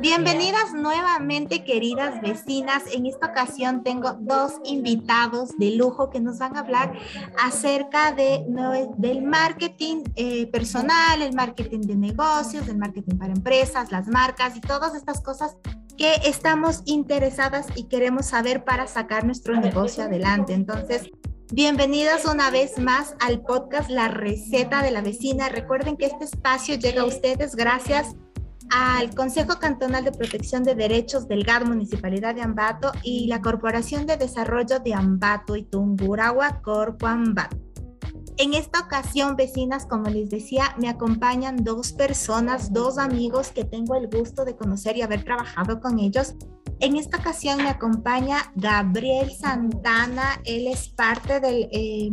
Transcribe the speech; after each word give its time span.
Bienvenidas 0.00 0.72
nuevamente, 0.72 1.62
queridas 1.62 2.22
vecinas. 2.22 2.84
En 2.90 3.04
esta 3.04 3.26
ocasión 3.26 3.82
tengo 3.82 4.14
dos 4.14 4.54
invitados 4.64 5.50
de 5.58 5.72
lujo 5.72 6.08
que 6.08 6.20
nos 6.20 6.38
van 6.38 6.56
a 6.56 6.60
hablar 6.60 6.98
acerca 7.38 8.12
de, 8.12 8.46
del 8.96 9.20
marketing 9.20 10.04
eh, 10.16 10.46
personal, 10.46 11.20
el 11.20 11.34
marketing 11.34 11.80
de 11.80 11.96
negocios, 11.96 12.66
el 12.68 12.78
marketing 12.78 13.18
para 13.18 13.34
empresas, 13.34 13.92
las 13.92 14.08
marcas 14.08 14.56
y 14.56 14.62
todas 14.62 14.94
estas 14.94 15.20
cosas 15.20 15.58
que 15.98 16.14
estamos 16.24 16.80
interesadas 16.86 17.66
y 17.76 17.84
queremos 17.84 18.24
saber 18.24 18.64
para 18.64 18.86
sacar 18.86 19.26
nuestro 19.26 19.60
negocio 19.60 20.04
adelante. 20.04 20.54
Entonces, 20.54 21.10
Bienvenidas 21.52 22.26
una 22.26 22.48
vez 22.48 22.78
más 22.78 23.16
al 23.18 23.40
podcast 23.40 23.90
La 23.90 24.06
Receta 24.06 24.84
de 24.84 24.92
la 24.92 25.02
Vecina. 25.02 25.48
Recuerden 25.48 25.96
que 25.96 26.06
este 26.06 26.22
espacio 26.22 26.76
llega 26.76 27.02
a 27.02 27.06
ustedes 27.06 27.56
gracias 27.56 28.14
al 28.70 29.14
Consejo 29.14 29.58
Cantonal 29.58 30.04
de 30.04 30.12
Protección 30.12 30.62
de 30.62 30.74
Derechos 30.74 31.26
del 31.26 31.44
GAD 31.44 31.66
Municipalidad 31.66 32.34
de 32.34 32.42
Ambato 32.42 32.92
y 33.02 33.26
la 33.26 33.40
Corporación 33.40 34.06
de 34.06 34.16
Desarrollo 34.16 34.78
de 34.78 34.94
Ambato 34.94 35.56
y 35.56 35.64
Tunguragua 35.64 36.62
Corpo 36.62 37.06
Ambato. 37.06 37.56
En 38.36 38.54
esta 38.54 38.80
ocasión, 38.80 39.36
vecinas, 39.36 39.84
como 39.84 40.08
les 40.08 40.30
decía, 40.30 40.74
me 40.78 40.88
acompañan 40.88 41.62
dos 41.62 41.92
personas, 41.92 42.72
dos 42.72 42.96
amigos 42.96 43.50
que 43.50 43.64
tengo 43.64 43.96
el 43.96 44.08
gusto 44.08 44.46
de 44.46 44.56
conocer 44.56 44.96
y 44.96 45.02
haber 45.02 45.24
trabajado 45.24 45.80
con 45.80 45.98
ellos. 45.98 46.34
En 46.78 46.96
esta 46.96 47.18
ocasión 47.18 47.58
me 47.58 47.68
acompaña 47.68 48.50
Gabriel 48.54 49.30
Santana, 49.30 50.40
él 50.44 50.68
es 50.68 50.88
parte 50.88 51.40
del... 51.40 51.68
Eh, 51.70 52.10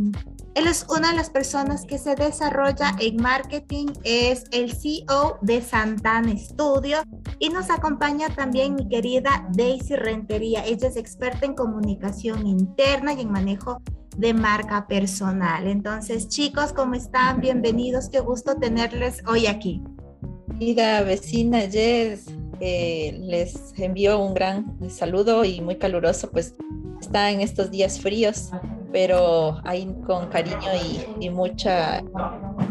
él 0.54 0.66
es 0.66 0.86
una 0.88 1.10
de 1.10 1.16
las 1.16 1.30
personas 1.30 1.84
que 1.84 1.98
se 1.98 2.14
desarrolla 2.14 2.96
en 2.98 3.16
marketing, 3.16 3.86
es 4.04 4.44
el 4.50 4.72
CEO 4.72 5.38
de 5.40 5.62
Santana 5.62 6.36
Studio 6.36 6.98
y 7.38 7.50
nos 7.50 7.70
acompaña 7.70 8.28
también 8.34 8.74
mi 8.74 8.88
querida 8.88 9.48
Daisy 9.52 9.94
Rentería. 9.96 10.64
Ella 10.64 10.88
es 10.88 10.96
experta 10.96 11.46
en 11.46 11.54
comunicación 11.54 12.46
interna 12.46 13.12
y 13.12 13.20
en 13.20 13.30
manejo 13.30 13.80
de 14.16 14.34
marca 14.34 14.88
personal. 14.88 15.68
Entonces, 15.68 16.28
chicos, 16.28 16.72
¿cómo 16.72 16.94
están? 16.94 17.40
Bienvenidos, 17.40 18.08
qué 18.08 18.18
gusto 18.18 18.56
tenerles 18.56 19.22
hoy 19.28 19.46
aquí. 19.46 19.80
Querida 20.58 21.02
vecina 21.02 21.60
Jess, 21.60 22.26
les 22.58 23.72
envío 23.76 24.18
un 24.18 24.34
gran 24.34 24.76
saludo 24.90 25.44
y 25.44 25.60
muy 25.60 25.76
caluroso, 25.76 26.32
pues 26.32 26.54
está 27.00 27.30
en 27.30 27.42
estos 27.42 27.70
días 27.70 28.00
fríos 28.00 28.50
pero 28.92 29.60
ahí 29.64 29.86
con 30.06 30.28
cariño 30.28 30.70
y, 31.20 31.30
mucha 31.30 32.02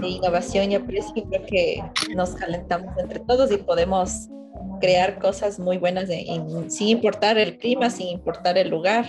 innovación 0.02 0.72
y 0.72 0.76
aprecio, 0.76 1.24
creo 1.30 1.46
que 1.46 1.84
nos 2.16 2.32
calentamos 2.32 2.98
entre 2.98 3.20
todos 3.20 3.52
y 3.52 3.58
podemos 3.58 4.28
crear 4.80 5.20
cosas 5.20 5.60
muy 5.60 5.78
buenas 5.78 6.08
sin 6.08 6.88
importar 6.88 7.38
el 7.38 7.58
clima, 7.58 7.90
sin 7.90 8.08
importar 8.08 8.58
el 8.58 8.70
lugar. 8.70 9.06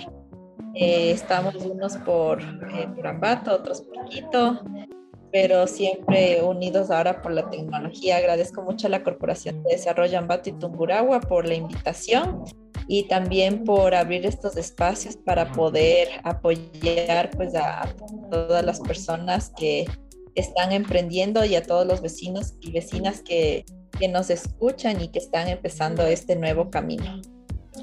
Eh, 0.75 1.11
estamos 1.11 1.55
unos 1.57 1.97
por, 1.99 2.41
eh, 2.41 2.89
por 2.95 3.07
Ambato, 3.07 3.55
otros 3.55 3.83
por 3.83 4.05
Quito, 4.09 4.61
pero 5.33 5.67
siempre 5.67 6.43
unidos 6.43 6.91
ahora 6.91 7.21
por 7.21 7.33
la 7.33 7.49
tecnología. 7.51 8.19
Agradezco 8.19 8.63
mucho 8.63 8.87
a 8.87 8.91
la 8.91 9.03
Corporación 9.03 9.63
de 9.63 9.73
Desarrollo 9.73 10.19
Ambato 10.19 10.51
y 10.51 10.53
Tungurahua 10.53 11.21
por 11.21 11.47
la 11.47 11.55
invitación 11.55 12.45
y 12.89 13.07
también 13.07 13.65
por 13.65 13.95
abrir 13.95 14.25
estos 14.25 14.57
espacios 14.57 15.17
para 15.17 15.53
poder 15.53 16.09
apoyar 16.25 17.31
pues 17.37 17.55
a 17.55 17.95
todas 18.31 18.65
las 18.65 18.81
personas 18.81 19.53
que 19.57 19.87
están 20.35 20.73
emprendiendo 20.73 21.45
y 21.45 21.55
a 21.55 21.63
todos 21.63 21.87
los 21.87 22.01
vecinos 22.01 22.55
y 22.61 22.73
vecinas 22.73 23.23
que, 23.23 23.67
que 23.99 24.09
nos 24.09 24.31
escuchan 24.31 25.03
y 25.03 25.09
que 25.09 25.19
están 25.19 25.49
empezando 25.49 26.07
este 26.07 26.35
nuevo 26.35 26.71
camino. 26.71 27.21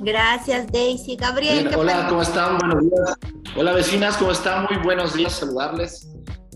Gracias, 0.01 0.71
Daisy. 0.71 1.15
Gabriel. 1.15 1.69
hola, 1.77 2.07
¿cómo 2.09 2.23
están? 2.23 2.57
Buenos 2.57 2.83
días. 2.83 3.17
Hola, 3.55 3.73
vecinas, 3.73 4.17
¿cómo 4.17 4.31
están? 4.31 4.65
Muy 4.69 4.83
buenos 4.83 5.13
días, 5.13 5.33
saludarles. 5.33 6.09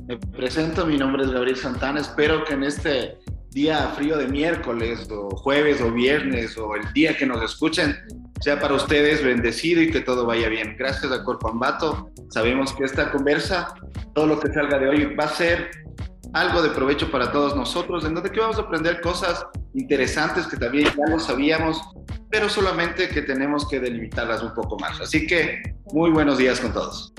Me 0.07 0.17
presento, 0.17 0.87
mi 0.87 0.97
nombre 0.97 1.23
es 1.23 1.29
Gabriel 1.29 1.55
Santana. 1.55 2.01
Espero 2.01 2.43
que 2.43 2.55
en 2.55 2.63
este 2.63 3.19
día 3.51 3.93
frío 3.95 4.17
de 4.17 4.27
miércoles 4.27 5.07
o 5.11 5.29
jueves 5.37 5.81
o 5.81 5.91
viernes 5.91 6.57
o 6.57 6.75
el 6.75 6.91
día 6.93 7.15
que 7.15 7.25
nos 7.25 7.43
escuchen 7.43 7.95
sea 8.39 8.59
para 8.59 8.75
ustedes 8.75 9.23
bendecido 9.23 9.81
y 9.81 9.91
que 9.91 10.01
todo 10.01 10.25
vaya 10.25 10.49
bien. 10.49 10.75
Gracias 10.77 11.11
Corpo 11.19 11.49
Ambato. 11.49 12.11
Sabemos 12.29 12.73
que 12.73 12.85
esta 12.85 13.11
conversa, 13.11 13.73
todo 14.13 14.27
lo 14.27 14.39
que 14.39 14.51
salga 14.53 14.79
de 14.79 14.89
hoy 14.89 15.15
va 15.15 15.25
a 15.25 15.29
ser 15.29 15.71
algo 16.33 16.61
de 16.61 16.69
provecho 16.69 17.09
para 17.11 17.31
todos 17.31 17.55
nosotros, 17.55 18.05
en 18.05 18.13
donde 18.13 18.31
que 18.31 18.39
vamos 18.39 18.57
a 18.57 18.61
aprender 18.61 19.01
cosas 19.01 19.45
interesantes 19.73 20.47
que 20.47 20.57
también 20.57 20.85
ya 20.85 21.07
lo 21.07 21.19
sabíamos, 21.19 21.81
pero 22.29 22.49
solamente 22.49 23.09
que 23.09 23.23
tenemos 23.23 23.67
que 23.67 23.79
delimitarlas 23.79 24.43
un 24.43 24.53
poco 24.53 24.77
más. 24.77 24.99
Así 25.01 25.25
que 25.25 25.75
muy 25.91 26.11
buenos 26.11 26.37
días 26.37 26.59
con 26.59 26.73
todos. 26.73 27.13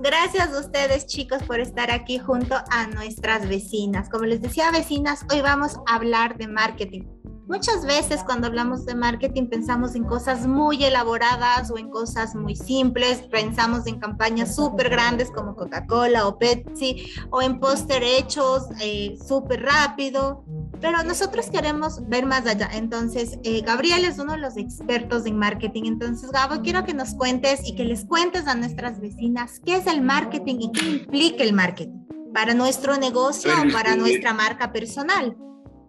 Gracias 0.00 0.52
a 0.52 0.60
ustedes 0.60 1.06
chicos 1.06 1.42
por 1.42 1.58
estar 1.58 1.90
aquí 1.90 2.18
junto 2.18 2.54
a 2.70 2.86
nuestras 2.86 3.48
vecinas. 3.48 4.08
Como 4.08 4.24
les 4.26 4.40
decía 4.40 4.70
vecinas, 4.70 5.26
hoy 5.32 5.42
vamos 5.42 5.76
a 5.86 5.96
hablar 5.96 6.38
de 6.38 6.46
marketing. 6.46 7.02
Muchas 7.48 7.86
veces 7.86 8.22
cuando 8.24 8.46
hablamos 8.46 8.84
de 8.84 8.94
marketing 8.94 9.46
pensamos 9.46 9.94
en 9.94 10.04
cosas 10.04 10.46
muy 10.46 10.84
elaboradas 10.84 11.70
o 11.70 11.78
en 11.78 11.88
cosas 11.88 12.34
muy 12.34 12.54
simples, 12.54 13.22
pensamos 13.30 13.86
en 13.86 13.98
campañas 13.98 14.54
súper 14.54 14.90
grandes 14.90 15.30
como 15.30 15.56
Coca-Cola 15.56 16.26
o 16.26 16.38
Pepsi 16.38 17.10
o 17.30 17.40
en 17.40 17.58
póster 17.58 18.02
hechos 18.02 18.64
eh, 18.82 19.16
súper 19.26 19.62
rápido, 19.62 20.44
pero 20.82 21.02
nosotros 21.04 21.48
queremos 21.50 22.06
ver 22.06 22.26
más 22.26 22.46
allá. 22.46 22.68
Entonces, 22.74 23.38
eh, 23.44 23.62
Gabriel 23.62 24.04
es 24.04 24.18
uno 24.18 24.32
de 24.32 24.40
los 24.40 24.58
expertos 24.58 25.24
en 25.24 25.38
marketing. 25.38 25.84
Entonces, 25.86 26.30
Gabo, 26.30 26.60
quiero 26.62 26.84
que 26.84 26.92
nos 26.92 27.14
cuentes 27.14 27.66
y 27.66 27.74
que 27.74 27.84
les 27.84 28.04
cuentes 28.04 28.46
a 28.46 28.56
nuestras 28.56 29.00
vecinas 29.00 29.62
qué 29.64 29.76
es 29.76 29.86
el 29.86 30.02
marketing 30.02 30.56
y 30.60 30.72
qué 30.72 30.86
implica 30.86 31.44
el 31.44 31.54
marketing 31.54 32.04
para 32.34 32.52
nuestro 32.52 32.98
negocio 32.98 33.50
o 33.52 33.72
para 33.72 33.96
nuestra 33.96 34.34
marca 34.34 34.70
personal. 34.70 35.34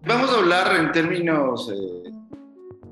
Vamos 0.06 0.30
a 0.30 0.38
hablar 0.38 0.76
en 0.76 0.92
términos 0.92 1.70
eh, 1.70 2.10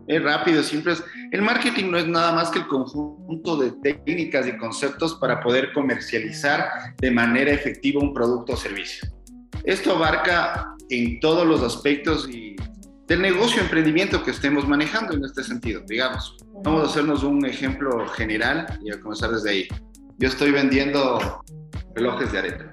eh, 0.08 0.18
rápidos, 0.18 0.66
simples. 0.66 1.02
El 1.32 1.40
marketing 1.40 1.90
no 1.90 1.98
es 1.98 2.06
nada 2.06 2.32
más 2.32 2.50
que 2.50 2.58
el 2.58 2.66
conjunto 2.66 3.56
de 3.56 3.72
técnicas 3.72 4.46
y 4.46 4.56
conceptos 4.58 5.14
para 5.14 5.40
poder 5.40 5.72
comercializar 5.72 6.68
de 6.98 7.10
manera 7.10 7.50
efectiva 7.50 8.02
un 8.02 8.12
producto 8.12 8.52
o 8.52 8.56
servicio. 8.56 9.08
Esto 9.64 9.96
abarca 9.96 10.74
en 10.90 11.18
todos 11.20 11.46
los 11.46 11.62
aspectos 11.62 12.28
y 12.28 12.56
del 13.06 13.22
negocio, 13.22 13.62
emprendimiento 13.62 14.22
que 14.22 14.32
estemos 14.32 14.68
manejando 14.68 15.14
en 15.14 15.24
este 15.24 15.42
sentido, 15.42 15.82
digamos. 15.86 16.36
Vamos 16.62 16.82
a 16.82 16.90
hacernos 16.90 17.22
un 17.22 17.44
ejemplo 17.46 18.06
general 18.08 18.66
y 18.84 18.90
a 18.90 19.00
comenzar 19.00 19.30
desde 19.30 19.50
ahí. 19.50 19.68
Yo 20.18 20.28
estoy 20.28 20.50
vendiendo 20.50 21.42
relojes 21.94 22.32
de 22.32 22.38
arena 22.38 22.72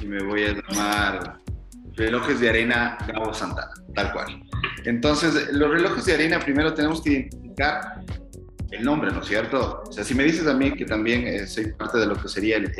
y 0.00 0.06
me 0.06 0.22
voy 0.22 0.44
a 0.44 0.52
llamar 0.52 1.45
relojes 1.96 2.40
de 2.40 2.48
arena 2.50 2.98
Gabo 3.06 3.32
Santana, 3.32 3.72
tal 3.94 4.12
cual. 4.12 4.42
Entonces, 4.84 5.52
los 5.52 5.70
relojes 5.70 6.04
de 6.04 6.14
arena 6.14 6.38
primero 6.38 6.74
tenemos 6.74 7.02
que 7.02 7.10
identificar 7.10 8.02
el 8.70 8.84
nombre, 8.84 9.10
¿no 9.10 9.20
es 9.20 9.26
cierto? 9.26 9.82
O 9.86 9.92
sea, 9.92 10.04
si 10.04 10.14
me 10.14 10.24
dices 10.24 10.46
a 10.46 10.54
mí 10.54 10.72
que 10.72 10.84
también 10.84 11.26
eh, 11.26 11.46
soy 11.46 11.72
parte 11.72 11.98
de 11.98 12.06
lo 12.06 12.16
que 12.16 12.28
sería 12.28 12.56
el, 12.56 12.72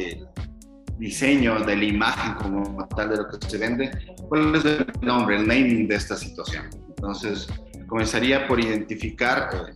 diseño 0.98 1.60
de 1.60 1.76
la 1.76 1.84
imagen 1.84 2.34
como 2.34 2.88
tal 2.88 3.10
de 3.10 3.16
lo 3.18 3.28
que 3.28 3.46
se 3.46 3.58
vende, 3.58 3.90
¿cuál 4.28 4.54
es 4.54 4.64
el 4.64 4.86
nombre, 5.02 5.36
el 5.36 5.46
naming 5.46 5.88
de 5.88 5.94
esta 5.94 6.16
situación? 6.16 6.70
Entonces, 6.88 7.48
comenzaría 7.86 8.46
por 8.48 8.58
identificar 8.58 9.50
eh, 9.52 9.74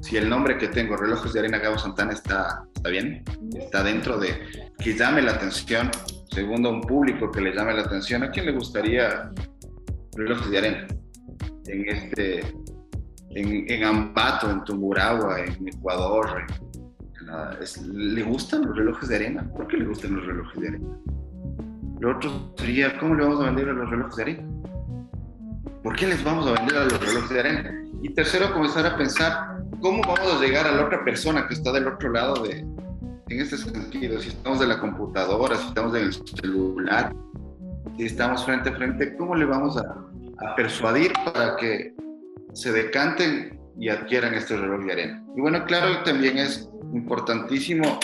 si 0.00 0.16
el 0.16 0.28
nombre 0.28 0.58
que 0.58 0.68
tengo, 0.68 0.96
Relojes 0.96 1.32
de 1.32 1.40
Arena 1.40 1.58
Gabo 1.58 1.78
Santana, 1.78 2.12
está, 2.12 2.64
está 2.74 2.88
bien, 2.88 3.24
está 3.58 3.82
dentro 3.82 4.18
de 4.18 4.70
que 4.78 4.94
llame 4.94 5.22
la 5.22 5.32
atención 5.32 5.90
segundo, 6.34 6.70
un 6.70 6.80
público 6.82 7.30
que 7.30 7.40
le 7.40 7.54
llame 7.54 7.74
la 7.74 7.82
atención. 7.82 8.22
¿A 8.24 8.30
quién 8.30 8.46
le 8.46 8.52
gustaría 8.52 9.30
relojes 10.16 10.50
de 10.50 10.58
arena? 10.58 10.86
En 11.66 11.88
este, 11.88 12.40
en, 13.30 13.70
en 13.70 13.84
Ambato, 13.84 14.50
en 14.50 14.62
en 15.46 15.68
Ecuador. 15.68 16.44
¿Le 17.92 18.22
gustan 18.22 18.66
los 18.66 18.76
relojes 18.76 19.08
de 19.08 19.16
arena? 19.16 19.48
¿Por 19.56 19.66
qué 19.68 19.78
le 19.78 19.86
gustan 19.86 20.16
los 20.16 20.26
relojes 20.26 20.60
de 20.60 20.68
arena? 20.68 20.88
Lo 22.00 22.16
otro 22.16 22.54
sería, 22.58 22.98
¿cómo 22.98 23.14
le 23.14 23.22
vamos 23.22 23.40
a 23.40 23.46
vender 23.46 23.68
a 23.68 23.72
los 23.72 23.88
relojes 23.88 24.16
de 24.16 24.22
arena? 24.22 24.42
¿Por 25.82 25.96
qué 25.96 26.06
les 26.06 26.22
vamos 26.22 26.46
a 26.46 26.52
vender 26.52 26.76
a 26.76 26.84
los 26.84 27.00
relojes 27.00 27.30
de 27.30 27.40
arena? 27.40 27.84
Y 28.02 28.10
tercero, 28.10 28.52
comenzar 28.52 28.84
a 28.86 28.96
pensar 28.96 29.64
cómo 29.80 30.02
vamos 30.02 30.34
a 30.34 30.40
llegar 30.40 30.66
a 30.66 30.72
la 30.72 30.84
otra 30.84 31.02
persona 31.04 31.46
que 31.46 31.54
está 31.54 31.72
del 31.72 31.86
otro 31.88 32.10
lado 32.10 32.42
de, 32.42 32.66
en 33.28 33.40
este 33.40 33.56
sentido, 33.56 34.20
si 34.20 34.28
estamos 34.28 34.60
de 34.60 34.66
la 34.66 34.80
computadora, 34.80 35.56
si 35.56 35.68
estamos 35.68 35.94
en 35.94 36.04
el 36.04 36.12
celular, 36.12 37.14
si 37.96 38.04
estamos 38.04 38.44
frente 38.44 38.70
a 38.70 38.76
frente, 38.76 39.16
¿cómo 39.16 39.34
le 39.34 39.44
vamos 39.44 39.76
a, 39.76 40.00
persuadir 40.56 41.12
para 41.24 41.56
que 41.56 41.94
se 42.52 42.70
decanten 42.70 43.58
y 43.78 43.88
adquieran 43.88 44.34
este 44.34 44.56
reloj 44.56 44.84
de 44.84 44.92
arena? 44.92 45.24
Y 45.36 45.40
bueno, 45.40 45.64
claro, 45.64 46.02
también 46.02 46.38
es 46.38 46.68
importantísimo, 46.92 47.98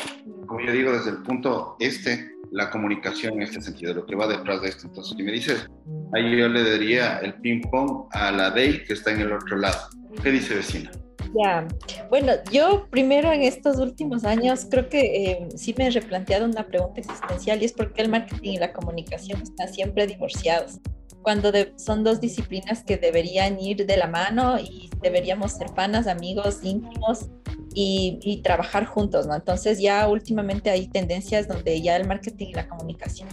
como 0.47 0.61
yo 0.61 0.73
digo, 0.73 0.93
desde 0.93 1.11
el 1.11 1.19
punto 1.19 1.77
este, 1.81 2.33
la 2.51 2.71
comunicación 2.71 3.35
en 3.35 3.43
este 3.43 3.61
sentido, 3.61 3.95
lo 3.95 4.07
que 4.07 4.17
va 4.17 4.27
detrás 4.27 4.63
de 4.63 4.69
esto. 4.69 4.87
Entonces, 4.87 5.15
si 5.17 5.23
me 5.23 5.33
dices, 5.33 5.67
ahí 6.15 6.37
yo 6.37 6.49
le 6.49 6.69
daría 6.69 7.19
el 7.19 7.35
ping-pong 7.35 8.07
a 8.13 8.31
la 8.31 8.51
DEI 8.51 8.85
que 8.85 8.95
está 8.95 9.13
en 9.13 9.21
el 9.21 9.33
otro 9.33 9.59
lado. 9.59 9.79
¿Qué 10.23 10.31
dice 10.31 10.55
vecina? 10.55 10.91
Ya, 11.35 11.69
bueno, 12.09 12.33
yo 12.51 12.89
primero 12.91 13.33
en 13.33 13.43
estos 13.43 13.79
últimos 13.79 14.25
años 14.25 14.67
creo 14.69 14.89
que 14.89 15.31
eh, 15.31 15.49
sí 15.55 15.75
me 15.79 15.87
he 15.87 15.91
replanteado 15.91 16.45
una 16.45 16.67
pregunta 16.67 17.01
existencial 17.01 17.63
y 17.63 17.67
es 17.67 17.73
por 17.73 17.93
qué 17.93 18.03
el 18.03 18.09
marketing 18.09 18.55
y 18.55 18.59
la 18.59 18.73
comunicación 18.73 19.41
están 19.41 19.73
siempre 19.73 20.09
divorciados, 20.09 20.81
cuando 21.23 21.53
son 21.77 22.03
dos 22.03 22.21
disciplinas 22.21 22.83
que 22.83 22.97
deberían 22.97 23.61
ir 23.61 23.87
de 23.87 23.97
la 23.97 24.09
mano 24.09 24.59
y 24.59 24.91
deberíamos 25.03 25.53
ser 25.53 25.69
panas, 25.69 26.07
amigos, 26.07 26.61
íntimos 26.63 27.27
y, 27.75 28.41
trabajar 28.43 28.87
juntos, 28.87 29.27
¿no? 29.27 29.37
Entonces 29.37 29.79
ya 29.79 30.09
últimamente 30.09 30.71
hay 30.71 30.89
tendencias 30.89 31.47
donde 31.47 31.81
ya 31.81 31.97
el 31.97 32.09
marketing 32.09 32.49
y 32.49 32.55
la 32.55 32.69
comunicación 32.69 33.29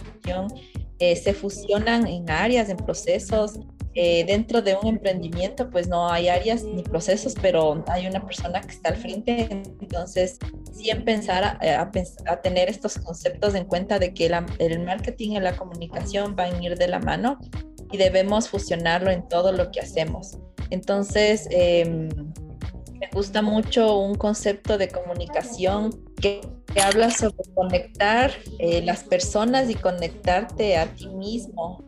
eh, 1.00 1.16
se 1.16 1.34
fusionan 1.34 2.06
en 2.06 2.30
áreas, 2.30 2.68
en 2.68 2.76
procesos, 2.76 3.58
eh, 4.00 4.22
dentro 4.24 4.62
de 4.62 4.76
un 4.80 4.86
emprendimiento 4.86 5.70
pues 5.70 5.88
no 5.88 6.08
hay 6.08 6.28
áreas 6.28 6.62
ni 6.62 6.84
procesos, 6.84 7.34
pero 7.42 7.82
hay 7.88 8.06
una 8.06 8.24
persona 8.24 8.60
que 8.60 8.70
está 8.70 8.90
al 8.90 8.96
frente, 8.96 9.48
entonces 9.80 10.38
sí 10.72 10.88
empezar 10.88 11.42
a, 11.42 11.90
a, 12.26 12.40
tener 12.40 12.68
estos 12.68 12.96
conceptos 12.98 13.56
en 13.56 13.64
cuenta 13.64 13.98
de 13.98 14.14
que 14.14 14.30
el 14.60 14.84
marketing 14.84 15.32
y 15.32 15.40
la 15.40 15.56
comunicación 15.56 16.36
van 16.36 16.54
a 16.54 16.62
ir 16.62 16.78
de 16.78 16.86
la 16.86 17.00
mano 17.00 17.40
y 17.90 17.96
debemos 17.96 18.48
fusionarlo 18.48 19.10
en 19.10 19.26
todo 19.26 19.50
lo 19.50 19.72
que 19.72 19.80
hacemos. 19.80 20.38
Entonces, 20.70 21.48
em, 21.50 22.08
me 23.00 23.08
gusta 23.12 23.42
mucho 23.42 23.98
un 23.98 24.14
concepto 24.14 24.78
de 24.78 24.90
comunicación 24.90 25.90
que, 26.20 26.40
habla 26.84 27.10
sobre 27.10 27.42
conectar 27.56 28.30
eh, 28.60 28.82
las 28.82 29.02
personas 29.02 29.68
y 29.68 29.74
conectarte 29.74 30.76
a 30.76 30.86
ti 30.94 31.08
mismo 31.08 31.87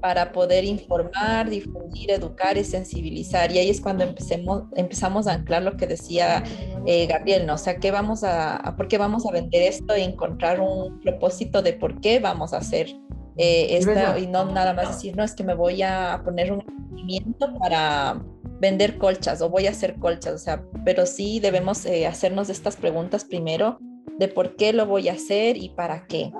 para 0.00 0.32
poder 0.32 0.64
informar, 0.64 1.50
difundir, 1.50 2.10
educar 2.10 2.56
y 2.56 2.64
sensibilizar. 2.64 3.52
Y 3.52 3.58
ahí 3.58 3.70
es 3.70 3.80
cuando 3.80 4.04
empecemos, 4.04 4.64
empezamos 4.76 5.26
a 5.26 5.34
anclar 5.34 5.62
lo 5.62 5.76
que 5.76 5.86
decía 5.86 6.44
eh, 6.86 7.06
Gabriel, 7.06 7.46
¿no? 7.46 7.54
O 7.54 7.58
sea, 7.58 7.78
¿qué 7.78 7.90
vamos 7.90 8.24
a, 8.24 8.74
¿por 8.76 8.88
qué 8.88 8.98
vamos 8.98 9.26
a 9.26 9.32
vender 9.32 9.62
esto 9.62 9.96
y 9.96 10.02
encontrar 10.02 10.60
un 10.60 11.00
propósito 11.00 11.62
de 11.62 11.72
por 11.72 12.00
qué 12.00 12.18
vamos 12.20 12.52
a 12.52 12.58
hacer 12.58 12.88
eh, 13.36 13.76
esto 13.76 14.18
y 14.18 14.26
no 14.26 14.44
nada 14.46 14.72
más 14.72 14.88
decir, 14.88 15.16
no, 15.16 15.22
es 15.22 15.34
que 15.34 15.44
me 15.44 15.54
voy 15.54 15.82
a 15.82 16.20
poner 16.24 16.52
un 16.52 16.64
movimiento 16.90 17.54
para 17.60 18.20
vender 18.60 18.98
colchas 18.98 19.40
o 19.40 19.48
voy 19.48 19.68
a 19.68 19.70
hacer 19.70 19.94
colchas, 20.00 20.34
o 20.34 20.38
sea, 20.38 20.64
pero 20.84 21.06
sí 21.06 21.38
debemos 21.38 21.86
eh, 21.86 22.08
hacernos 22.08 22.50
estas 22.50 22.74
preguntas 22.74 23.24
primero 23.24 23.78
de 24.18 24.28
por 24.28 24.56
qué 24.56 24.72
lo 24.72 24.84
voy 24.86 25.08
a 25.08 25.12
hacer 25.12 25.56
y 25.56 25.70
para 25.70 26.06
qué. 26.06 26.32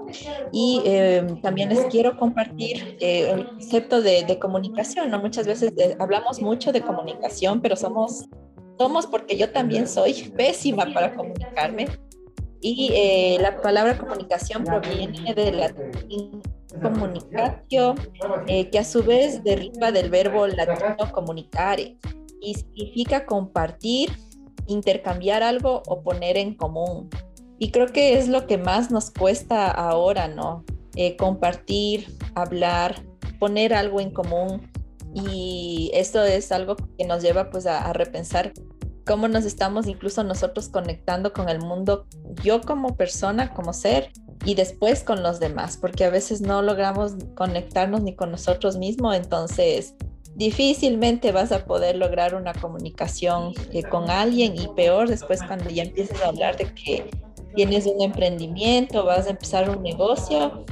Y 0.53 0.83
em, 0.85 1.41
también 1.41 1.69
les 1.69 1.85
quiero 1.87 2.17
compartir 2.17 2.97
eh, 3.01 3.31
el 3.31 3.47
concepto 3.47 4.03
de, 4.03 4.39
comunicación, 4.39 5.11
¿no? 5.11 5.21
Muchas 5.21 5.47
veces 5.47 5.73
hablamos 5.99 6.43
mucho 6.43 6.73
de 6.73 6.83
comunicación, 6.83 7.61
pero 7.61 7.77
somos, 7.77 8.27
somos 8.77 9.07
porque 9.07 9.37
yo 9.37 9.51
también 9.51 9.87
soy 9.87 10.13
pésima 10.37 10.93
para 10.93 11.15
comunicarme. 11.15 11.87
Y 12.61 12.91
eh, 12.93 13.39
la 13.41 13.61
palabra 13.61 13.97
comunicación 13.97 14.65
proviene 14.65 15.33
de 15.33 15.53
la 15.53 15.73
comunicatio, 16.83 17.95
eh, 18.47 18.69
que 18.71 18.79
a 18.79 18.85
su 18.85 19.03
vez 19.03 19.43
deriva 19.45 19.93
del 19.93 20.11
verbo 20.11 20.47
latino 20.47 21.13
comunicare 21.13 21.97
y 22.41 22.55
significa 22.55 23.25
compartir, 23.25 24.11
intercambiar 24.67 25.43
algo 25.43 25.83
o 25.87 26.03
poner 26.03 26.37
en 26.37 26.55
común. 26.55 27.09
Y 27.58 27.70
creo 27.70 27.88
que 27.88 28.19
es 28.19 28.28
lo 28.28 28.46
que 28.46 28.58
más 28.58 28.90
nos 28.90 29.10
cuesta 29.10 29.70
ahora, 29.70 30.28
¿no? 30.28 30.64
Eh, 30.94 31.16
compartir, 31.16 32.16
hablar, 32.34 33.02
poner 33.38 33.75
algo 33.75 34.00
en 34.00 34.10
común. 34.10 34.70
Y 35.14 35.90
esto 35.94 36.22
es 36.25 36.52
algo 36.52 36.76
que 36.76 37.05
nos 37.06 37.22
lleva 37.22 37.50
pues 37.50 37.66
a, 37.66 37.93
repensar 37.93 38.52
cómo 39.06 39.26
nos 39.26 39.44
estamos 39.44 39.87
incluso 39.87 40.22
nosotros 40.22 40.69
conectando 40.69 41.32
con 41.32 41.49
el 41.49 41.60
mundo, 41.60 42.06
yo 42.44 42.60
como 42.60 42.94
persona, 42.94 43.55
como 43.55 43.72
ser, 43.72 44.12
y 44.44 44.55
después 44.55 45.02
con 45.02 45.22
los 45.22 45.40
demás, 45.40 45.78
porque 45.78 46.05
a 46.05 46.10
veces 46.10 46.43
no 46.43 46.62
logramos 46.62 47.14
conectarnos 47.34 48.02
ni 48.02 48.14
con 48.14 48.31
nosotros 48.31 48.76
mismos, 48.76 49.16
entonces 49.16 49.94
difícilmente 50.37 51.32
vas 51.32 51.52
a 51.52 51.64
poder 51.64 51.96
lograr 51.96 52.34
una 52.34 52.52
comunicación 52.52 53.55
eh, 53.72 53.82
con 53.82 54.10
alguien 54.10 54.56
y 54.56 54.69
peor 54.69 55.08
después 55.08 55.43
cuando 55.43 55.70
ya 55.70 55.82
empieces 55.82 56.20
a 56.22 56.28
hablar 56.28 56.56
de 56.56 56.72
que 56.75 57.10
tienes 57.58 57.87
un 57.87 58.00
emprendimiento, 58.00 59.05
vas 59.05 59.26
a 59.26 59.31
empezar 59.31 59.69
un 59.69 59.82
negocio, 59.82 60.64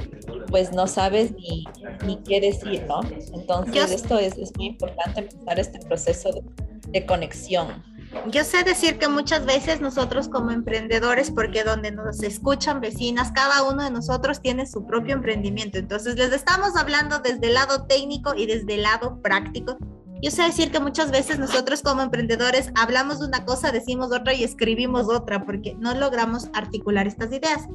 pues 0.49 0.71
no 0.71 0.87
sabes 0.87 1.33
ni, 1.33 1.65
ni 2.05 2.15
qué 2.23 2.39
decir, 2.39 2.85
¿no? 2.87 3.01
Entonces 3.33 3.91
esto 3.91 4.17
es, 4.17 4.37
es, 4.37 4.55
muy 4.55 4.67
importante 4.67 5.19
empezar 5.19 5.59
este 5.59 5.79
proceso 5.79 6.31
de, 6.31 6.43
de 6.87 7.05
conexión. 7.05 7.83
Yo 8.31 8.45
sé 8.45 8.63
decir 8.63 8.97
que 8.99 9.09
muchas 9.09 9.45
veces 9.45 9.81
nosotros 9.81 10.29
como 10.29 10.51
emprendedores, 10.51 11.29
porque 11.29 11.65
donde 11.65 11.91
nos 11.91 12.23
escuchan 12.23 12.79
vecinas, 12.79 13.33
cada 13.33 13.63
uno 13.63 13.83
de 13.83 13.91
nosotros 13.91 14.39
tiene 14.39 14.65
su 14.65 14.85
propio 14.85 15.15
emprendimiento. 15.15 15.77
Entonces 15.79 16.15
les 16.15 16.31
estamos 16.31 16.77
hablando 16.77 17.19
desde 17.19 17.47
el 17.47 17.55
lado 17.55 17.85
técnico 17.85 18.33
y 18.33 18.45
desde 18.45 18.75
el 18.75 18.83
lado 18.83 19.21
práctico 19.21 19.77
yo 20.21 20.31
sé 20.31 20.43
decir 20.43 20.71
que 20.71 20.79
muchas 20.79 21.11
veces 21.11 21.39
nosotros 21.39 21.81
como 21.81 22.01
emprendedores 22.01 22.71
hablamos 22.75 23.19
de 23.19 23.27
una 23.27 23.45
cosa, 23.45 23.71
decimos 23.71 24.11
otra 24.11 24.33
y 24.33 24.43
escribimos 24.43 25.07
otra 25.09 25.45
porque 25.45 25.75
no 25.75 25.93
logramos 25.93 26.49
articular 26.53 27.07
estas 27.07 27.31
ideas. 27.31 27.67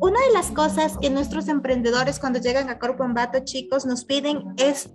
Una 0.00 0.18
de 0.20 0.32
las 0.32 0.50
cosas 0.50 0.96
que 0.98 1.10
nuestros 1.10 1.48
emprendedores 1.48 2.18
cuando 2.18 2.38
llegan 2.38 2.70
a 2.70 2.78
Corpo 2.78 3.04
Bato, 3.08 3.40
chicos, 3.44 3.84
nos 3.84 4.04
piden 4.04 4.44
es 4.56 4.90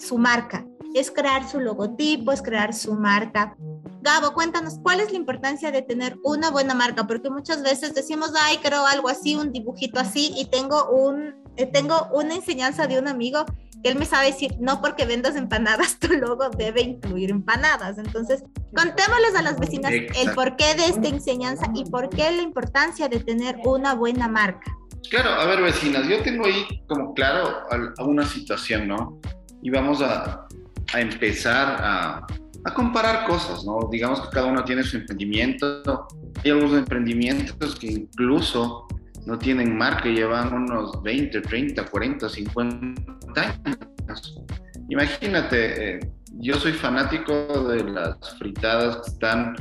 su 0.00 0.18
marca, 0.18 0.66
es 0.94 1.10
crear 1.10 1.48
su 1.48 1.60
logotipo, 1.60 2.32
es 2.32 2.42
crear 2.42 2.74
su 2.74 2.94
marca. 2.94 3.56
Gabo, 4.02 4.34
cuéntanos, 4.34 4.80
¿cuál 4.82 5.00
es 5.00 5.12
la 5.12 5.18
importancia 5.18 5.70
de 5.70 5.82
tener 5.82 6.18
una 6.24 6.50
buena 6.50 6.74
marca? 6.74 7.06
Porque 7.06 7.30
muchas 7.30 7.62
veces 7.62 7.94
decimos, 7.94 8.32
ay, 8.36 8.58
creo 8.60 8.84
algo 8.84 9.08
así, 9.08 9.36
un 9.36 9.52
dibujito 9.52 10.00
así, 10.00 10.32
y 10.36 10.46
tengo, 10.46 10.90
un, 10.90 11.36
eh, 11.56 11.66
tengo 11.66 12.08
una 12.12 12.34
enseñanza 12.34 12.88
de 12.88 12.98
un 12.98 13.06
amigo 13.06 13.44
él 13.82 13.98
me 13.98 14.04
sabe 14.04 14.26
decir, 14.26 14.54
no 14.60 14.80
porque 14.80 15.04
vendas 15.04 15.36
empanadas, 15.36 15.98
tu 16.00 16.12
logo 16.14 16.50
debe 16.50 16.82
incluir 16.82 17.30
empanadas. 17.30 17.98
Entonces, 17.98 18.42
contémosles 18.74 19.34
a 19.36 19.42
las 19.42 19.58
vecinas 19.58 19.92
el 19.92 20.34
porqué 20.34 20.74
de 20.74 20.86
esta 20.86 21.08
enseñanza 21.08 21.66
y 21.74 21.84
por 21.84 22.08
qué 22.08 22.30
la 22.30 22.42
importancia 22.42 23.08
de 23.08 23.20
tener 23.20 23.56
una 23.64 23.94
buena 23.94 24.28
marca. 24.28 24.76
Claro, 25.10 25.30
a 25.30 25.44
ver, 25.46 25.60
vecinas, 25.60 26.06
yo 26.08 26.22
tengo 26.22 26.46
ahí 26.46 26.64
como 26.86 27.12
claro 27.12 27.64
una 27.98 28.24
situación, 28.24 28.88
¿no? 28.88 29.20
Y 29.60 29.70
vamos 29.70 30.00
a, 30.00 30.46
a 30.92 31.00
empezar 31.00 31.76
a, 31.80 32.26
a, 32.64 32.74
comparar 32.74 33.26
cosas, 33.26 33.64
¿no? 33.64 33.88
Digamos 33.90 34.20
que 34.20 34.28
cada 34.30 34.46
uno 34.46 34.64
tiene 34.64 34.82
su 34.84 34.96
emprendimiento. 34.96 36.06
Hay 36.42 36.50
algunos 36.50 36.78
emprendimientos 36.78 37.76
que 37.78 37.88
incluso 37.88 38.86
no 39.26 39.38
tienen 39.38 39.76
marca 39.76 40.08
llevan 40.08 40.52
unos 40.52 41.02
20, 41.02 41.40
30, 41.40 41.84
40, 41.84 42.28
50 42.28 43.42
años. 43.42 44.42
Imagínate, 44.88 45.96
eh, 45.96 46.00
yo 46.34 46.56
soy 46.56 46.72
fanático 46.72 47.32
de 47.68 47.84
las 47.84 48.38
fritadas 48.38 48.96
que 48.96 49.10
están 49.10 49.54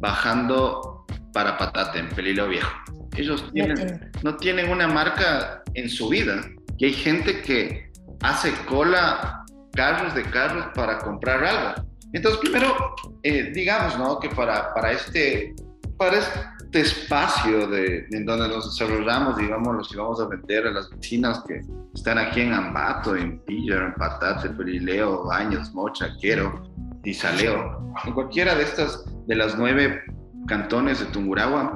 bajando 0.00 1.04
para 1.32 1.58
patate 1.58 1.98
en 1.98 2.08
Pelilo 2.10 2.48
Viejo. 2.48 2.70
Ellos 3.16 3.44
tienen, 3.52 4.10
no 4.22 4.36
tienen 4.36 4.70
una 4.70 4.86
marca 4.86 5.62
en 5.74 5.88
su 5.88 6.08
vida 6.08 6.40
y 6.78 6.86
hay 6.86 6.92
gente 6.92 7.42
que 7.42 7.90
hace 8.22 8.52
cola, 8.66 9.44
carros 9.72 10.14
de 10.14 10.22
carros 10.24 10.66
para 10.74 10.98
comprar 10.98 11.44
algo. 11.44 11.86
Entonces, 12.12 12.40
primero, 12.40 12.74
eh, 13.22 13.50
digamos, 13.54 13.98
¿no? 13.98 14.18
Que 14.18 14.28
para, 14.30 14.72
para, 14.74 14.92
este, 14.92 15.54
para 15.96 16.18
este 16.18 16.40
este 16.72 16.82
espacio 16.82 17.66
de, 17.66 18.06
en 18.12 18.24
donde 18.24 18.46
nos 18.46 18.78
desarrollamos, 18.78 19.36
digamos, 19.36 19.76
los 19.76 19.92
íbamos 19.92 20.20
a 20.20 20.28
vender 20.28 20.68
a 20.68 20.70
las 20.70 20.88
vecinas 20.88 21.42
que 21.48 21.62
están 21.92 22.16
aquí 22.16 22.42
en 22.42 22.52
Ambato, 22.52 23.16
en 23.16 23.40
Pillar, 23.40 23.82
en 23.82 23.94
Patate, 23.94 24.50
Perileo, 24.50 25.24
Baños, 25.24 25.74
Mocha, 25.74 26.10
Quero, 26.20 26.62
Tizaleo, 27.02 27.92
en 28.04 28.12
cualquiera 28.12 28.54
de 28.54 28.62
estas, 28.62 29.04
de 29.26 29.34
las 29.34 29.58
nueve 29.58 30.00
cantones 30.46 31.00
de 31.00 31.06
Tunguragua, 31.06 31.74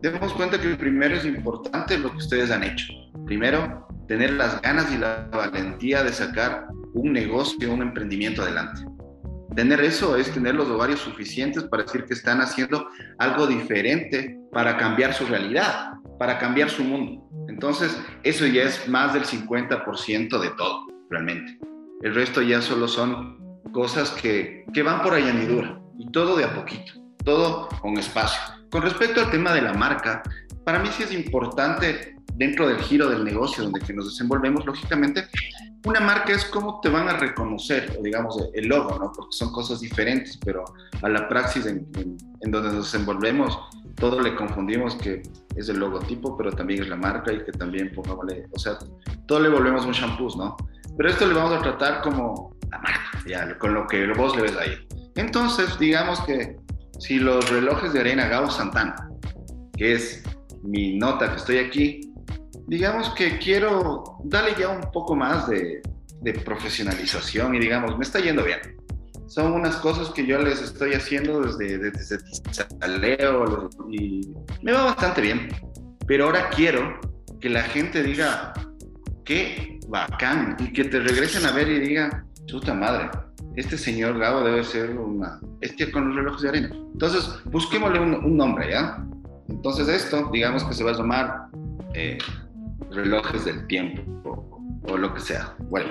demos 0.00 0.32
cuenta 0.32 0.60
que 0.60 0.74
primero 0.74 1.14
es 1.14 1.24
importante 1.24 1.96
lo 1.96 2.10
que 2.10 2.16
ustedes 2.16 2.50
han 2.50 2.64
hecho. 2.64 2.92
Primero, 3.26 3.86
tener 4.08 4.32
las 4.32 4.60
ganas 4.60 4.92
y 4.92 4.98
la 4.98 5.28
valentía 5.30 6.02
de 6.02 6.12
sacar 6.12 6.66
un 6.94 7.12
negocio, 7.12 7.72
un 7.72 7.82
emprendimiento 7.82 8.42
adelante. 8.42 8.82
Tener 9.54 9.80
eso 9.80 10.16
es 10.16 10.30
tener 10.32 10.54
los 10.54 10.68
ovarios 10.68 11.00
suficientes 11.00 11.64
para 11.64 11.82
decir 11.82 12.04
que 12.04 12.14
están 12.14 12.40
haciendo 12.40 12.88
algo 13.18 13.46
diferente 13.46 14.38
para 14.50 14.76
cambiar 14.76 15.12
su 15.12 15.26
realidad, 15.26 15.92
para 16.18 16.38
cambiar 16.38 16.70
su 16.70 16.82
mundo. 16.84 17.28
Entonces, 17.48 17.98
eso 18.22 18.46
ya 18.46 18.62
es 18.62 18.88
más 18.88 19.12
del 19.12 19.24
50% 19.24 20.40
de 20.40 20.50
todo, 20.50 20.86
realmente. 21.10 21.58
El 22.02 22.14
resto 22.14 22.40
ya 22.40 22.62
solo 22.62 22.88
son 22.88 23.38
cosas 23.72 24.10
que, 24.10 24.64
que 24.72 24.82
van 24.82 25.02
por 25.02 25.14
añadidura 25.14 25.78
y 25.98 26.10
todo 26.10 26.36
de 26.36 26.44
a 26.44 26.54
poquito, 26.54 26.92
todo 27.24 27.68
con 27.80 27.98
espacio. 27.98 28.40
Con 28.70 28.82
respecto 28.82 29.20
al 29.20 29.30
tema 29.30 29.52
de 29.52 29.62
la 29.62 29.74
marca, 29.74 30.22
para 30.64 30.78
mí 30.78 30.88
sí 30.96 31.02
es 31.02 31.12
importante 31.12 32.16
dentro 32.34 32.68
del 32.68 32.78
giro 32.78 33.08
del 33.08 33.24
negocio 33.24 33.64
donde 33.64 33.80
que 33.80 33.92
nos 33.92 34.06
desenvolvemos, 34.06 34.64
lógicamente, 34.64 35.26
una 35.84 36.00
marca 36.00 36.32
es 36.32 36.44
cómo 36.44 36.80
te 36.80 36.88
van 36.88 37.08
a 37.08 37.16
reconocer, 37.16 37.98
digamos, 38.02 38.36
el 38.54 38.68
logo, 38.68 38.98
¿no? 38.98 39.12
Porque 39.12 39.32
son 39.32 39.52
cosas 39.52 39.80
diferentes, 39.80 40.38
pero 40.44 40.64
a 41.02 41.08
la 41.08 41.28
praxis 41.28 41.66
en, 41.66 41.86
en, 42.40 42.50
donde 42.50 42.72
nos 42.72 42.94
envolvemos, 42.94 43.58
todo 43.96 44.20
le 44.20 44.36
confundimos 44.36 44.94
que 44.94 45.22
es 45.56 45.68
el 45.68 45.78
logotipo, 45.78 46.36
pero 46.36 46.52
también 46.52 46.82
es 46.82 46.88
la 46.88 46.96
marca 46.96 47.32
y 47.32 47.44
que 47.44 47.52
también, 47.52 47.92
pongámosle, 47.94 48.46
o 48.52 48.58
sea, 48.58 48.78
todo 49.26 49.40
le 49.40 49.48
volvemos 49.48 49.84
un 49.84 49.92
shampoo, 49.92 50.28
¿no? 50.36 50.56
Pero 50.96 51.08
esto 51.08 51.26
le 51.26 51.34
vamos 51.34 51.52
a 51.52 51.62
tratar 51.62 52.02
como 52.02 52.54
la 52.70 52.78
marca, 52.78 53.22
ya, 53.26 53.58
con 53.58 53.74
lo 53.74 53.86
que 53.88 54.06
vos 54.12 54.36
le 54.36 54.42
ves 54.42 54.56
ahí. 54.56 54.86
Entonces, 55.16 55.78
digamos 55.78 56.20
que 56.20 56.56
si 57.00 57.18
los 57.18 57.50
relojes 57.50 57.92
de 57.92 58.00
arena 58.00 58.28
Gauss 58.28 58.54
Santana, 58.54 59.10
que 59.76 59.94
es 59.94 60.22
mi 60.62 60.96
nota 60.96 61.30
que 61.30 61.36
estoy 61.36 61.58
aquí, 61.58 62.11
digamos 62.72 63.10
que 63.10 63.38
quiero 63.38 64.02
darle 64.24 64.54
ya 64.58 64.70
un 64.70 64.90
poco 64.92 65.14
más 65.14 65.46
de, 65.46 65.82
profesionalización 66.42 67.54
y 67.54 67.58
digamos, 67.58 67.98
me 67.98 68.04
está 68.04 68.18
yendo 68.18 68.42
bien. 68.44 68.60
Son 69.26 69.52
unas 69.52 69.76
cosas 69.76 70.08
que 70.08 70.24
yo 70.24 70.38
les 70.38 70.62
estoy 70.62 70.94
haciendo 70.94 71.42
desde, 71.42 71.76
desde, 71.90 72.18
Leo 72.98 73.68
y 73.90 74.26
me 74.62 74.72
va 74.72 74.84
bastante 74.84 75.20
bien. 75.20 75.50
Pero 76.06 76.24
ahora 76.24 76.48
quiero 76.48 76.98
que 77.42 77.50
la 77.50 77.62
gente 77.62 78.02
diga, 78.02 78.54
qué 79.26 79.78
bacán, 79.88 80.56
y 80.58 80.72
que 80.72 80.84
te 80.84 81.00
regresen 81.00 81.44
a 81.44 81.52
ver 81.52 81.68
y 81.68 81.78
digan, 81.78 82.24
chuta 82.46 82.72
madre, 82.72 83.10
este 83.54 83.76
señor 83.76 84.18
Gabo 84.18 84.44
debe 84.44 84.64
ser 84.64 84.96
una 84.96 85.40
bestia 85.60 85.92
con 85.92 86.08
los 86.08 86.16
relojes 86.16 86.40
de 86.40 86.48
arena. 86.48 86.70
Entonces, 86.94 87.28
busquémosle 87.44 88.00
un, 88.00 88.34
nombre, 88.34 88.70
¿ya? 88.70 89.04
Entonces 89.50 89.88
esto, 89.88 90.30
digamos 90.32 90.64
que 90.64 90.72
se 90.72 90.84
va 90.84 90.92
a 90.92 90.94
llamar 90.94 91.48
eh, 91.92 92.16
relojes 92.90 93.44
del 93.44 93.66
tiempo 93.66 94.48
o, 94.88 94.96
lo 94.96 95.14
que 95.14 95.20
sea. 95.20 95.54
Bueno. 95.70 95.88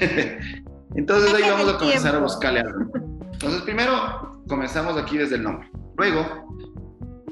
Entonces 0.96 1.32
ahí 1.34 1.48
vamos 1.48 1.74
a 1.74 1.78
comenzar 1.78 2.14
a 2.14 2.18
buscarle 2.18 2.60
algo. 2.60 2.80
Entonces 3.32 3.62
primero 3.62 4.42
comenzamos 4.48 4.96
aquí 4.96 5.16
desde 5.16 5.36
el 5.36 5.44
nombre. 5.44 5.70
Luego, 5.96 6.24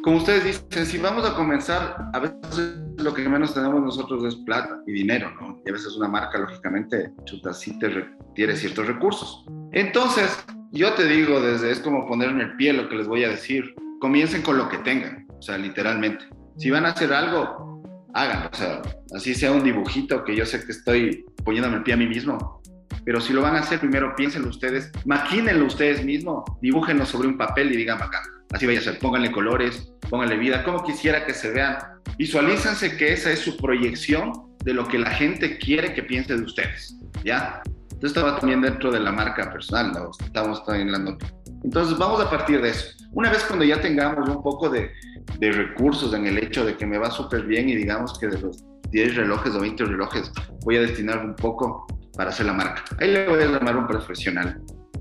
como 0.03 0.19
ustedes 0.19 0.45
dicen, 0.45 0.87
si 0.87 0.99
vamos 0.99 1.29
a 1.29 1.35
comenzar, 1.35 1.97
a 2.13 2.21
veces 2.21 2.79
lo 2.99 3.13
que 3.15 3.29
menos 3.29 3.55
tenemos 3.55 3.83
nosotros 3.83 4.25
es 4.25 4.37
plata 4.37 4.81
y 4.87 4.93
dinero, 4.93 5.31
¿no? 5.41 5.61
Y 5.65 5.71
a 5.71 5.73
veces 5.73 5.97
una 5.97 6.09
marca, 6.09 6.39
lógicamente, 6.39 7.13
chuta, 7.25 7.53
sí 7.53 7.79
te 7.79 7.89
requiere 7.89 8.57
ciertos 8.57 8.87
recursos. 8.87 9.45
Entonces, 9.73 10.45
yo 10.73 10.93
te 10.95 11.07
digo, 11.07 11.41
desde 11.41 11.71
es 11.71 11.81
como 11.81 12.07
poner 12.07 12.31
en 12.31 12.41
el 12.41 12.57
pie 12.57 12.73
lo 12.73 12.89
que 12.89 12.97
les 12.97 13.09
voy 13.09 13.25
a 13.25 13.31
decir. 13.31 13.75
Comiencen 14.01 14.43
con 14.43 14.59
lo 14.59 14.69
que 14.69 14.79
tengan, 14.79 15.27
o 15.37 15.43
sea, 15.43 15.59
literalmente. 15.59 16.25
Si 16.57 16.71
van 16.71 16.87
a 16.87 16.91
hacer 16.91 17.13
algo, 17.13 17.68
háganlo. 18.15 18.51
O 18.53 18.57
sea, 18.57 18.83
así 19.15 19.35
sea 19.35 19.53
un 19.53 19.65
dibujito 19.65 20.25
que 20.25 20.37
yo 20.37 20.47
sé 20.47 20.65
que 20.65 20.73
estoy 20.73 21.25
poniéndome 21.45 21.79
el 21.79 21.83
pie 21.83 21.95
a 21.95 21.97
mí 21.97 22.07
mismo. 22.07 22.61
Pero 23.05 23.21
si 23.21 23.33
lo 23.33 23.41
van 23.41 23.57
a 23.57 23.61
hacer, 23.61 23.81
primero 23.81 24.15
piénsenlo 24.17 24.49
ustedes, 24.49 24.91
maquínenlo 25.07 25.67
ustedes 25.67 26.05
mismos, 26.05 26.45
dibújenlo 26.61 27.07
sobre 27.07 27.29
un 27.29 27.39
papel 27.39 27.73
y 27.73 27.77
digan 27.77 28.03
acá. 28.03 28.23
Así 28.53 28.67
vaya 28.67 28.81
a 28.81 28.83
ser, 28.83 28.99
pónganle 28.99 29.31
colores, 29.33 29.93
pónganle 30.11 30.37
vida, 30.37 30.65
como 30.65 30.83
quisiera 30.83 31.25
que 31.25 31.35
se 31.35 31.51
vean. 31.51 31.79
Visualícense 32.19 32.97
que 32.97 33.13
esa 33.13 33.31
es 33.31 33.39
su 33.39 33.57
proyección 33.57 34.33
de 34.65 34.75
lo 34.75 34.87
que 34.89 34.99
la 34.99 35.11
gente 35.11 35.59
quiere 35.59 35.95
que 35.95 36.03
piense 36.03 36.37
de 36.37 36.43
ustedes, 36.43 36.97
¿ya? 37.25 37.63
Entonces 37.99 38.11
estaba 38.17 38.39
también 38.39 38.61
dentro 38.61 38.91
de 38.91 39.01
la 39.01 39.13
marca 39.13 39.51
personal, 39.51 39.93
¿no? 39.93 40.11
estamos 40.25 40.65
también 40.65 40.89
en 40.89 40.93
la 40.93 40.99
nota. 40.99 41.27
Entonces 41.65 41.97
vamos 41.99 42.21
a 42.21 42.31
partir 42.31 42.61
de 42.61 42.71
eso. 42.71 42.89
Una 43.13 43.31
vez 43.31 43.43
cuando 43.45 43.65
ya 43.65 43.81
tengamos 43.81 44.29
un 44.29 44.43
poco 44.43 44.69
de, 44.69 44.91
de 45.39 45.53
recursos 45.53 46.13
en 46.15 46.27
el 46.27 46.39
hecho 46.39 46.65
de 46.65 46.77
que 46.77 46.87
me 46.87 46.99
va 46.99 47.11
súper 47.11 47.43
bien 47.43 47.69
y 47.69 47.77
digamos 47.77 48.19
que 48.19 48.29
de 48.29 48.41
los 48.41 48.65
10 48.91 49.17
relojes 49.17 49.55
o 49.55 49.61
20 49.61 49.85
relojes 49.85 50.33
voy 50.65 50.77
a 50.77 50.81
destinar 50.81 51.25
un 51.25 51.35
poco 51.35 51.87
para 52.17 52.31
hacer 52.31 52.47
la 52.47 52.53
marca. 52.53 52.83
Ahí 53.01 53.13
le 53.13 53.29
voy 53.29 53.43
a 53.43 53.47
llamar 53.47 53.77
un 53.77 53.87
profesional, 53.87 54.61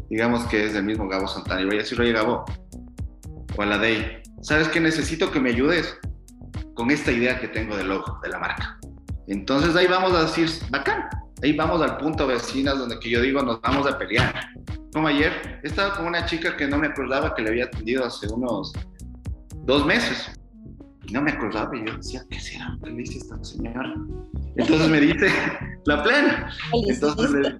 digamos 0.09 0.45
que 0.45 0.65
es 0.65 0.73
del 0.73 0.83
mismo 0.83 1.07
Gabo 1.07 1.27
Santana, 1.27 1.61
y 1.61 1.65
voy 1.65 1.75
a 1.75 1.79
decir, 1.79 1.99
oye 1.99 2.11
Gabo, 2.11 2.45
o 3.57 3.61
a 3.61 3.65
la 3.65 3.77
Day, 3.77 4.21
¿sabes 4.41 4.67
qué? 4.67 4.79
Necesito 4.79 5.31
que 5.31 5.39
me 5.39 5.49
ayudes 5.49 5.97
con 6.75 6.91
esta 6.91 7.11
idea 7.11 7.39
que 7.39 7.47
tengo 7.47 7.75
del 7.75 7.89
logo, 7.89 8.19
de 8.21 8.29
la 8.29 8.39
marca. 8.39 8.77
Entonces 9.27 9.75
ahí 9.75 9.87
vamos 9.87 10.13
a 10.13 10.21
decir, 10.21 10.49
bacán, 10.69 11.05
ahí 11.41 11.53
vamos 11.53 11.81
al 11.81 11.97
punto 11.97 12.27
vecinas 12.27 12.77
donde 12.77 12.99
que 12.99 13.09
yo 13.09 13.21
digo, 13.21 13.41
nos 13.41 13.61
vamos 13.61 13.87
a 13.87 13.97
pelear. 13.97 14.33
Como 14.93 15.07
ayer, 15.07 15.59
estaba 15.63 15.95
con 15.95 16.05
una 16.05 16.25
chica 16.25 16.55
que 16.55 16.67
no 16.67 16.77
me 16.77 16.87
acordaba 16.87 17.35
que 17.35 17.41
le 17.41 17.49
había 17.49 17.65
atendido 17.65 18.05
hace 18.05 18.27
unos 18.31 18.73
dos 19.67 19.85
meses. 19.85 20.31
Y 21.05 21.13
no 21.13 21.21
me 21.21 21.31
acordaba 21.31 21.75
y 21.75 21.85
yo 21.85 21.95
decía, 21.95 22.23
¿qué 22.29 22.39
será? 22.39 22.75
¿Qué 22.83 22.89
le 22.89 22.97
dice 22.97 23.19
esta 23.19 23.41
señora? 23.43 23.93
Entonces 24.55 24.89
me 24.89 24.99
dice, 24.99 25.29
la 25.85 26.03
plena. 26.03 26.51
Entonces, 26.87 27.55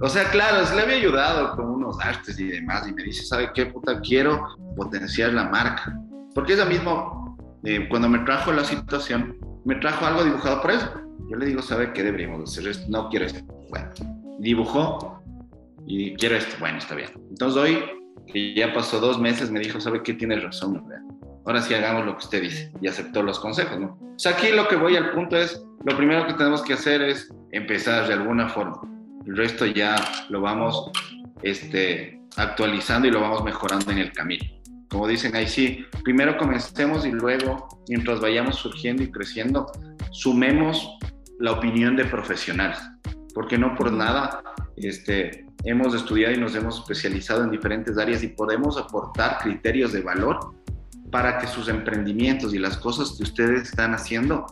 o 0.00 0.08
sea, 0.08 0.28
claro, 0.30 0.66
se 0.66 0.74
le 0.74 0.82
había 0.82 0.96
ayudado 0.96 1.54
con 1.54 1.66
unos 1.66 2.00
artes 2.00 2.38
y 2.40 2.48
demás 2.48 2.88
y 2.88 2.92
me 2.92 3.04
dice, 3.04 3.24
¿sabe 3.24 3.50
qué 3.54 3.66
puta? 3.66 4.00
Quiero 4.00 4.48
potenciar 4.76 5.32
la 5.32 5.48
marca. 5.48 5.96
Porque 6.34 6.54
ella 6.54 6.64
mismo, 6.64 7.36
eh, 7.64 7.86
cuando 7.88 8.08
me 8.08 8.18
trajo 8.20 8.52
la 8.52 8.64
situación, 8.64 9.36
me 9.64 9.76
trajo 9.76 10.04
algo 10.04 10.24
dibujado 10.24 10.60
por 10.60 10.72
eso. 10.72 10.90
Yo 11.30 11.36
le 11.36 11.46
digo, 11.46 11.62
¿sabe 11.62 11.92
qué 11.92 12.02
deberíamos 12.02 12.50
hacer? 12.50 12.68
Esto? 12.68 12.84
No 12.90 13.08
quiero 13.08 13.26
esto. 13.26 13.44
Bueno, 13.70 13.90
dibujó 14.40 15.22
y 15.86 16.14
quiero 16.16 16.36
esto. 16.36 16.56
Bueno, 16.58 16.78
está 16.78 16.94
bien. 16.94 17.10
Entonces 17.30 17.62
hoy, 17.62 17.78
que 18.26 18.54
ya 18.54 18.72
pasó 18.72 19.00
dos 19.00 19.20
meses, 19.20 19.50
me 19.50 19.60
dijo, 19.60 19.80
¿sabe 19.80 20.02
qué? 20.02 20.14
Tiene 20.14 20.36
razón, 20.40 20.74
¿verdad? 20.74 21.11
Ahora 21.44 21.62
sí 21.62 21.74
hagamos 21.74 22.06
lo 22.06 22.12
que 22.12 22.24
usted 22.24 22.42
dice 22.42 22.72
y 22.80 22.88
aceptó 22.88 23.22
los 23.22 23.38
consejos, 23.38 23.78
¿no? 23.78 23.98
O 24.00 24.18
sea, 24.18 24.32
aquí 24.32 24.48
lo 24.52 24.68
que 24.68 24.76
voy 24.76 24.96
al 24.96 25.12
punto 25.12 25.36
es, 25.36 25.64
lo 25.84 25.96
primero 25.96 26.26
que 26.26 26.34
tenemos 26.34 26.62
que 26.62 26.74
hacer 26.74 27.02
es 27.02 27.32
empezar 27.50 28.06
de 28.06 28.14
alguna 28.14 28.48
forma. 28.48 28.80
El 29.26 29.36
resto 29.36 29.66
ya 29.66 29.96
lo 30.28 30.40
vamos 30.40 30.90
este, 31.42 32.20
actualizando 32.36 33.08
y 33.08 33.10
lo 33.10 33.20
vamos 33.20 33.44
mejorando 33.44 33.90
en 33.90 33.98
el 33.98 34.12
camino. 34.12 34.44
Como 34.88 35.08
dicen 35.08 35.34
ahí, 35.34 35.48
sí, 35.48 35.86
primero 36.04 36.36
comencemos 36.36 37.06
y 37.06 37.10
luego, 37.10 37.66
mientras 37.88 38.20
vayamos 38.20 38.56
surgiendo 38.56 39.02
y 39.02 39.10
creciendo, 39.10 39.66
sumemos 40.10 40.98
la 41.38 41.52
opinión 41.52 41.96
de 41.96 42.04
profesionales, 42.04 42.78
porque 43.34 43.56
no 43.56 43.74
por 43.74 43.90
nada 43.90 44.42
este, 44.76 45.46
hemos 45.64 45.94
estudiado 45.94 46.34
y 46.34 46.38
nos 46.38 46.54
hemos 46.54 46.80
especializado 46.80 47.44
en 47.44 47.50
diferentes 47.50 47.96
áreas 47.96 48.22
y 48.22 48.28
podemos 48.28 48.76
aportar 48.78 49.38
criterios 49.38 49.92
de 49.92 50.02
valor 50.02 50.54
para 51.12 51.38
que 51.38 51.46
sus 51.46 51.68
emprendimientos 51.68 52.54
y 52.54 52.58
las 52.58 52.78
cosas 52.78 53.14
que 53.16 53.22
ustedes 53.22 53.68
están 53.68 53.94
haciendo 53.94 54.46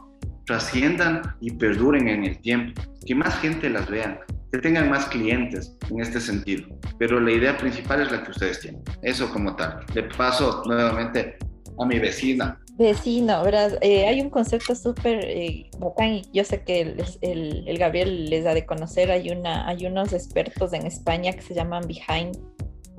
trasciendan 0.45 1.23
y 1.41 1.53
perduren 1.53 2.07
en 2.07 2.25
el 2.25 2.39
tiempo, 2.41 2.81
que 3.07 3.15
más 3.15 3.39
gente 3.41 3.71
las 3.71 3.89
vea, 3.89 4.21
que 4.53 4.59
tengan 4.59 4.91
más 4.91 5.07
clientes 5.07 5.77
en 5.89 6.01
este 6.01 6.21
sentido. 6.21 6.69
Pero 6.99 7.19
la 7.19 7.33
idea 7.33 7.57
principal 7.57 8.03
es 8.03 8.13
la 8.13 8.23
que 8.23 8.31
ustedes 8.31 8.61
tienen. 8.61 8.83
Eso 9.03 9.33
como 9.33 9.57
tal. 9.57 9.81
Le 9.95 10.03
paso 10.03 10.63
nuevamente 10.67 11.39
a 11.79 11.87
mi 11.87 11.99
vecina. 11.99 12.61
Vecino, 12.77 13.43
¿verdad? 13.43 13.79
Eh, 13.81 14.07
hay 14.07 14.21
un 14.21 14.31
concepto 14.31 14.75
súper 14.75 15.25
eh, 15.25 15.71
bacán 15.79 16.23
yo 16.33 16.45
sé 16.45 16.63
que 16.63 16.81
el, 17.21 17.65
el, 17.67 17.79
Gabriel 17.79 18.29
les 18.29 18.45
da 18.45 18.55
de 18.55 18.67
conocer. 18.67 19.11
Hay, 19.11 19.31
una, 19.31 19.67
hay 19.67 19.87
unos 19.87 20.13
expertos 20.13 20.73
en 20.73 20.87
España 20.87 21.33
que 21.33 21.43
se 21.43 21.55
llaman 21.55 21.87
Behind 21.87 22.37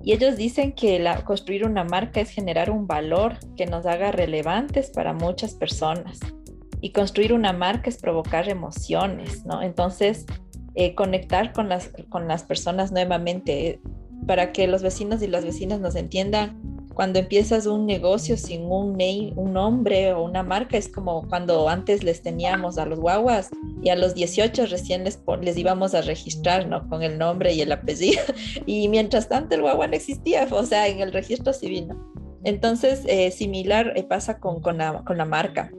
y 0.04 0.14
ellos 0.14 0.36
dicen 0.36 0.74
que 0.74 1.04
construir 1.26 1.66
una 1.66 1.84
marca 1.84 2.22
es 2.22 2.30
generar 2.30 2.70
un 2.72 2.88
valor 2.88 3.38
que 3.56 3.66
nos 3.66 3.86
haga 3.86 4.12
relevantes 4.12 4.90
para 4.90 5.14
muchas 5.14 5.54
personas. 5.54 6.20
Y 6.82 6.92
construir 6.92 7.34
una 7.34 7.54
marca 7.54 7.90
es 7.90 7.98
provocar 7.98 8.50
emociones, 8.50 9.46
¿no? 9.46 9.62
Entonces, 9.62 10.26
eh, 10.74 10.96
conectar 10.96 11.54
con 11.54 11.70
las, 11.70 11.92
con 12.10 12.28
las 12.28 12.44
personas 12.44 12.92
nuevamente 12.92 13.80
para 14.26 14.52
que 14.52 14.68
los 14.68 14.82
vecinos 14.82 15.22
y 15.22 15.28
las 15.28 15.46
vecinas 15.46 15.80
nos 15.80 15.96
entiendan 15.96 16.81
cuando 16.94 17.20
empiezas 17.20 17.66
un 17.66 17.86
negocio 17.86 18.38
sin 18.38 18.64
un, 18.64 18.98
un 19.36 19.54
nombre 19.54 20.14
o 20.14 20.24
una 20.24 20.44
marca, 20.44 20.78
es 20.78 20.88
como 20.88 21.28
cuando 21.28 21.70
antes 21.70 22.04
les 22.04 22.22
teníamos 22.22 22.78
a 22.78 22.86
los 22.86 23.00
guaguas 23.00 23.50
y 23.82 23.90
a 23.90 23.96
los 23.96 24.14
18 24.14 24.66
recién 24.66 25.04
les, 25.04 25.20
les 25.42 25.58
íbamos 25.58 25.94
a 25.94 26.02
registrar, 26.02 26.68
¿no? 26.68 26.88
Con 26.90 27.04
el 27.04 27.18
nombre 27.18 27.54
y 27.54 27.62
el 27.62 27.72
apellido. 27.72 28.22
Y 28.66 28.88
mientras 28.90 29.28
tanto 29.30 29.56
el 29.56 29.62
guagua 29.62 29.88
no 29.88 29.96
existía, 29.96 30.48
o 30.52 30.66
sea, 30.66 30.88
en 30.88 31.00
el 31.00 31.12
registro 31.12 31.54
civil, 31.54 31.88
¿no? 31.88 32.12
Entonces, 32.44 33.04
eh, 33.08 33.32
similar 33.32 33.94
eh, 33.96 34.04
pasa 34.04 34.40
con, 34.40 34.62
con, 34.62 34.78
la, 34.78 35.04
con 35.04 35.18
la 35.18 35.26
marca, 35.26 35.72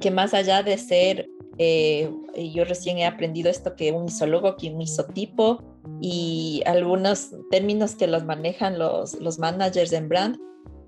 que 0.00 0.10
más 0.10 0.34
allá 0.34 0.62
de 0.62 0.78
ser 0.78 1.28
eh, 1.58 2.10
yo 2.54 2.64
recién 2.64 2.98
he 2.98 3.06
aprendido 3.06 3.50
esto 3.50 3.76
que 3.76 3.92
un 3.92 4.06
isólogo, 4.06 4.56
que 4.56 4.70
un 4.70 4.82
isotipo 4.82 5.62
y 6.00 6.62
algunos 6.66 7.30
términos 7.50 7.94
que 7.94 8.06
los 8.06 8.24
manejan 8.24 8.78
los, 8.78 9.14
los 9.20 9.38
managers 9.38 9.92
en 9.92 10.08
brand, 10.08 10.38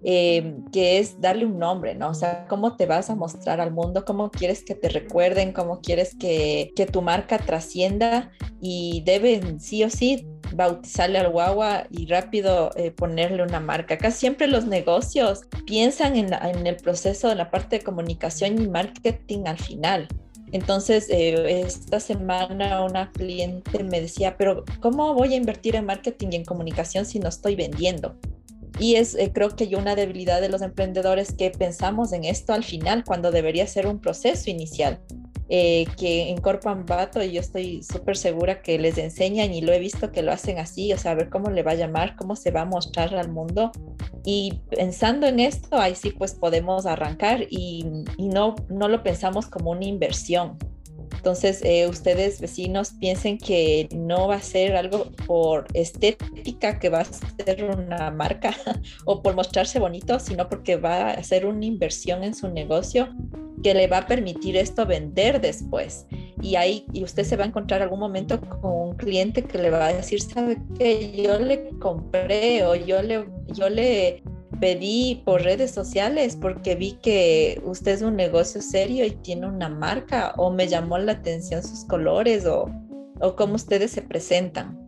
eh, 0.05 0.55
que 0.73 0.99
es 0.99 1.21
darle 1.21 1.45
un 1.45 1.59
nombre, 1.59 1.95
¿no? 1.95 2.11
O 2.11 2.15
sea, 2.15 2.47
cómo 2.47 2.77
te 2.77 2.87
vas 2.87 3.11
a 3.11 3.17
mostrar 3.17 3.61
al 3.61 3.73
mundo, 3.73 4.05
cómo 4.05 4.31
quieres 4.31 4.65
que 4.65 4.77
te 4.77 4.89
recuerden, 4.89 5.53
cómo 5.53 5.81
quieres 5.81 6.15
que, 6.15 6.71
que 6.77 6.87
tu 6.87 7.03
marca 7.03 7.39
trascienda 7.39 8.31
y 8.61 9.03
deben 9.05 9.59
sí 9.61 9.83
o 9.83 9.91
sí 9.91 10.27
bautizarle 10.55 11.19
al 11.19 11.31
guagua 11.31 11.87
y 11.91 12.07
rápido 12.07 12.71
eh, 12.77 12.93
ponerle 12.93 13.43
una 13.43 13.61
marca. 13.61 13.95
Acá 13.95 14.13
siempre 14.13 14.47
los 14.47 14.67
negocios 14.67 15.43
piensan 15.67 16.17
en, 16.17 16.33
en 16.33 16.67
el 16.67 16.77
proceso, 16.77 17.33
en 17.33 17.39
la 17.39 17.51
parte 17.51 17.79
de 17.79 17.85
comunicación 17.85 18.63
y 18.63 18.69
marketing 18.69 19.47
al 19.47 19.59
final 19.59 20.09
Entonces, 20.53 21.09
eh, 21.11 21.61
esta 21.61 22.01
semana 22.01 22.85
una 22.85 23.13
cliente 23.13 23.85
me 23.85 24.01
decía, 24.01 24.37
pero 24.37 24.65
¿cómo 24.81 25.15
voy 25.15 25.35
a 25.35 25.37
invertir 25.37 25.77
en 25.77 25.87
marketing 25.87 26.29
y 26.33 26.37
en 26.37 26.45
comunicación 26.45 27.05
si 27.05 27.19
no 27.19 27.29
estoy 27.29 27.57
vendiendo? 27.57 28.17
Y 28.79 28.95
es, 28.95 29.15
eh, 29.15 29.33
creo 29.35 29.51
que 29.57 29.75
una 29.77 29.97
debilidad 29.97 30.41
de 30.41 30.49
los 30.49 30.63
emprendedores 30.63 31.33
que 31.33 31.51
pensamos 31.51 32.13
en 32.13 32.25
esto 32.25 32.53
al 32.53 32.65
final, 32.65 33.05
cuando 33.05 33.31
debería 33.31 33.67
ser 33.67 33.87
un 33.87 34.01
proceso 34.01 34.51
inicial. 34.51 35.01
Eh, 35.51 35.87
que 35.97 36.29
en 36.29 36.39
Corpan 36.43 36.85
Bato 36.85 37.23
y 37.23 37.33
yo 37.33 37.41
estoy 37.41 37.83
súper 37.83 38.19
segura 38.19 38.61
que 38.61 38.79
les 38.79 38.99
enseñan 38.99 39.55
y 39.55 39.63
lo 39.63 39.73
he 39.73 39.79
visto 39.79 40.13
que 40.13 40.23
lo 40.23 40.31
hacen 40.31 40.59
así, 40.59 40.93
o 40.93 40.99
sea, 40.99 41.13
a 41.13 41.15
ver 41.15 41.31
cómo 41.31 41.51
le 41.51 41.63
va 41.63 41.71
a 41.71 41.75
llamar, 41.75 42.17
cómo 42.17 42.37
se 42.37 42.51
va 42.51 42.63
a 42.63 42.65
mostrar 42.67 43.15
al 43.15 43.31
mundo. 43.31 43.73
Y 44.25 44.61
pensando 44.69 45.27
en 45.27 45.41
esto, 45.41 45.79
ahí 45.79 45.95
sí 45.95 46.11
pues 46.11 46.35
podemos 46.35 46.85
arrancar 46.85 47.47
y, 47.49 48.05
y 48.19 48.29
no, 48.29 48.57
no 48.69 48.89
lo 48.89 49.03
pensamos 49.03 49.47
como 49.47 49.71
una 49.71 49.87
inversión, 49.87 50.59
entonces, 51.17 51.63
eh, 51.65 51.87
ustedes 51.89 52.41
vecinos 52.41 52.93
piensen 53.01 53.39
que 53.39 53.89
no 53.95 54.29
va 54.29 54.37
a 54.37 54.41
ser 54.41 54.77
algo 54.77 55.07
por 55.27 55.67
estética 55.75 56.79
que 56.79 56.89
va 56.89 57.01
a 57.01 57.05
ser 57.05 57.65
una 57.65 58.11
marca 58.11 58.55
o 59.05 59.23
por 59.23 59.35
mostrarse 59.35 59.79
bonito, 59.79 60.19
sino 60.21 60.49
porque 60.49 60.77
va 60.77 61.11
a 61.11 61.23
ser 61.23 61.47
una 61.47 61.65
inversión 61.65 62.23
en 62.25 62.35
su 62.35 62.49
negocio 62.49 63.09
que 63.63 63.75
le 63.75 63.89
va 63.89 63.99
a 63.99 64.07
permitir 64.07 64.57
esto 64.57 64.87
vender 64.87 65.41
después. 65.41 66.07
Y 66.41 66.55
ahí 66.55 66.87
y 66.93 67.03
usted 67.03 67.25
se 67.25 67.37
va 67.37 67.45
a 67.45 67.49
encontrar 67.49 67.83
algún 67.83 67.99
momento 67.99 68.41
con 68.41 68.73
un 68.73 68.97
cliente 68.97 69.43
que 69.43 69.59
le 69.59 69.71
va 69.71 69.87
a 69.87 69.93
decir, 69.93 70.21
¿sabe 70.23 70.59
qué? 70.79 71.13
Yo 71.21 71.39
le 71.41 71.71
compré 71.81 72.65
o 72.65 72.77
yo 72.77 73.03
le, 73.03 73.27
yo 73.49 73.69
le 73.69 74.23
pedí 74.61 75.23
por 75.25 75.43
redes 75.43 75.71
sociales 75.71 76.37
porque 76.41 76.75
vi 76.75 76.99
que 77.03 77.61
usted 77.65 77.93
es 77.93 78.03
un 78.03 78.17
negocio 78.17 78.61
serio 78.61 79.05
y 79.05 79.11
tiene 79.11 79.47
una 79.47 79.69
marca 79.69 80.35
o 80.37 80.51
me 80.51 80.69
llamó 80.69 80.99
la 80.99 81.13
atención 81.13 81.63
sus 81.63 81.85
colores 81.85 82.47
o, 82.47 82.71
o 83.21 83.37
cómo 83.37 83.55
ustedes 83.55 83.91
se 83.91 84.03
presentan. 84.03 84.79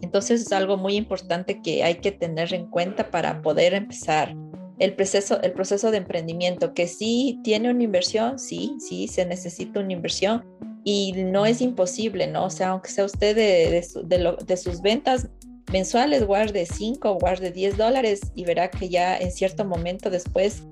Entonces 0.00 0.42
es 0.42 0.52
algo 0.52 0.76
muy 0.76 0.96
importante 0.96 1.60
que 1.60 1.82
hay 1.82 1.96
que 1.96 2.12
tener 2.12 2.54
en 2.54 2.66
cuenta 2.66 3.10
para 3.10 3.42
poder 3.42 3.74
empezar 3.74 4.36
el 4.78 4.94
proceso, 4.94 5.40
el 5.42 5.52
proceso 5.52 5.90
de 5.90 5.98
emprendimiento, 5.98 6.72
que 6.72 6.86
sí 6.86 7.40
tiene 7.42 7.70
una 7.70 7.82
inversión, 7.82 8.38
sí, 8.38 8.76
sí, 8.78 9.08
se 9.08 9.26
necesita 9.26 9.80
una 9.80 9.92
inversión 9.92 10.44
y 10.84 11.12
no 11.12 11.46
es 11.46 11.60
imposible, 11.60 12.28
¿no? 12.28 12.44
O 12.44 12.50
sea, 12.50 12.70
aunque 12.70 12.90
sea 12.90 13.04
usted 13.04 13.34
de, 13.34 13.84
de, 14.04 14.36
de 14.46 14.56
sus 14.56 14.80
ventas, 14.80 15.28
mensuales, 15.70 16.24
guarde 16.24 16.66
5 16.66 17.10
o 17.10 17.18
guarde 17.18 17.50
10 17.50 17.76
dólares 17.76 18.20
y 18.34 18.44
verá 18.44 18.70
que 18.70 18.88
ya 18.88 19.16
en 19.16 19.30
cierto 19.30 19.64
momento 19.64 20.10
después 20.10 20.62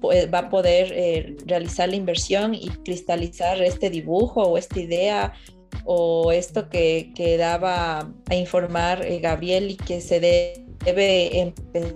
pues, 0.00 0.32
va 0.32 0.40
a 0.40 0.48
poder 0.48 0.92
eh, 0.92 1.36
realizar 1.46 1.88
la 1.88 1.96
inversión 1.96 2.54
y 2.54 2.68
cristalizar 2.84 3.60
este 3.62 3.90
dibujo 3.90 4.42
o 4.42 4.58
esta 4.58 4.80
idea 4.80 5.32
o 5.84 6.32
esto 6.32 6.68
que, 6.68 7.12
que 7.14 7.36
daba 7.36 8.12
a 8.28 8.34
informar 8.34 9.04
eh, 9.04 9.18
Gabriel 9.20 9.70
y 9.70 9.76
que 9.76 10.00
se 10.00 10.20
debe 10.20 11.40
empezar, 11.40 11.94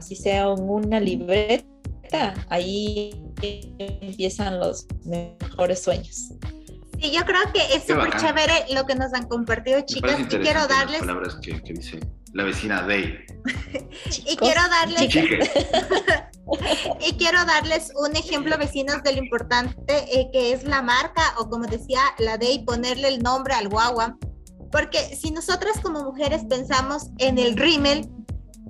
si 0.00 0.16
sea 0.16 0.50
una 0.50 1.00
libreta, 1.00 2.34
ahí 2.48 3.14
empiezan 3.78 4.60
los 4.60 4.86
mejores 5.04 5.80
sueños. 5.80 6.32
Sí, 7.02 7.10
yo 7.10 7.24
creo 7.24 7.40
que 7.52 7.74
es 7.74 7.82
súper 7.82 8.16
chévere 8.16 8.66
lo 8.72 8.86
que 8.86 8.94
nos 8.94 9.12
han 9.12 9.26
compartido, 9.26 9.80
chicas. 9.80 10.20
Y 10.20 10.24
quiero 10.24 10.68
darles. 10.68 11.00
Las 11.00 11.00
palabras 11.00 11.36
que, 11.42 11.60
dice 11.72 11.98
la 12.32 12.44
vecina 12.44 12.82
Day. 12.82 13.18
y 14.26 14.36
quiero 14.36 14.60
darles. 14.68 15.14
y 17.00 17.12
quiero 17.16 17.44
darles 17.44 17.92
un 17.96 18.14
ejemplo, 18.14 18.56
vecinos, 18.56 19.02
de 19.02 19.14
lo 19.14 19.18
importante 19.18 19.74
eh, 19.88 20.28
que 20.32 20.52
es 20.52 20.62
la 20.62 20.80
marca, 20.80 21.34
o 21.38 21.48
como 21.50 21.66
decía 21.66 22.00
la 22.18 22.38
Day, 22.38 22.64
ponerle 22.64 23.08
el 23.08 23.20
nombre 23.20 23.54
al 23.54 23.68
guagua. 23.68 24.16
Porque 24.70 25.16
si 25.16 25.32
nosotras 25.32 25.80
como 25.82 26.04
mujeres 26.04 26.44
pensamos 26.48 27.08
en 27.18 27.38
el 27.38 27.56
rímel, 27.56 28.08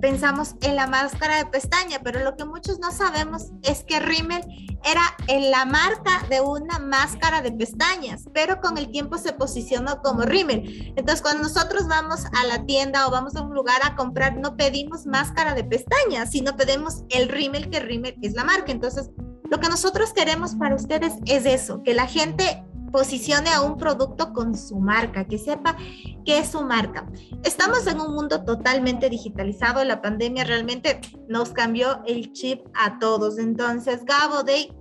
pensamos 0.03 0.55
en 0.59 0.75
la 0.75 0.85
máscara 0.85 1.37
de 1.37 1.45
pestaña, 1.45 2.01
pero 2.03 2.19
lo 2.25 2.35
que 2.35 2.43
muchos 2.43 2.77
no 2.77 2.91
sabemos 2.91 3.53
es 3.61 3.85
que 3.85 4.01
Rimmel 4.01 4.43
era 4.83 5.01
en 5.29 5.49
la 5.49 5.63
marca 5.63 6.25
de 6.29 6.41
una 6.41 6.77
máscara 6.77 7.41
de 7.41 7.53
pestañas, 7.53 8.25
pero 8.33 8.59
con 8.59 8.77
el 8.77 8.91
tiempo 8.91 9.17
se 9.17 9.31
posicionó 9.31 10.01
como 10.01 10.23
Rimmel. 10.23 10.91
Entonces, 10.97 11.21
cuando 11.21 11.43
nosotros 11.43 11.87
vamos 11.87 12.25
a 12.37 12.45
la 12.47 12.65
tienda 12.65 13.07
o 13.07 13.11
vamos 13.11 13.37
a 13.37 13.43
un 13.43 13.53
lugar 13.53 13.79
a 13.81 13.95
comprar, 13.95 14.35
no 14.35 14.57
pedimos 14.57 15.05
máscara 15.05 15.53
de 15.53 15.63
pestañas, 15.63 16.31
sino 16.31 16.57
pedimos 16.57 17.03
el 17.07 17.29
Rimmel, 17.29 17.69
que 17.69 17.79
Rimmel 17.79 18.17
es 18.21 18.33
la 18.33 18.43
marca. 18.43 18.73
Entonces, 18.73 19.09
lo 19.49 19.61
que 19.61 19.69
nosotros 19.69 20.11
queremos 20.11 20.55
para 20.55 20.75
ustedes 20.75 21.13
es 21.27 21.45
eso, 21.45 21.81
que 21.81 21.93
la 21.93 22.07
gente 22.07 22.61
posicione 22.93 23.49
a 23.49 23.61
un 23.61 23.75
producto 23.77 24.31
con 24.31 24.55
su 24.55 24.79
marca, 24.79 25.25
que 25.25 25.39
sepa 25.39 25.75
qué 26.23 26.37
es 26.37 26.51
su 26.51 26.61
marca. 26.61 27.09
Estamos 27.43 27.87
en 27.87 27.99
un 27.99 28.13
mundo 28.13 28.45
totalmente 28.45 29.09
digitalizado, 29.09 29.83
la 29.83 29.99
pandemia 29.99 30.43
realmente 30.43 31.01
nos 31.27 31.49
cambió 31.49 32.03
el 32.05 32.31
chip 32.33 32.61
a 32.75 32.99
todos. 32.99 33.39
Entonces, 33.39 34.05
Gabo, 34.05 34.43
de 34.43 34.71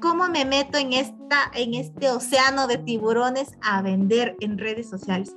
¿cómo 0.00 0.28
me 0.28 0.44
meto 0.44 0.78
en, 0.78 0.92
esta, 0.92 1.50
en 1.54 1.74
este 1.74 2.08
océano 2.08 2.68
de 2.68 2.78
tiburones 2.78 3.48
a 3.62 3.82
vender 3.82 4.36
en 4.40 4.58
redes 4.58 4.88
sociales? 4.88 5.36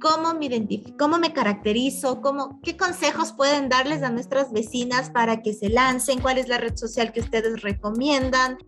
¿Cómo 0.00 0.32
me 0.34 0.46
identifico? 0.46 0.96
¿Cómo 0.96 1.18
me 1.18 1.32
caracterizo? 1.32 2.20
¿Cómo, 2.20 2.60
¿Qué 2.62 2.76
consejos 2.76 3.32
pueden 3.32 3.68
darles 3.68 4.04
a 4.04 4.10
nuestras 4.10 4.52
vecinas 4.52 5.10
para 5.10 5.42
que 5.42 5.52
se 5.52 5.70
lancen? 5.70 6.20
¿Cuál 6.20 6.38
es 6.38 6.46
la 6.46 6.58
red 6.58 6.76
social 6.76 7.12
que 7.12 7.20
ustedes 7.20 7.62
recomiendan? 7.62 8.58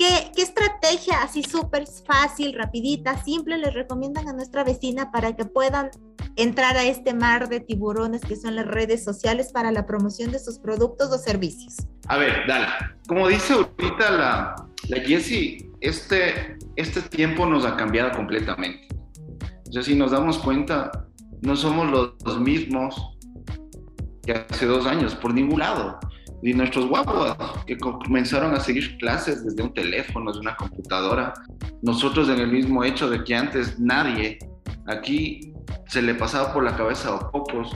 ¿Qué, 0.00 0.32
estrategia 0.40 1.22
así 1.22 1.42
súper 1.42 1.84
fácil, 2.06 2.54
rapidita, 2.54 3.22
simple 3.22 3.58
les 3.58 3.74
recomiendan 3.74 4.28
a 4.28 4.32
nuestra 4.32 4.64
vecina 4.64 5.12
para 5.12 5.36
que 5.36 5.44
puedan 5.44 5.90
entrar 6.36 6.78
a 6.78 6.84
este 6.84 7.12
mar 7.12 7.50
de 7.50 7.60
tiburones 7.60 8.22
que 8.22 8.34
son 8.34 8.56
las 8.56 8.66
redes 8.66 9.04
sociales 9.04 9.52
para 9.52 9.70
la 9.72 9.84
promoción 9.84 10.32
de 10.32 10.38
sus 10.38 10.58
productos 10.58 11.12
o 11.12 11.18
servicios? 11.18 11.86
A 12.08 12.16
ver, 12.16 12.46
dale. 12.48 12.68
Como 13.08 13.28
dice 13.28 13.52
ahorita 13.52 14.10
la, 14.10 14.54
la 14.88 15.00
Jessie, 15.02 15.70
este, 15.82 16.56
este 16.76 17.02
tiempo 17.02 17.44
nos 17.44 17.66
ha 17.66 17.76
cambiado 17.76 18.12
completamente. 18.12 18.88
O 19.68 19.72
sea, 19.72 19.82
si 19.82 19.94
nos 19.94 20.12
damos 20.12 20.38
cuenta, 20.38 20.90
no 21.42 21.54
somos 21.56 22.16
los 22.24 22.40
mismos 22.40 23.18
que 24.24 24.32
hace 24.32 24.64
dos 24.64 24.86
años, 24.86 25.14
por 25.14 25.34
ningún 25.34 25.58
lado 25.58 26.00
y 26.42 26.54
nuestros 26.54 26.88
guapos 26.88 27.36
que 27.66 27.76
comenzaron 27.76 28.54
a 28.54 28.60
seguir 28.60 28.96
clases 28.98 29.44
desde 29.44 29.62
un 29.62 29.74
teléfono, 29.74 30.30
desde 30.30 30.40
una 30.40 30.56
computadora. 30.56 31.34
Nosotros 31.82 32.28
en 32.28 32.40
el 32.40 32.50
mismo 32.50 32.84
hecho 32.84 33.10
de 33.10 33.22
que 33.24 33.34
antes 33.34 33.78
nadie 33.78 34.38
aquí 34.86 35.52
se 35.86 36.02
le 36.02 36.14
pasaba 36.14 36.52
por 36.52 36.64
la 36.64 36.76
cabeza 36.76 37.14
a 37.14 37.30
pocos 37.30 37.70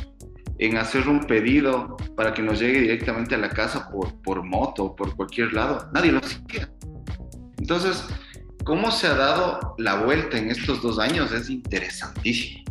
en 0.58 0.76
hacer 0.76 1.08
un 1.08 1.26
pedido 1.26 1.96
para 2.16 2.32
que 2.32 2.42
nos 2.42 2.60
llegue 2.60 2.80
directamente 2.80 3.34
a 3.34 3.38
la 3.38 3.50
casa 3.50 3.90
por, 3.90 4.20
por 4.22 4.42
moto, 4.42 4.94
por 4.94 5.14
cualquier 5.16 5.52
lado. 5.52 5.90
Nadie 5.92 6.12
lo 6.12 6.20
hacía. 6.20 6.70
Entonces, 7.58 8.04
cómo 8.64 8.90
se 8.90 9.08
ha 9.08 9.14
dado 9.14 9.74
la 9.78 9.96
vuelta 9.96 10.38
en 10.38 10.50
estos 10.50 10.80
dos 10.80 10.98
años 10.98 11.32
es 11.32 11.50
interesantísimo. 11.50 12.64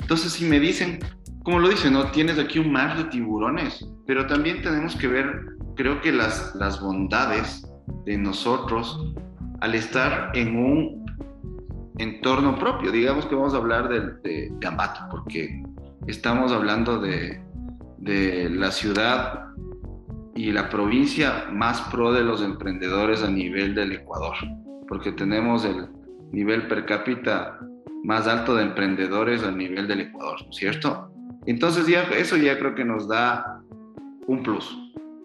Entonces, 0.00 0.32
si 0.32 0.44
me 0.44 0.60
dicen, 0.60 1.00
como 1.46 1.60
lo 1.60 1.68
dicen, 1.68 1.92
¿no? 1.92 2.10
Tienes 2.10 2.40
aquí 2.40 2.58
un 2.58 2.72
mar 2.72 2.96
de 2.96 3.04
tiburones, 3.04 3.88
pero 4.04 4.26
también 4.26 4.62
tenemos 4.62 4.96
que 4.96 5.06
ver, 5.06 5.46
creo 5.76 6.00
que 6.00 6.10
las, 6.10 6.52
las 6.56 6.80
bondades 6.80 7.64
de 8.04 8.18
nosotros 8.18 9.14
al 9.60 9.76
estar 9.76 10.32
en 10.34 10.56
un 10.56 11.06
entorno 11.98 12.58
propio. 12.58 12.90
Digamos 12.90 13.26
que 13.26 13.36
vamos 13.36 13.54
a 13.54 13.58
hablar 13.58 13.88
de, 13.88 14.00
de 14.28 14.50
Gambato, 14.58 15.02
porque 15.08 15.62
estamos 16.08 16.50
hablando 16.50 16.98
de, 16.98 17.40
de 17.98 18.50
la 18.50 18.72
ciudad 18.72 19.44
y 20.34 20.50
la 20.50 20.68
provincia 20.68 21.44
más 21.52 21.80
pro 21.92 22.12
de 22.12 22.24
los 22.24 22.42
emprendedores 22.42 23.22
a 23.22 23.30
nivel 23.30 23.72
del 23.76 23.92
Ecuador, 23.92 24.34
porque 24.88 25.12
tenemos 25.12 25.64
el 25.64 25.86
nivel 26.32 26.66
per 26.66 26.86
cápita 26.86 27.60
más 28.02 28.26
alto 28.26 28.56
de 28.56 28.64
emprendedores 28.64 29.44
a 29.44 29.52
nivel 29.52 29.86
del 29.86 30.00
Ecuador, 30.00 30.42
¿no 30.42 30.50
es 30.50 30.56
cierto? 30.56 31.12
Entonces 31.46 31.86
ya 31.86 32.02
eso 32.02 32.36
ya 32.36 32.58
creo 32.58 32.74
que 32.74 32.84
nos 32.84 33.08
da 33.08 33.62
un 34.26 34.42
plus. 34.42 34.76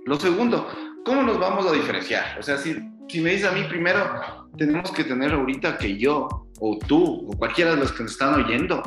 Lo 0.05 0.19
segundo, 0.19 0.67
¿cómo 1.05 1.23
nos 1.23 1.39
vamos 1.39 1.65
a 1.65 1.71
diferenciar? 1.71 2.39
O 2.39 2.43
sea, 2.43 2.57
si, 2.57 2.75
si 3.07 3.21
me 3.21 3.31
dices 3.31 3.47
a 3.47 3.53
mí 3.53 3.63
primero, 3.63 4.49
tenemos 4.57 4.91
que 4.91 5.03
tener 5.03 5.33
ahorita 5.33 5.77
que 5.77 5.97
yo 5.97 6.27
o 6.59 6.77
tú 6.87 7.27
o 7.27 7.37
cualquiera 7.37 7.71
de 7.71 7.77
los 7.77 7.91
que 7.91 8.03
nos 8.03 8.13
están 8.13 8.43
oyendo, 8.43 8.83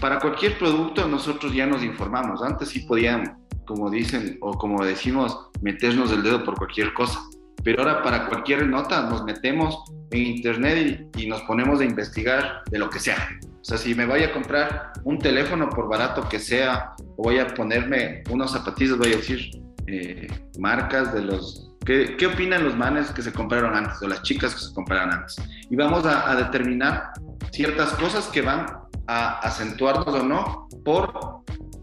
para 0.00 0.18
cualquier 0.18 0.56
producto 0.58 1.06
nosotros 1.06 1.52
ya 1.52 1.66
nos 1.66 1.82
informamos. 1.82 2.42
Antes 2.42 2.68
sí 2.68 2.80
podían, 2.80 3.38
como 3.66 3.90
dicen 3.90 4.38
o 4.40 4.52
como 4.52 4.84
decimos, 4.84 5.50
meternos 5.60 6.12
el 6.12 6.22
dedo 6.22 6.44
por 6.44 6.56
cualquier 6.56 6.94
cosa. 6.94 7.20
Pero 7.62 7.82
ahora 7.82 8.02
para 8.02 8.26
cualquier 8.26 8.66
nota 8.66 9.02
nos 9.10 9.24
metemos 9.24 9.84
en 10.10 10.26
internet 10.26 11.10
y, 11.16 11.24
y 11.24 11.28
nos 11.28 11.42
ponemos 11.42 11.80
a 11.80 11.84
investigar 11.84 12.62
de 12.70 12.78
lo 12.78 12.88
que 12.88 12.98
sea. 12.98 13.28
O 13.60 13.64
sea, 13.64 13.76
si 13.76 13.94
me 13.94 14.06
voy 14.06 14.22
a 14.22 14.32
comprar 14.32 14.92
un 15.04 15.18
teléfono 15.18 15.68
por 15.68 15.88
barato 15.88 16.28
que 16.28 16.38
sea, 16.38 16.92
o 17.16 17.24
voy 17.24 17.38
a 17.38 17.46
ponerme 17.48 18.22
unos 18.30 18.52
zapatillas, 18.52 18.96
voy 18.96 19.12
a 19.12 19.16
decir 19.16 19.50
eh, 19.86 20.28
marcas 20.58 21.12
de 21.12 21.22
los 21.22 21.66
¿Qué, 21.84 22.16
¿Qué, 22.18 22.26
opinan 22.26 22.64
los 22.64 22.76
manes 22.76 23.10
que 23.10 23.22
se 23.22 23.32
compraron 23.32 23.74
antes 23.74 24.02
o 24.02 24.08
las 24.08 24.22
chicas 24.22 24.54
que 24.54 24.60
se 24.60 24.74
compraron 24.74 25.12
antes? 25.12 25.36
Y 25.70 25.76
vamos 25.76 26.04
a, 26.04 26.30
a 26.30 26.36
determinar 26.36 27.12
ciertas 27.52 27.94
cosas 27.94 28.28
que 28.28 28.42
van 28.42 28.66
a 29.06 29.38
acentuarnos 29.38 30.06
o 30.08 30.22
no 30.22 30.68
por 30.84 31.40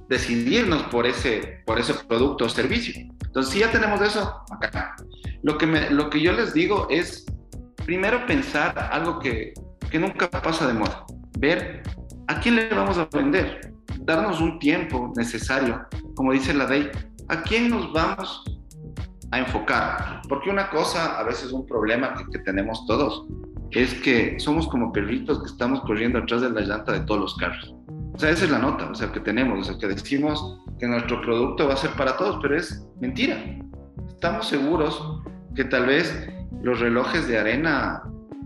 decidirnos 0.07 0.83
por 0.83 1.05
ese, 1.05 1.63
por 1.65 1.79
ese 1.79 1.93
producto 1.93 2.45
o 2.45 2.49
servicio. 2.49 2.93
Entonces, 3.25 3.53
si 3.53 3.59
ya 3.59 3.71
tenemos 3.71 4.01
eso, 4.01 4.41
acá. 4.49 4.95
Lo 5.43 5.57
que, 5.57 5.65
me, 5.65 5.89
lo 5.89 6.09
que 6.09 6.21
yo 6.21 6.31
les 6.31 6.53
digo 6.53 6.87
es, 6.89 7.25
primero 7.85 8.25
pensar 8.25 8.89
algo 8.91 9.19
que, 9.19 9.53
que 9.91 9.99
nunca 9.99 10.29
pasa 10.29 10.67
de 10.67 10.73
moda, 10.73 11.05
ver 11.39 11.83
a 12.27 12.39
quién 12.39 12.55
le 12.55 12.69
vamos 12.69 12.97
a 12.97 13.07
vender, 13.11 13.73
darnos 14.01 14.41
un 14.41 14.59
tiempo 14.59 15.11
necesario, 15.15 15.85
como 16.15 16.33
dice 16.33 16.53
la 16.53 16.67
ley, 16.67 16.89
a 17.29 17.41
quién 17.41 17.69
nos 17.69 17.91
vamos 17.93 18.43
a 19.31 19.39
enfocar. 19.39 20.21
Porque 20.27 20.49
una 20.49 20.69
cosa, 20.69 21.19
a 21.19 21.23
veces 21.23 21.51
un 21.51 21.65
problema 21.65 22.13
que, 22.13 22.25
que 22.31 22.39
tenemos 22.39 22.85
todos, 22.85 23.25
es 23.71 23.93
que 23.95 24.39
somos 24.39 24.67
como 24.67 24.91
perritos 24.91 25.39
que 25.39 25.49
estamos 25.49 25.81
corriendo 25.81 26.19
atrás 26.19 26.41
de 26.41 26.49
la 26.49 26.61
llanta 26.61 26.93
de 26.93 27.01
todos 27.01 27.21
los 27.21 27.35
carros. 27.35 27.75
O 28.13 28.19
sea, 28.19 28.31
esa 28.31 28.45
es 28.45 28.51
la 28.51 28.59
nota, 28.59 28.89
o 28.89 28.95
sea, 28.95 29.11
que 29.11 29.19
tenemos, 29.19 29.59
o 29.59 29.63
sea, 29.63 29.77
que 29.77 29.87
decimos 29.87 30.59
que 30.79 30.87
nuestro 30.87 31.21
producto 31.21 31.67
va 31.67 31.73
a 31.73 31.77
ser 31.77 31.91
para 31.91 32.17
todos, 32.17 32.39
pero 32.41 32.57
es 32.57 32.87
mentira. 32.99 33.37
Estamos 34.07 34.47
seguros 34.47 35.21
que 35.55 35.65
tal 35.65 35.85
vez 35.85 36.27
los 36.61 36.79
relojes 36.79 37.27
de 37.27 37.37
arena 37.37 38.01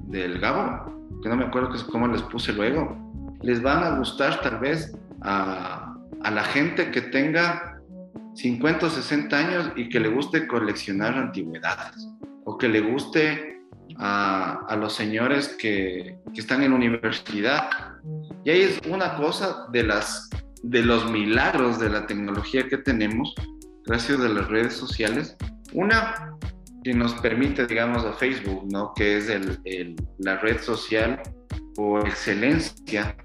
del 0.07 0.39
Gabo, 0.39 1.00
que 1.21 1.29
no 1.29 1.35
me 1.35 1.45
acuerdo 1.45 1.69
cómo 1.91 2.07
les 2.07 2.21
puse 2.23 2.53
luego, 2.53 2.97
les 3.41 3.61
van 3.61 3.83
a 3.83 3.97
gustar 3.97 4.41
tal 4.41 4.59
vez 4.59 4.95
a, 5.21 5.95
a 6.23 6.31
la 6.31 6.43
gente 6.43 6.91
que 6.91 7.01
tenga 7.01 7.79
50 8.35 8.85
o 8.85 8.89
60 8.89 9.37
años 9.37 9.71
y 9.75 9.89
que 9.89 9.99
le 9.99 10.09
guste 10.09 10.47
coleccionar 10.47 11.17
antigüedades, 11.17 12.07
o 12.45 12.57
que 12.57 12.69
le 12.69 12.81
guste 12.81 13.59
a, 13.97 14.65
a 14.67 14.75
los 14.75 14.93
señores 14.93 15.55
que, 15.59 16.17
que, 16.33 16.41
están 16.41 16.63
en 16.63 16.73
universidad. 16.73 17.69
Y 18.45 18.49
ahí 18.49 18.61
es 18.61 18.79
una 18.87 19.15
cosa 19.17 19.67
de, 19.71 19.83
las, 19.83 20.29
de 20.63 20.81
los 20.83 21.09
milagros 21.11 21.79
de 21.79 21.89
la 21.89 22.07
tecnología 22.07 22.67
que 22.67 22.77
tenemos, 22.77 23.33
gracias 23.85 24.19
a 24.19 24.29
las 24.29 24.47
redes 24.47 24.73
sociales. 24.73 25.35
Una 25.73 26.37
que 26.83 26.93
nos 26.93 27.13
permite, 27.15 27.67
digamos, 27.67 28.05
a 28.05 28.13
Facebook, 28.13 28.65
¿no? 28.71 28.93
que 28.93 29.17
es 29.17 29.29
el, 29.29 29.59
el, 29.65 29.95
la 30.19 30.37
red 30.37 30.59
social 30.59 31.21
por 31.75 32.07
excelencia 32.07 33.15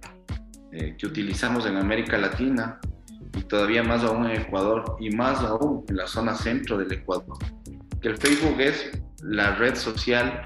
eh, 0.72 0.94
que 0.98 1.06
utilizamos 1.06 1.64
en 1.66 1.76
América 1.76 2.18
Latina 2.18 2.78
y 3.34 3.42
todavía 3.42 3.82
más 3.82 4.02
aún 4.04 4.26
en 4.26 4.42
Ecuador 4.42 4.96
y 5.00 5.10
más 5.10 5.40
aún 5.40 5.84
en 5.88 5.96
la 5.96 6.06
zona 6.06 6.34
centro 6.34 6.76
del 6.76 6.92
Ecuador. 6.92 7.36
Que 8.00 8.08
el 8.08 8.16
Facebook 8.18 8.60
es 8.60 8.90
la 9.22 9.54
red 9.56 9.74
social, 9.74 10.42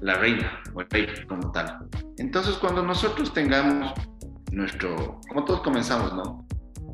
la 0.00 0.14
reina 0.14 0.62
o 0.74 0.80
el 0.80 0.90
rey 0.90 1.06
como 1.28 1.50
tal. 1.50 1.78
Entonces, 2.18 2.56
cuando 2.56 2.82
nosotros 2.82 3.32
tengamos 3.32 3.92
nuestro, 4.52 5.20
como 5.28 5.44
todos 5.44 5.62
comenzamos, 5.62 6.14
¿no? 6.14 6.46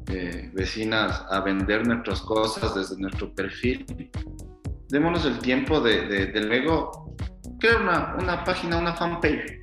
Eh, 0.08 0.50
vecinas 0.54 1.24
a 1.30 1.40
vender 1.40 1.86
nuestras 1.86 2.20
cosas 2.20 2.74
desde 2.74 2.96
nuestro 3.00 3.34
perfil, 3.34 4.10
démonos 4.88 5.24
el 5.26 5.38
tiempo 5.38 5.80
de, 5.80 6.06
de, 6.06 6.26
de 6.26 6.40
luego 6.40 7.16
crear 7.58 7.82
una, 7.82 8.16
una, 8.20 8.44
página, 8.44 8.78
una 8.78 8.94
fanpage, 8.94 9.60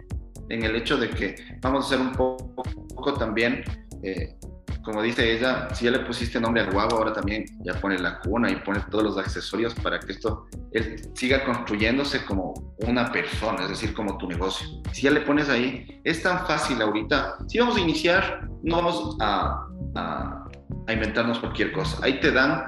en 0.50 0.64
el 0.64 0.76
hecho 0.76 0.98
de 0.98 1.10
que 1.10 1.36
vamos 1.62 1.86
a 1.86 1.88
hacer 1.88 2.06
un 2.06 2.12
poco, 2.14 2.64
poco 2.96 3.14
también 3.14 3.64
eh, 4.04 4.36
como 4.84 5.02
dice 5.02 5.38
ella, 5.38 5.74
si 5.74 5.86
ya 5.86 5.92
le 5.92 6.00
pusiste 6.00 6.40
nombre 6.40 6.64
al 6.64 6.72
guago, 6.72 6.98
ahora 6.98 7.14
también 7.14 7.46
ya 7.64 7.74
pone 7.74 8.00
la 8.00 8.20
cuna 8.20 8.50
y 8.50 8.56
pone 8.56 8.80
todos 8.90 9.04
los 9.04 9.18
accesorios 9.18 9.76
para 9.76 10.00
que 10.00 10.14
esto 10.14 10.48
él 10.72 11.10
siga 11.14 11.44
construyéndose 11.46 12.26
como 12.26 12.54
una 12.80 13.12
persona, 13.12 13.64
es 13.64 13.70
decir, 13.70 13.94
como 13.94 14.18
tu 14.18 14.28
negocio. 14.28 14.68
Si 14.92 15.04
ya 15.04 15.12
le 15.12 15.22
pones 15.22 15.50
ahí, 15.50 16.02
es 16.04 16.24
tan 16.24 16.46
fácil 16.48 16.82
ahorita. 16.82 17.38
Si 17.48 17.60
vamos 17.60 17.78
a 17.78 17.80
iniciar, 17.80 18.50
no 18.64 18.78
vamos 18.78 19.18
a, 19.20 19.68
a, 19.96 20.50
a 20.88 20.94
inventarnos 20.94 21.40
cualquier 21.40 21.72
cosa. 21.74 22.00
Ahí 22.04 22.20
te 22.20 22.32
dan 22.32 22.64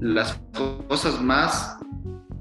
las 0.00 0.40
cosas 0.88 1.20
más 1.20 1.76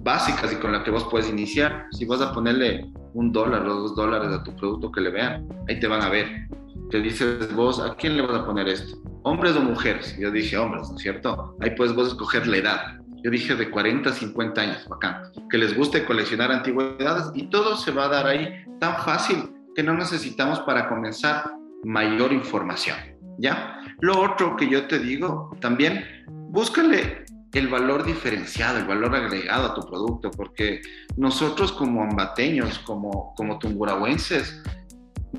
básicas 0.07 0.53
y 0.53 0.55
con 0.55 0.71
las 0.71 0.83
que 0.83 0.91
vos 0.91 1.05
puedes 1.11 1.29
iniciar. 1.29 1.87
Si 1.91 2.05
vas 2.05 2.21
a 2.21 2.31
ponerle 2.31 2.89
un 3.13 3.33
dólar 3.33 3.67
o 3.67 3.81
dos 3.81 3.95
dólares 3.95 4.29
a 4.31 4.41
tu 4.41 4.55
producto 4.55 4.89
que 4.89 5.01
le 5.01 5.09
vean, 5.09 5.45
ahí 5.67 5.79
te 5.81 5.87
van 5.87 6.01
a 6.01 6.09
ver 6.09 6.47
te 6.89 7.01
dices 7.01 7.53
vos, 7.53 7.79
¿a 7.79 7.95
quién 7.95 8.15
le 8.15 8.25
vas 8.25 8.41
a 8.41 8.45
poner 8.45 8.67
esto? 8.69 8.97
¿Hombres 9.23 9.55
o 9.55 9.61
mujeres? 9.61 10.17
Yo 10.17 10.31
dije 10.31 10.57
hombres, 10.57 10.89
¿no 10.89 10.95
es 10.95 11.01
cierto? 11.01 11.57
Ahí 11.59 11.71
puedes 11.71 11.93
vos 11.93 12.07
escoger 12.07 12.47
la 12.47 12.57
edad. 12.57 12.81
Yo 13.23 13.31
dije 13.31 13.55
de 13.55 13.69
40 13.69 14.09
a 14.09 14.13
50 14.13 14.61
años, 14.61 14.87
bacán. 14.87 15.23
Que 15.49 15.57
les 15.57 15.75
guste 15.75 16.05
coleccionar 16.05 16.51
antigüedades 16.51 17.31
y 17.35 17.49
todo 17.49 17.75
se 17.75 17.91
va 17.91 18.05
a 18.05 18.09
dar 18.09 18.27
ahí 18.27 18.63
tan 18.79 18.95
fácil 19.03 19.49
que 19.75 19.83
no 19.83 19.95
necesitamos 19.95 20.61
para 20.61 20.87
comenzar 20.87 21.51
mayor 21.83 22.31
información, 22.31 22.97
¿ya? 23.37 23.81
Lo 23.99 24.21
otro 24.21 24.55
que 24.55 24.69
yo 24.69 24.87
te 24.87 24.99
digo, 24.99 25.51
también 25.59 26.05
búscale 26.49 27.25
el 27.53 27.67
valor 27.67 28.03
diferenciado, 28.03 28.77
el 28.77 28.85
valor 28.85 29.15
agregado 29.15 29.67
a 29.67 29.73
tu 29.73 29.81
producto, 29.81 30.31
porque 30.31 30.81
nosotros 31.15 31.71
como 31.71 32.03
ambateños, 32.03 32.79
como, 32.79 33.33
como 33.35 33.57
tumburahuenses, 33.59 34.61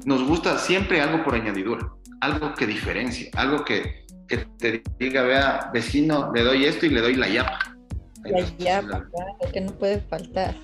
nos 0.05 0.23
gusta 0.27 0.59
siempre 0.59 1.01
algo 1.01 1.25
por 1.25 1.35
añadidura, 1.35 1.89
algo 2.21 2.55
que 2.55 2.67
diferencie, 2.67 3.31
algo 3.35 3.65
que, 3.65 4.07
que 4.27 4.39
te 4.59 4.83
diga, 4.99 5.23
vea, 5.23 5.71
vecino, 5.73 6.33
le 6.35 6.43
doy 6.43 6.65
esto 6.65 6.87
y 6.87 6.91
le 6.91 7.01
doy 7.01 7.15
la 7.15 7.29
yapa. 7.29 7.77
La 8.25 8.41
yapa, 8.59 8.89
claro, 8.89 9.53
que 9.53 9.61
no 9.61 9.73
puede 9.73 10.01
faltar. 10.01 10.55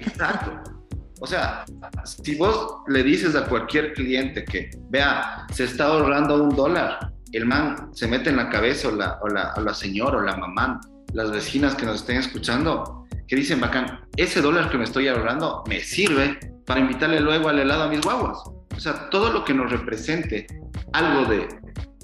Exacto. 0.00 0.72
O 1.20 1.26
sea, 1.26 1.64
si 2.04 2.34
vos 2.34 2.78
le 2.88 3.02
dices 3.04 3.36
a 3.36 3.46
cualquier 3.46 3.92
cliente 3.92 4.44
que, 4.44 4.70
vea, 4.90 5.46
se 5.52 5.64
está 5.64 5.86
ahorrando 5.86 6.42
un 6.42 6.56
dólar, 6.56 7.12
el 7.32 7.46
man 7.46 7.90
se 7.94 8.08
mete 8.08 8.30
en 8.30 8.36
la 8.36 8.50
cabeza 8.50 8.88
o 8.88 8.90
la, 8.90 9.18
o 9.22 9.28
la, 9.28 9.54
o 9.56 9.60
la 9.60 9.72
señora 9.72 10.18
o 10.18 10.20
la 10.20 10.36
mamá, 10.36 10.80
las 11.12 11.30
vecinas 11.30 11.74
que 11.74 11.86
nos 11.86 11.96
estén 11.96 12.18
escuchando, 12.18 13.06
que 13.26 13.36
dicen, 13.36 13.60
bacán, 13.60 14.00
ese 14.16 14.40
dólar 14.40 14.70
que 14.70 14.78
me 14.78 14.84
estoy 14.84 15.08
ahorrando 15.08 15.62
me 15.68 15.80
sirve 15.80 16.38
para 16.66 16.80
invitarle 16.80 17.20
luego 17.20 17.48
al 17.48 17.58
helado 17.58 17.84
a 17.84 17.88
mis 17.88 18.00
guaguas. 18.00 18.38
O 18.74 18.80
sea, 18.80 19.10
todo 19.10 19.32
lo 19.32 19.44
que 19.44 19.54
nos 19.54 19.70
represente 19.70 20.46
algo 20.92 21.30
de, 21.30 21.48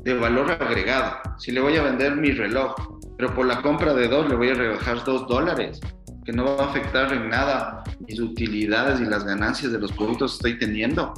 de 0.02 0.14
valor 0.14 0.50
agregado. 0.50 1.16
Si 1.38 1.52
le 1.52 1.60
voy 1.60 1.76
a 1.76 1.82
vender 1.82 2.16
mi 2.16 2.30
reloj, 2.32 2.74
pero 3.16 3.34
por 3.34 3.46
la 3.46 3.62
compra 3.62 3.94
de 3.94 4.08
dos 4.08 4.28
le 4.28 4.36
voy 4.36 4.50
a 4.50 4.54
rebajar 4.54 5.04
dos 5.04 5.26
dólares, 5.26 5.80
que 6.24 6.32
no 6.32 6.44
va 6.44 6.64
a 6.64 6.68
afectar 6.68 7.12
en 7.12 7.30
nada 7.30 7.82
mis 8.06 8.20
utilidades 8.20 9.00
y 9.00 9.04
las 9.04 9.24
ganancias 9.24 9.72
de 9.72 9.78
los 9.78 9.92
productos 9.92 10.32
que 10.32 10.36
estoy 10.36 10.58
teniendo. 10.58 11.14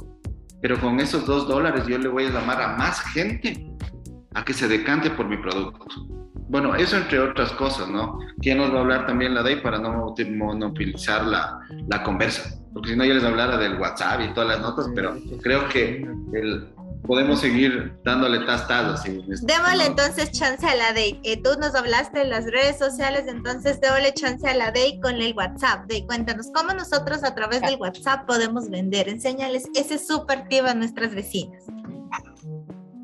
Pero 0.61 0.79
con 0.79 0.99
esos 0.99 1.25
dos 1.25 1.47
dólares 1.47 1.85
yo 1.87 1.97
le 1.97 2.07
voy 2.07 2.25
a 2.25 2.29
llamar 2.29 2.61
a 2.61 2.77
más 2.77 3.01
gente 3.13 3.67
a 4.33 4.45
que 4.45 4.53
se 4.53 4.67
decante 4.67 5.09
por 5.09 5.27
mi 5.27 5.37
producto. 5.37 5.85
Bueno, 6.51 6.75
eso 6.75 6.97
entre 6.97 7.17
otras 7.17 7.53
cosas, 7.53 7.87
¿no? 7.87 8.19
¿Quién 8.41 8.57
nos 8.57 8.73
va 8.73 8.79
a 8.79 8.81
hablar 8.81 9.07
también 9.07 9.33
la 9.33 9.41
DEI 9.41 9.61
para 9.61 9.79
no 9.79 10.13
monopolizar 10.35 11.25
la, 11.25 11.61
la 11.87 12.03
conversa? 12.03 12.59
Porque 12.73 12.89
si 12.89 12.95
no, 12.97 13.05
ya 13.05 13.13
les 13.13 13.23
hablara 13.23 13.55
del 13.55 13.79
WhatsApp 13.79 14.19
y 14.19 14.33
todas 14.33 14.49
las 14.49 14.59
notas, 14.59 14.87
pero 14.93 15.15
creo 15.41 15.69
que 15.69 16.05
el, 16.33 16.67
podemos 17.07 17.39
seguir 17.39 17.93
dándole 18.03 18.45
tastadas. 18.45 19.01
Démosle 19.03 19.85
entonces 19.85 20.33
chance 20.33 20.67
a 20.67 20.75
la 20.75 20.91
DEI. 20.91 21.21
Eh, 21.23 21.41
tú 21.41 21.51
nos 21.57 21.73
hablaste 21.73 22.19
de 22.19 22.25
las 22.25 22.43
redes 22.43 22.77
sociales, 22.77 23.23
entonces 23.29 23.79
démosle 23.79 24.13
chance 24.13 24.45
a 24.45 24.53
la 24.53 24.71
DEI 24.71 24.99
con 24.99 25.21
el 25.21 25.33
WhatsApp. 25.33 25.85
DEI, 25.87 26.05
cuéntanos 26.05 26.47
cómo 26.53 26.73
nosotros 26.73 27.23
a 27.23 27.33
través 27.33 27.61
del 27.61 27.77
WhatsApp 27.79 28.25
podemos 28.27 28.69
vender. 28.69 29.07
Enséñales 29.07 29.69
ese 29.73 29.97
súper 29.97 30.49
tip 30.49 30.65
a 30.65 30.73
nuestras 30.73 31.15
vecinas. 31.15 31.63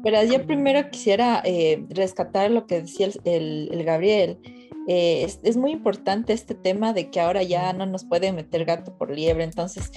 Pero 0.03 0.23
yo 0.23 0.45
primero 0.45 0.89
quisiera 0.89 1.41
eh, 1.43 1.86
rescatar 1.89 2.51
lo 2.51 2.67
que 2.67 2.81
decía 2.81 3.07
el, 3.07 3.21
el, 3.25 3.69
el 3.71 3.83
Gabriel. 3.83 4.39
Eh, 4.89 5.27
es, 5.43 5.57
muy 5.57 5.71
importante 5.71 6.31
este 6.31 6.55
tema 6.55 6.93
de 6.93 7.12
que 7.12 7.19
ahora 7.19 7.43
ya 7.43 7.73
no 7.73 7.86
nos 7.86 8.05
pueden 8.05 8.36
meter 8.36 8.63
gato 8.63 8.97
por 8.97 9.12
liebre. 9.12 9.43
Entonces, 9.43 9.91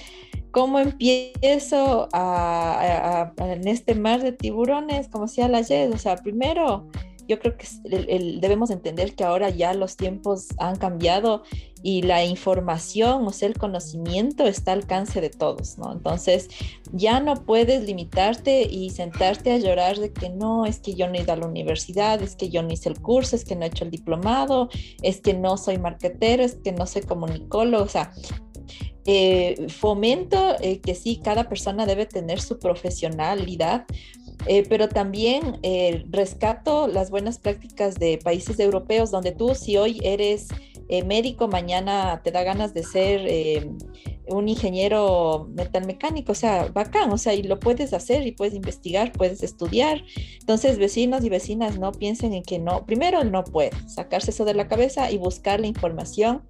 ¿cómo 0.51 0.79
empiezo 0.79 2.09
en 3.37 3.67
este 3.67 3.95
mar 3.95 4.21
de 4.21 4.33
tiburones? 4.33 5.07
Como 5.07 5.27
decía 5.27 5.47
la 5.47 5.63
Jess, 5.63 5.95
o 5.95 5.97
sea, 5.97 6.17
primero 6.17 6.89
yo 7.25 7.39
creo 7.39 7.55
que 7.55 7.65
debemos 8.41 8.69
entender 8.69 9.15
que 9.15 9.23
ahora 9.23 9.49
ya 9.49 9.73
los 9.73 9.95
tiempos 9.95 10.47
han 10.57 10.75
cambiado 10.75 11.43
y 11.83 12.01
la 12.03 12.23
información, 12.23 13.25
o 13.27 13.31
sea, 13.31 13.47
el 13.47 13.57
conocimiento 13.57 14.45
está 14.45 14.73
al 14.73 14.81
alcance 14.81 15.21
de 15.21 15.29
todos, 15.29 15.77
¿no? 15.77 15.91
Entonces, 15.91 16.49
ya 16.91 17.19
no 17.19 17.35
puedes 17.45 17.83
limitarte 17.83 18.63
y 18.63 18.89
sentarte 18.89 19.51
a 19.51 19.57
llorar 19.57 19.97
de 19.97 20.11
que 20.11 20.29
no, 20.29 20.65
es 20.65 20.79
que 20.79 20.95
yo 20.95 21.07
no 21.07 21.15
he 21.15 21.21
ido 21.21 21.33
a 21.33 21.37
la 21.37 21.47
universidad, 21.47 22.21
es 22.21 22.35
que 22.35 22.49
yo 22.49 22.63
no 22.63 22.73
hice 22.73 22.89
el 22.89 22.99
curso, 22.99 23.35
es 23.35 23.45
que 23.45 23.55
no 23.55 23.63
he 23.63 23.67
hecho 23.67 23.83
el 23.83 23.91
diplomado, 23.91 24.69
es 25.01 25.21
que 25.21 25.33
no 25.33 25.57
soy 25.57 25.77
marketero, 25.77 26.43
es 26.43 26.55
que 26.55 26.71
no 26.71 26.85
soy 26.87 27.03
comunicólogo, 27.03 27.83
o 27.83 27.87
sea, 27.87 28.11
eh, 29.05 29.67
fomento 29.69 30.55
eh, 30.61 30.79
que 30.79 30.93
sí, 30.93 31.19
cada 31.23 31.49
persona 31.49 31.87
debe 31.87 32.05
tener 32.05 32.39
su 32.39 32.59
profesionalidad, 32.59 33.85
eh, 34.45 34.63
pero 34.67 34.89
también 34.89 35.59
rescato 36.09 36.87
las 36.87 37.11
buenas 37.11 37.39
prácticas 37.39 37.95
de 37.95 38.19
países 38.23 38.59
europeos 38.59 39.11
donde 39.11 39.31
tú 39.31 39.53
si 39.53 39.77
hoy 39.77 39.99
eres 40.03 40.49
eh, 40.91 41.05
médico, 41.05 41.47
mañana 41.47 42.19
te 42.21 42.31
da 42.31 42.43
ganas 42.43 42.73
de 42.73 42.83
ser 42.83 43.21
eh, 43.25 43.65
un 44.27 44.49
ingeniero 44.49 45.47
metalmecánico, 45.55 46.33
o 46.33 46.35
sea, 46.35 46.65
bacán, 46.65 47.09
o 47.11 47.17
sea, 47.17 47.33
y 47.33 47.43
lo 47.43 47.61
puedes 47.61 47.93
hacer 47.93 48.27
y 48.27 48.33
puedes 48.33 48.53
investigar, 48.53 49.13
puedes 49.13 49.41
estudiar. 49.41 50.03
Entonces, 50.41 50.77
vecinos 50.77 51.23
y 51.23 51.29
vecinas 51.29 51.79
no 51.79 51.93
piensen 51.93 52.33
en 52.33 52.43
que 52.43 52.59
no, 52.59 52.85
primero 52.85 53.23
no 53.23 53.45
puede, 53.45 53.71
sacarse 53.87 54.31
eso 54.31 54.43
de 54.43 54.53
la 54.53 54.67
cabeza 54.67 55.09
y 55.09 55.17
buscar 55.17 55.61
la 55.61 55.67
información, 55.67 56.43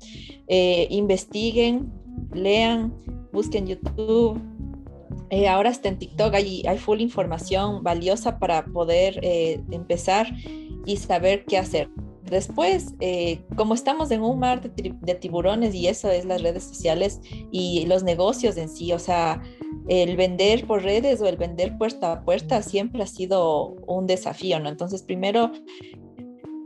eh, 0.47 0.87
investiguen, 0.89 1.93
lean, 2.33 2.95
busquen 3.31 3.67
YouTube. 3.67 4.41
Ahora 5.47 5.69
está 5.69 5.87
en 5.87 5.99
TikTok, 5.99 6.33
hay, 6.33 6.63
hay 6.67 6.79
full 6.79 6.99
información 6.99 7.83
valiosa 7.83 8.39
para 8.39 8.65
poder 8.65 9.19
empezar 9.69 10.27
y 10.87 10.97
saber 10.97 11.45
qué 11.45 11.59
hacer. 11.59 11.89
Después, 12.31 12.95
eh, 13.01 13.41
como 13.57 13.73
estamos 13.73 14.09
en 14.09 14.21
un 14.21 14.39
mar 14.39 14.61
de, 14.61 15.15
tiburones 15.15 15.75
y 15.75 15.87
eso 15.87 16.09
es 16.09 16.23
las 16.23 16.41
redes 16.41 16.63
sociales 16.63 17.19
y 17.51 17.85
los 17.87 18.03
negocios 18.03 18.55
en 18.55 18.69
sí, 18.69 18.93
o 18.93 18.99
sea, 18.99 19.43
el 19.89 20.15
vender 20.15 20.65
por 20.65 20.81
redes 20.81 21.19
o 21.19 21.27
el 21.27 21.35
vender 21.35 21.77
puerta 21.77 22.13
a 22.13 22.23
puerta 22.23 22.61
siempre 22.61 23.03
ha 23.03 23.07
sido 23.07 23.75
un 23.85 24.07
desafío, 24.07 24.61
¿no? 24.61 24.69
Entonces, 24.69 25.03
primero, 25.03 25.51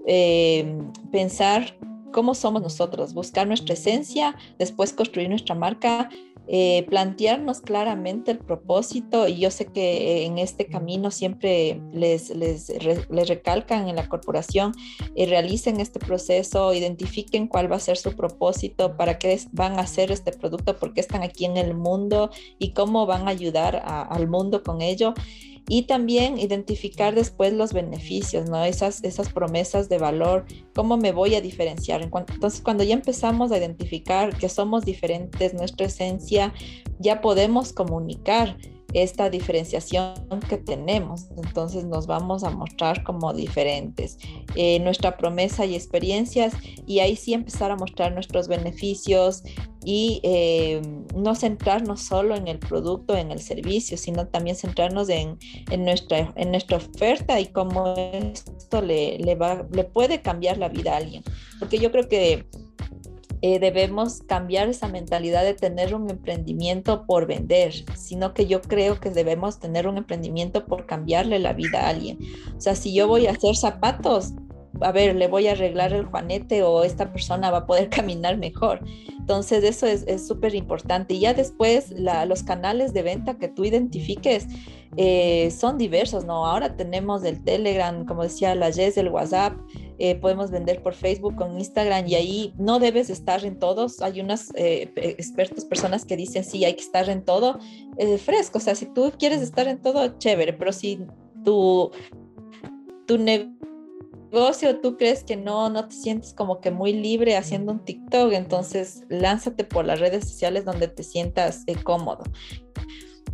eh, 0.05 0.77
pensar 1.11 1.75
cómo 2.11 2.35
somos 2.35 2.61
nosotros, 2.61 3.15
buscar 3.15 3.47
nuestra 3.47 3.73
esencia, 3.73 4.35
después 4.59 4.93
construir 4.93 5.29
nuestra 5.29 5.55
marca, 5.55 6.09
eh, 6.47 6.85
plantearnos 6.89 7.61
claramente 7.61 8.31
el 8.31 8.39
propósito 8.39 9.27
y 9.27 9.39
yo 9.39 9.51
sé 9.51 9.65
que 9.65 10.25
en 10.25 10.37
este 10.37 10.67
camino 10.67 11.11
siempre 11.11 11.81
les, 11.91 12.29
les, 12.29 12.69
les 13.09 13.27
recalcan 13.27 13.87
en 13.87 13.95
la 13.95 14.07
corporación, 14.07 14.73
y 15.15 15.25
realicen 15.25 15.79
este 15.79 15.99
proceso, 15.99 16.73
identifiquen 16.73 17.47
cuál 17.47 17.71
va 17.71 17.77
a 17.77 17.79
ser 17.79 17.97
su 17.97 18.15
propósito, 18.15 18.97
para 18.97 19.17
qué 19.17 19.39
van 19.51 19.79
a 19.79 19.83
hacer 19.83 20.11
este 20.11 20.31
producto, 20.31 20.77
por 20.77 20.93
qué 20.93 21.01
están 21.01 21.23
aquí 21.23 21.45
en 21.45 21.57
el 21.57 21.73
mundo 21.73 22.29
y 22.59 22.73
cómo 22.73 23.05
van 23.05 23.27
a 23.27 23.31
ayudar 23.31 23.81
al 23.85 24.27
mundo 24.27 24.63
con 24.63 24.81
ello 24.81 25.13
y 25.67 25.83
también 25.83 26.37
identificar 26.37 27.15
después 27.15 27.53
los 27.53 27.73
beneficios, 27.73 28.49
¿no? 28.49 28.63
Esas, 28.63 29.03
esas 29.03 29.31
promesas 29.33 29.89
de 29.89 29.97
valor, 29.97 30.45
cómo 30.75 30.97
me 30.97 31.11
voy 31.11 31.35
a 31.35 31.41
diferenciar. 31.41 32.01
Entonces, 32.01 32.61
cuando 32.61 32.83
ya 32.83 32.93
empezamos 32.93 33.51
a 33.51 33.57
identificar 33.57 34.37
que 34.37 34.49
somos 34.49 34.85
diferentes, 34.85 35.53
nuestra 35.53 35.87
esencia, 35.87 36.53
ya 36.99 37.21
podemos 37.21 37.73
comunicar 37.73 38.57
esta 38.93 39.29
diferenciación 39.29 40.15
que 40.49 40.57
tenemos. 40.57 41.27
Entonces 41.37 41.85
nos 41.85 42.07
vamos 42.07 42.43
a 42.43 42.49
mostrar 42.49 43.03
como 43.03 43.33
diferentes. 43.33 44.17
Eh, 44.55 44.79
nuestra 44.79 45.17
promesa 45.17 45.65
y 45.65 45.75
experiencias 45.75 46.53
y 46.85 46.99
ahí 46.99 47.15
sí 47.15 47.33
empezar 47.33 47.71
a 47.71 47.75
mostrar 47.75 48.13
nuestros 48.13 48.47
beneficios 48.47 49.43
y 49.83 50.19
eh, 50.23 50.81
no 51.15 51.35
centrarnos 51.35 52.01
solo 52.01 52.35
en 52.35 52.47
el 52.47 52.57
producto, 52.57 53.15
en 53.15 53.31
el 53.31 53.39
servicio, 53.39 53.97
sino 53.97 54.27
también 54.27 54.55
centrarnos 54.55 55.09
en, 55.09 55.37
en 55.69 55.85
nuestra, 55.85 56.33
en 56.35 56.51
nuestra 56.51 56.77
oferta 56.77 57.39
y 57.39 57.47
cómo 57.47 57.93
esto 57.95 58.81
le, 58.81 59.19
le, 59.19 59.35
va, 59.35 59.65
le 59.71 59.83
puede 59.83 60.21
cambiar 60.21 60.57
la 60.57 60.69
vida 60.69 60.93
a 60.93 60.97
alguien. 60.97 61.23
Porque 61.59 61.77
yo 61.77 61.91
creo 61.91 62.09
que 62.09 62.45
eh, 63.47 63.59
debemos 63.59 64.23
cambiar 64.23 64.69
esa 64.69 64.87
mentalidad 64.87 65.43
de 65.43 65.53
tener 65.53 65.93
un 65.93 66.09
emprendimiento 66.09 67.05
por 67.05 67.27
vender, 67.27 67.73
sino 67.95 68.33
que 68.33 68.47
yo 68.47 68.59
creo 68.59 68.99
que 68.99 69.11
debemos 69.11 69.59
tener 69.59 69.87
un 69.87 69.97
emprendimiento 69.97 70.65
por 70.65 70.87
cambiarle 70.87 71.37
la 71.37 71.53
vida 71.53 71.81
a 71.81 71.89
alguien. 71.89 72.17
O 72.57 72.59
sea, 72.59 72.73
si 72.73 72.91
yo 72.95 73.07
voy 73.07 73.27
a 73.27 73.33
hacer 73.33 73.55
zapatos, 73.55 74.33
a 74.81 74.91
ver, 74.91 75.15
le 75.15 75.27
voy 75.27 75.47
a 75.47 75.53
arreglar 75.53 75.93
el 75.93 76.05
juanete 76.05 76.63
o 76.63 76.83
esta 76.83 77.11
persona 77.11 77.51
va 77.51 77.59
a 77.59 77.65
poder 77.65 77.89
caminar 77.89 78.37
mejor. 78.37 78.81
Entonces, 79.07 79.63
eso 79.63 79.87
es 79.87 80.27
súper 80.27 80.53
importante. 80.53 81.15
Y 81.15 81.21
ya 81.21 81.33
después, 81.33 81.91
los 82.27 82.43
canales 82.43 82.93
de 82.93 83.01
venta 83.01 83.37
que 83.37 83.47
tú 83.47 83.65
identifiques 83.65 84.47
eh, 84.97 85.51
son 85.51 85.77
diversos, 85.77 86.25
¿no? 86.25 86.45
Ahora 86.45 86.77
tenemos 86.77 87.23
el 87.23 87.43
Telegram, 87.43 88.05
como 88.05 88.23
decía 88.23 88.55
la 88.55 88.71
Jess, 88.71 88.97
el 88.97 89.09
WhatsApp, 89.09 89.53
eh, 89.99 90.15
podemos 90.15 90.51
vender 90.51 90.81
por 90.81 90.93
Facebook, 90.93 91.35
con 91.35 91.57
Instagram, 91.57 92.07
y 92.07 92.15
ahí 92.15 92.53
no 92.57 92.79
debes 92.79 93.09
estar 93.09 93.43
en 93.43 93.59
todos. 93.59 94.01
Hay 94.01 94.21
unas 94.21 94.51
eh, 94.55 94.91
expertos, 94.95 95.65
personas 95.65 96.05
que 96.05 96.15
dicen, 96.15 96.43
sí, 96.43 96.63
hay 96.63 96.75
que 96.75 96.83
estar 96.83 97.09
en 97.09 97.25
todo 97.25 97.59
fresco. 98.23 98.59
O 98.59 98.61
sea, 98.61 98.75
si 98.75 98.85
tú 98.85 99.11
quieres 99.17 99.41
estar 99.41 99.67
en 99.67 99.81
todo, 99.81 100.17
chévere, 100.17 100.53
pero 100.53 100.71
si 100.71 100.99
tu, 101.43 101.91
tu 103.05 103.17
negocio 103.17 103.55
negocio 104.35 104.81
tú 104.81 104.97
crees 104.97 105.23
que 105.23 105.37
no, 105.37 105.69
no 105.69 105.87
te 105.87 105.95
sientes 105.95 106.33
como 106.33 106.59
que 106.59 106.69
muy 106.69 106.91
libre 106.91 107.37
haciendo 107.37 107.71
un 107.71 107.85
TikTok, 107.85 108.33
entonces 108.33 109.03
lánzate 109.07 109.63
por 109.63 109.85
las 109.85 110.01
redes 110.01 110.27
sociales 110.27 110.65
donde 110.65 110.89
te 110.89 111.03
sientas 111.03 111.63
eh, 111.67 111.75
cómodo. 111.81 112.23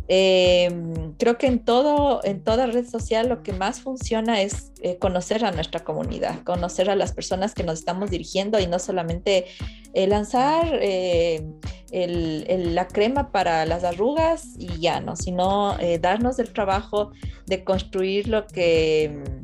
Em, 0.06 1.14
creo 1.14 1.38
que 1.38 1.46
en 1.48 1.64
todo, 1.64 2.20
en 2.22 2.44
toda 2.44 2.66
red 2.66 2.86
social 2.86 3.28
lo 3.28 3.42
que 3.42 3.52
más 3.52 3.80
funciona 3.80 4.42
es 4.42 4.72
eh, 4.82 4.98
conocer 4.98 5.44
a 5.44 5.50
nuestra 5.50 5.80
comunidad, 5.82 6.44
conocer 6.44 6.88
a 6.88 6.94
las 6.94 7.12
personas 7.12 7.52
que 7.54 7.64
nos 7.64 7.80
estamos 7.80 8.10
dirigiendo 8.10 8.60
y 8.60 8.68
no 8.68 8.78
solamente 8.78 9.46
eh, 9.94 10.06
lanzar 10.06 10.80
la 11.92 12.88
crema 12.88 13.32
para 13.32 13.66
las 13.66 13.82
arrugas 13.82 14.54
y 14.56 14.78
ya, 14.78 15.00
¿no? 15.00 15.16
Sino 15.16 15.76
darnos 16.00 16.38
el 16.38 16.52
trabajo 16.52 17.10
de 17.46 17.64
construir 17.64 18.28
lo 18.28 18.46
que 18.46 19.41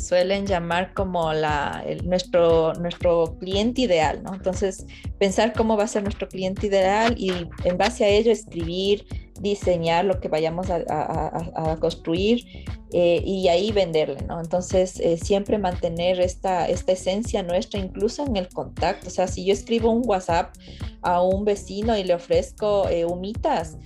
suelen 0.00 0.46
llamar 0.46 0.94
como 0.94 1.32
la, 1.32 1.84
nuestro, 2.04 2.72
nuestro 2.74 3.36
cliente 3.38 3.82
ideal, 3.82 4.22
¿no? 4.22 4.34
Entonces, 4.34 4.86
pensar 5.18 5.52
cómo 5.52 5.76
va 5.76 5.84
a 5.84 5.88
ser 5.88 6.02
nuestro 6.02 6.28
cliente 6.28 6.66
ideal 6.66 7.14
y 7.16 7.32
en 7.64 7.78
base 7.78 8.04
a 8.04 8.08
ello 8.08 8.32
escribir, 8.32 9.04
diseñar 9.40 10.04
lo 10.04 10.20
que 10.20 10.28
vayamos 10.28 10.68
a, 10.70 11.76
construir 11.80 12.44
eh, 12.92 13.22
y 13.24 13.48
ahí 13.48 13.72
venderle, 13.72 14.22
¿no? 14.26 14.40
Entonces, 14.40 15.00
eh, 15.00 15.16
siempre 15.16 15.58
mantener 15.58 16.20
esta, 16.20 16.66
esta 16.68 16.92
esencia 16.92 17.42
nuestra, 17.42 17.80
incluso 17.80 18.26
en 18.26 18.36
el 18.36 18.48
contacto. 18.48 19.08
O 19.08 19.10
sea, 19.10 19.26
si 19.28 19.44
yo 19.44 19.52
escribo 19.52 19.90
un 19.90 20.02
WhatsApp 20.06 20.54
a 21.02 21.22
un 21.22 21.44
vecino 21.44 21.96
y 21.96 22.04
le 22.04 22.14
ofrezco 22.14 22.88
eh, 22.88 23.04
humitas, 23.04 23.78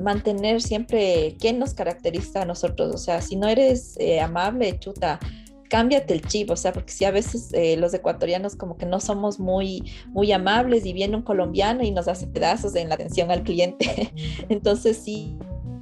mantener 0.00 0.62
siempre 0.62 1.36
qué 1.40 1.52
nos 1.52 1.74
caracteriza 1.74 2.42
a 2.42 2.44
nosotros. 2.46 2.94
O 2.94 2.98
sea, 2.98 3.20
si 3.20 3.36
no 3.36 3.48
eres 3.48 3.98
amable, 4.20 4.78
chuta, 4.78 5.20
cámbiate 5.68 6.14
el 6.14 6.22
chip, 6.22 6.50
o 6.50 6.56
sea, 6.56 6.72
porque 6.72 6.92
si 6.92 7.04
a 7.04 7.10
veces 7.10 7.52
los 7.78 7.92
ecuatorianos 7.94 8.56
como 8.56 8.76
que 8.76 8.86
no 8.86 9.00
somos 9.00 9.38
muy, 9.38 9.90
muy 10.08 10.32
amables 10.32 10.86
y 10.86 10.92
viene 10.92 11.16
un 11.16 11.22
colombiano 11.22 11.82
y 11.82 11.90
nos 11.90 12.08
hace 12.08 12.26
pedazos 12.26 12.74
en 12.74 12.88
la 12.88 12.94
atención 12.94 13.30
al 13.30 13.42
cliente. 13.42 14.12
Entonces 14.48 14.96
sí, 14.96 15.36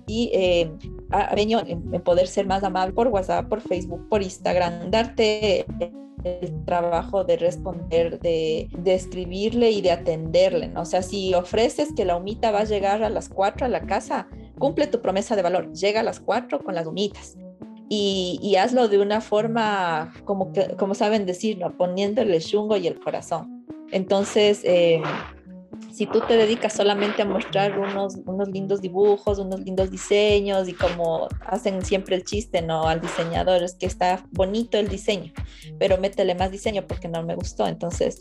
y 0.06 0.30
eh, 0.32 0.70
en, 1.10 2.02
poder 2.02 2.26
ser 2.26 2.46
más 2.46 2.62
amable 2.62 2.94
por 2.94 3.08
WhatsApp, 3.08 3.48
por 3.48 3.60
Facebook, 3.60 4.08
por 4.08 4.22
Instagram, 4.22 4.90
darte 4.90 5.66
el 6.24 6.64
trabajo 6.64 7.24
de 7.24 7.36
responder, 7.36 8.18
de, 8.20 8.68
escribirle 8.84 9.70
y 9.70 9.82
de 9.82 9.92
atenderle. 9.92 10.72
O 10.76 10.84
sea, 10.84 11.02
si 11.02 11.34
ofreces 11.34 11.92
que 11.94 12.04
la 12.04 12.16
humita 12.16 12.50
va 12.50 12.60
a 12.60 12.64
llegar 12.64 13.02
a 13.02 13.10
las 13.10 13.28
4 13.28 13.66
a 13.66 13.68
la 13.68 13.86
casa, 13.86 14.28
cumple 14.58 14.86
tu 14.86 15.00
promesa 15.00 15.36
de 15.36 15.42
valor, 15.42 15.72
llega 15.72 16.00
a 16.00 16.04
las 16.04 16.20
4 16.20 16.60
con 16.60 16.74
las 16.74 16.86
humitas. 16.86 17.36
Y, 17.88 18.56
hazlo 18.56 18.88
de 18.88 18.98
una 18.98 19.20
forma, 19.20 20.12
como, 20.24 20.52
que, 20.52 20.74
como 20.76 20.94
saben 20.94 21.26
decir, 21.26 21.58
¿no? 21.58 21.76
poniéndole 21.76 22.36
el 22.36 22.42
chungo 22.42 22.76
y 22.76 22.86
el 22.86 22.98
corazón. 22.98 23.64
Entonces, 23.92 24.62
eh, 24.64 25.02
si 25.92 26.06
tú 26.06 26.20
te 26.20 26.36
dedicas 26.36 26.72
solamente 26.72 27.22
a 27.22 27.24
mostrar 27.24 27.78
unos, 27.78 28.16
unos 28.26 28.48
lindos 28.48 28.80
dibujos, 28.80 29.38
unos 29.38 29.60
lindos 29.60 29.90
diseños 29.90 30.68
y 30.68 30.72
como 30.72 31.28
hacen 31.46 31.84
siempre 31.84 32.16
el 32.16 32.24
chiste, 32.24 32.62
¿no? 32.62 32.88
Al 32.88 33.00
diseñador 33.00 33.62
es 33.62 33.74
que 33.74 33.86
está 33.86 34.24
bonito 34.32 34.78
el 34.78 34.88
diseño, 34.88 35.32
pero 35.78 35.98
métele 35.98 36.34
más 36.34 36.50
diseño 36.50 36.86
porque 36.86 37.06
no 37.06 37.22
me 37.22 37.36
gustó. 37.36 37.68
Entonces, 37.68 38.20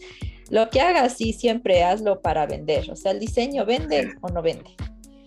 lo 0.49 0.69
que 0.69 0.81
hagas, 0.81 1.13
sí, 1.13 1.33
siempre 1.33 1.83
hazlo 1.83 2.21
para 2.21 2.45
vender. 2.45 2.91
O 2.91 2.95
sea, 2.95 3.11
el 3.11 3.19
diseño 3.19 3.65
vende 3.65 4.13
o 4.21 4.29
no 4.29 4.41
vende 4.41 4.69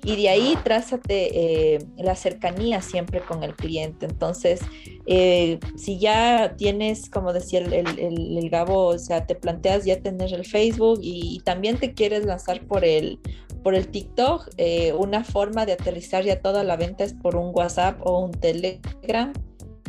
y 0.06 0.14
de 0.14 0.28
ahí 0.28 0.56
trázate 0.62 1.74
eh, 1.74 1.78
la 1.96 2.14
cercanía 2.14 2.80
siempre 2.80 3.20
con 3.22 3.42
el 3.42 3.56
cliente. 3.56 4.06
Entonces, 4.06 4.60
eh, 5.04 5.58
si 5.76 5.98
ya 5.98 6.54
tienes, 6.56 7.10
como 7.10 7.32
decía 7.32 7.58
el, 7.58 7.72
el, 7.74 8.48
Gabo, 8.48 8.86
o 8.86 8.98
sea, 9.00 9.26
te 9.26 9.34
planteas 9.34 9.84
ya 9.84 10.00
tener 10.00 10.32
el 10.32 10.46
Facebook 10.46 11.00
y, 11.02 11.40
también 11.44 11.78
te 11.78 11.92
quieres 11.92 12.24
lanzar 12.24 12.64
por 12.66 12.84
el, 12.84 13.18
por 13.64 13.74
el 13.74 13.88
TikTok, 13.88 14.48
eh, 14.58 14.92
una 14.92 15.24
forma 15.24 15.66
de 15.66 15.72
aterrizar 15.72 16.22
ya 16.22 16.40
toda 16.40 16.62
la 16.62 16.76
venta 16.76 17.02
es 17.02 17.12
por 17.12 17.34
un 17.34 17.50
WhatsApp 17.52 18.00
o 18.06 18.20
un 18.20 18.30
Telegram, 18.30 19.32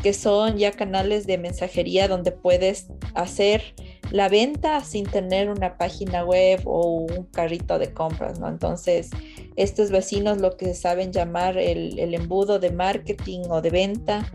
que 0.02 0.14
son 0.14 0.58
ya 0.58 0.72
canales 0.72 1.28
de 1.28 1.38
mensajería 1.38 2.08
donde 2.08 2.32
puedes 2.32 2.88
hacer 3.16 3.76
la 4.12 4.30
venta 4.30 4.84
sin 4.84 5.06
tener 5.06 5.50
una 5.50 5.78
página 5.78 6.24
web 6.24 6.62
o 6.66 7.02
un 7.02 7.26
carrito 7.26 7.78
de 7.78 7.94
compras, 7.94 8.40
¿no? 8.40 8.48
Entonces, 8.48 9.10
estos 9.56 9.92
vecinos 9.92 10.40
lo 10.40 10.56
que 10.56 10.74
saben 10.74 11.12
llamar 11.12 11.58
el, 11.58 12.14
embudo 12.14 12.60
de 12.60 12.72
marketing 12.72 13.42
o 13.50 13.62
de 13.62 13.70
venta, 13.70 14.32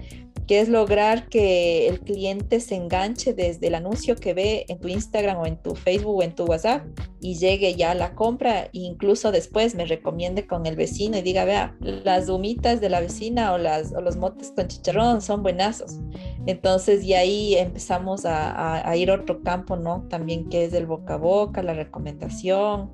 que 0.52 0.60
es 0.60 0.68
lograr 0.68 1.30
que 1.30 1.88
el 1.88 2.00
cliente 2.00 2.60
se 2.60 2.74
enganche 2.74 3.32
desde 3.32 3.68
el 3.68 3.74
anuncio 3.74 4.16
que 4.16 4.34
ve 4.34 4.66
en 4.68 4.78
tu 4.78 4.88
Instagram 4.88 5.38
o 5.38 5.46
en 5.46 5.56
tu 5.56 5.74
Facebook 5.74 6.18
o 6.18 6.22
en 6.22 6.34
tu 6.34 6.44
WhatsApp 6.44 6.84
y 7.20 7.38
llegue 7.38 7.74
ya 7.74 7.92
a 7.92 7.94
la 7.94 8.14
compra 8.14 8.64
e 8.64 8.68
incluso 8.72 9.32
después 9.32 9.74
me 9.74 9.86
recomiende 9.86 10.46
con 10.46 10.66
el 10.66 10.76
vecino 10.76 11.16
y 11.16 11.22
diga, 11.22 11.46
vea, 11.46 11.74
las 11.80 12.28
humitas 12.28 12.82
de 12.82 12.90
la 12.90 13.00
vecina 13.00 13.54
o, 13.54 13.56
las, 13.56 13.94
o 13.94 14.02
los 14.02 14.18
motes 14.18 14.52
con 14.54 14.68
chicharrón 14.68 15.22
son 15.22 15.42
buenazos. 15.42 16.00
Entonces, 16.44 17.02
y 17.02 17.14
ahí 17.14 17.54
empezamos 17.54 18.26
a, 18.26 18.86
a, 18.86 18.94
ir 18.94 19.10
a 19.10 19.14
otro 19.14 19.42
campo, 19.42 19.76
¿no? 19.76 20.06
También 20.10 20.50
que 20.50 20.66
es 20.66 20.74
el 20.74 20.84
boca 20.84 21.14
a 21.14 21.16
boca, 21.16 21.62
la 21.62 21.72
recomendación 21.72 22.90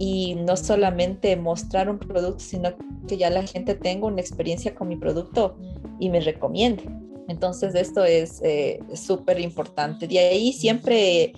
y 0.00 0.34
no 0.34 0.56
solamente 0.56 1.36
mostrar 1.36 1.90
un 1.90 1.98
producto, 1.98 2.40
sino 2.40 2.70
que 3.06 3.18
ya 3.18 3.28
la 3.28 3.46
gente 3.46 3.74
tenga 3.74 4.06
una 4.06 4.22
experiencia 4.22 4.74
con 4.74 4.88
mi 4.88 4.96
producto 4.96 5.58
y 6.00 6.08
me 6.08 6.20
recomiende. 6.20 6.88
Entonces, 7.28 7.74
esto 7.74 8.02
es 8.02 8.40
eh, 8.42 8.80
súper 8.94 9.38
importante. 9.38 10.08
De 10.08 10.18
ahí 10.18 10.54
siempre 10.54 11.34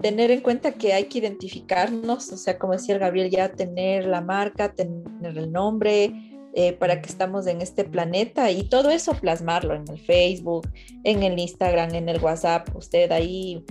tener 0.00 0.30
en 0.30 0.42
cuenta 0.42 0.72
que 0.72 0.92
hay 0.92 1.04
que 1.04 1.18
identificarnos, 1.18 2.30
o 2.30 2.36
sea, 2.36 2.56
como 2.56 2.74
decía 2.74 2.98
Gabriel, 2.98 3.30
ya 3.30 3.50
tener 3.50 4.06
la 4.06 4.20
marca, 4.20 4.72
tener 4.72 5.36
el 5.36 5.50
nombre, 5.50 6.12
eh, 6.56 6.72
para 6.72 7.02
que 7.02 7.08
estamos 7.08 7.48
en 7.48 7.60
este 7.62 7.82
planeta 7.82 8.48
y 8.52 8.62
todo 8.68 8.90
eso 8.90 9.12
plasmarlo 9.14 9.74
en 9.74 9.88
el 9.88 9.98
Facebook, 9.98 10.70
en 11.02 11.24
el 11.24 11.36
Instagram, 11.36 11.92
en 11.96 12.08
el 12.08 12.22
WhatsApp. 12.22 12.68
Usted 12.76 13.10
ahí 13.10 13.64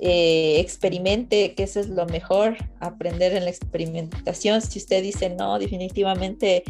eh, 0.00 0.60
experimente, 0.60 1.54
que 1.54 1.64
eso 1.64 1.80
es 1.80 1.88
lo 1.88 2.06
mejor, 2.06 2.56
aprender 2.80 3.34
en 3.34 3.44
la 3.44 3.50
experimentación. 3.50 4.62
Si 4.62 4.78
usted 4.78 5.02
dice, 5.02 5.30
no, 5.30 5.58
definitivamente 5.58 6.64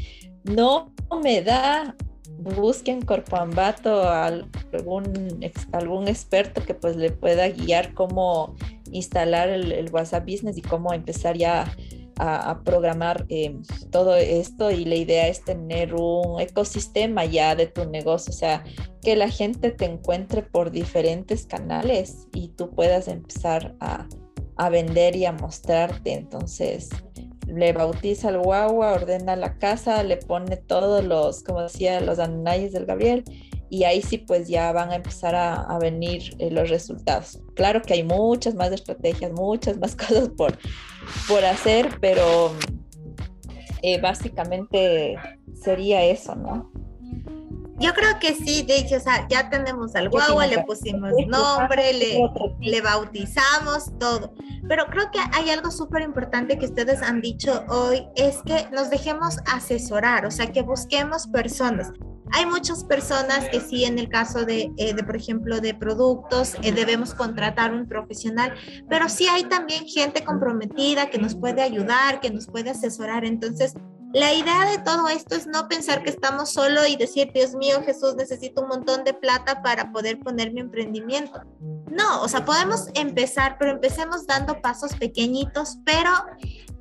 no 0.44 0.92
me 1.22 1.42
da, 1.42 1.94
busquen 2.38 3.02
Corpoambato 3.02 4.02
a 4.02 4.26
algún, 4.26 5.40
algún 5.72 6.08
experto 6.08 6.64
que 6.64 6.74
pues 6.74 6.96
le 6.96 7.10
pueda 7.10 7.48
guiar 7.48 7.94
cómo 7.94 8.56
instalar 8.92 9.48
el, 9.48 9.90
WhatsApp 9.90 10.24
Business 10.24 10.56
y 10.58 10.62
cómo 10.62 10.92
empezar 10.92 11.36
ya 11.36 11.62
a, 11.62 11.74
programar 12.64 13.24
eh, 13.28 13.56
todo 13.90 14.14
esto 14.14 14.70
y 14.70 14.84
la 14.84 14.96
idea 14.96 15.28
es 15.28 15.42
tener 15.44 15.94
un 15.94 16.40
ecosistema 16.40 17.24
ya 17.24 17.54
de 17.54 17.66
tu 17.66 17.88
negocio, 17.88 18.30
o 18.30 18.36
sea, 18.36 18.64
que 19.02 19.16
la 19.16 19.30
gente 19.30 19.70
te 19.70 19.86
encuentre 19.86 20.42
por 20.42 20.70
diferentes 20.70 21.46
canales 21.46 22.28
y 22.34 22.48
tú 22.48 22.70
puedas 22.70 23.08
empezar 23.08 23.74
a, 23.80 24.06
a 24.56 24.68
vender 24.68 25.16
y 25.16 25.24
a 25.24 25.32
mostrarte. 25.32 26.12
Entonces, 26.12 26.90
le 27.46 27.72
bautiza 27.72 28.28
el 28.28 28.38
guagua, 28.38 28.92
ordena 28.92 29.34
la 29.36 29.58
casa, 29.58 30.02
le 30.02 30.18
pone 30.18 30.56
todos 30.56 31.04
los, 31.04 31.42
como 31.42 31.62
decía, 31.62 32.00
los 32.00 32.18
anayes 32.18 32.72
del 32.72 32.86
Gabriel 32.86 33.24
y 33.70 33.84
ahí 33.84 34.02
sí 34.02 34.18
pues 34.18 34.48
ya 34.48 34.72
van 34.72 34.90
a 34.90 34.96
empezar 34.96 35.34
a, 35.36 35.78
venir 35.78 36.34
eh, 36.38 36.50
los 36.50 36.68
resultados. 36.68 37.40
Claro 37.54 37.80
que 37.80 37.94
hay 37.94 38.02
muchas 38.02 38.54
más 38.54 38.72
estrategias, 38.72 39.32
muchas 39.32 39.78
más 39.78 39.96
cosas 39.96 40.28
por, 40.30 40.58
por 41.28 41.44
hacer, 41.44 41.98
pero 42.00 42.52
eh, 43.82 44.00
básicamente 44.00 45.16
sería 45.54 46.02
eso, 46.02 46.34
¿no? 46.34 46.70
Yo 47.78 47.94
creo 47.94 48.18
que 48.20 48.34
sí, 48.34 48.66
hecho, 48.68 48.96
o 48.96 49.00
sea, 49.00 49.26
ya 49.30 49.48
tenemos 49.48 49.94
al 49.96 50.10
guagua, 50.10 50.46
le 50.46 50.62
pusimos 50.64 51.12
nombre, 51.26 51.94
le, 51.94 52.20
le 52.60 52.80
bautizamos, 52.82 53.98
todo. 53.98 54.34
Pero 54.68 54.84
creo 54.86 55.10
que 55.10 55.18
hay 55.32 55.48
algo 55.48 55.70
súper 55.70 56.02
importante 56.02 56.58
que 56.58 56.66
ustedes 56.66 57.00
han 57.00 57.22
dicho 57.22 57.64
hoy, 57.68 58.06
es 58.16 58.42
que 58.44 58.68
nos 58.70 58.90
dejemos 58.90 59.38
asesorar, 59.46 60.26
o 60.26 60.30
sea, 60.30 60.52
que 60.52 60.60
busquemos 60.60 61.26
personas. 61.28 61.90
Hay 62.32 62.46
muchas 62.46 62.84
personas 62.84 63.48
que 63.48 63.60
sí, 63.60 63.84
en 63.84 63.98
el 63.98 64.08
caso 64.08 64.44
de, 64.44 64.70
eh, 64.76 64.94
de 64.94 65.02
por 65.02 65.16
ejemplo, 65.16 65.60
de 65.60 65.74
productos, 65.74 66.54
eh, 66.62 66.72
debemos 66.72 67.14
contratar 67.14 67.72
un 67.72 67.86
profesional, 67.86 68.54
pero 68.88 69.08
sí 69.08 69.26
hay 69.26 69.44
también 69.44 69.86
gente 69.86 70.24
comprometida 70.24 71.10
que 71.10 71.18
nos 71.18 71.34
puede 71.34 71.62
ayudar, 71.62 72.20
que 72.20 72.30
nos 72.30 72.46
puede 72.46 72.70
asesorar. 72.70 73.24
Entonces, 73.24 73.74
la 74.12 74.32
idea 74.32 74.64
de 74.66 74.78
todo 74.78 75.08
esto 75.08 75.36
es 75.36 75.46
no 75.46 75.68
pensar 75.68 76.02
que 76.02 76.10
estamos 76.10 76.50
solo 76.50 76.84
y 76.86 76.96
decir, 76.96 77.30
Dios 77.32 77.54
mío, 77.54 77.82
Jesús, 77.84 78.16
necesito 78.16 78.62
un 78.62 78.68
montón 78.68 79.04
de 79.04 79.14
plata 79.14 79.62
para 79.62 79.92
poder 79.92 80.18
poner 80.18 80.52
mi 80.52 80.60
emprendimiento. 80.60 81.40
No, 81.60 82.22
o 82.22 82.28
sea, 82.28 82.44
podemos 82.44 82.88
empezar, 82.94 83.56
pero 83.58 83.70
empecemos 83.70 84.26
dando 84.26 84.60
pasos 84.60 84.94
pequeñitos, 84.94 85.78
pero 85.84 86.10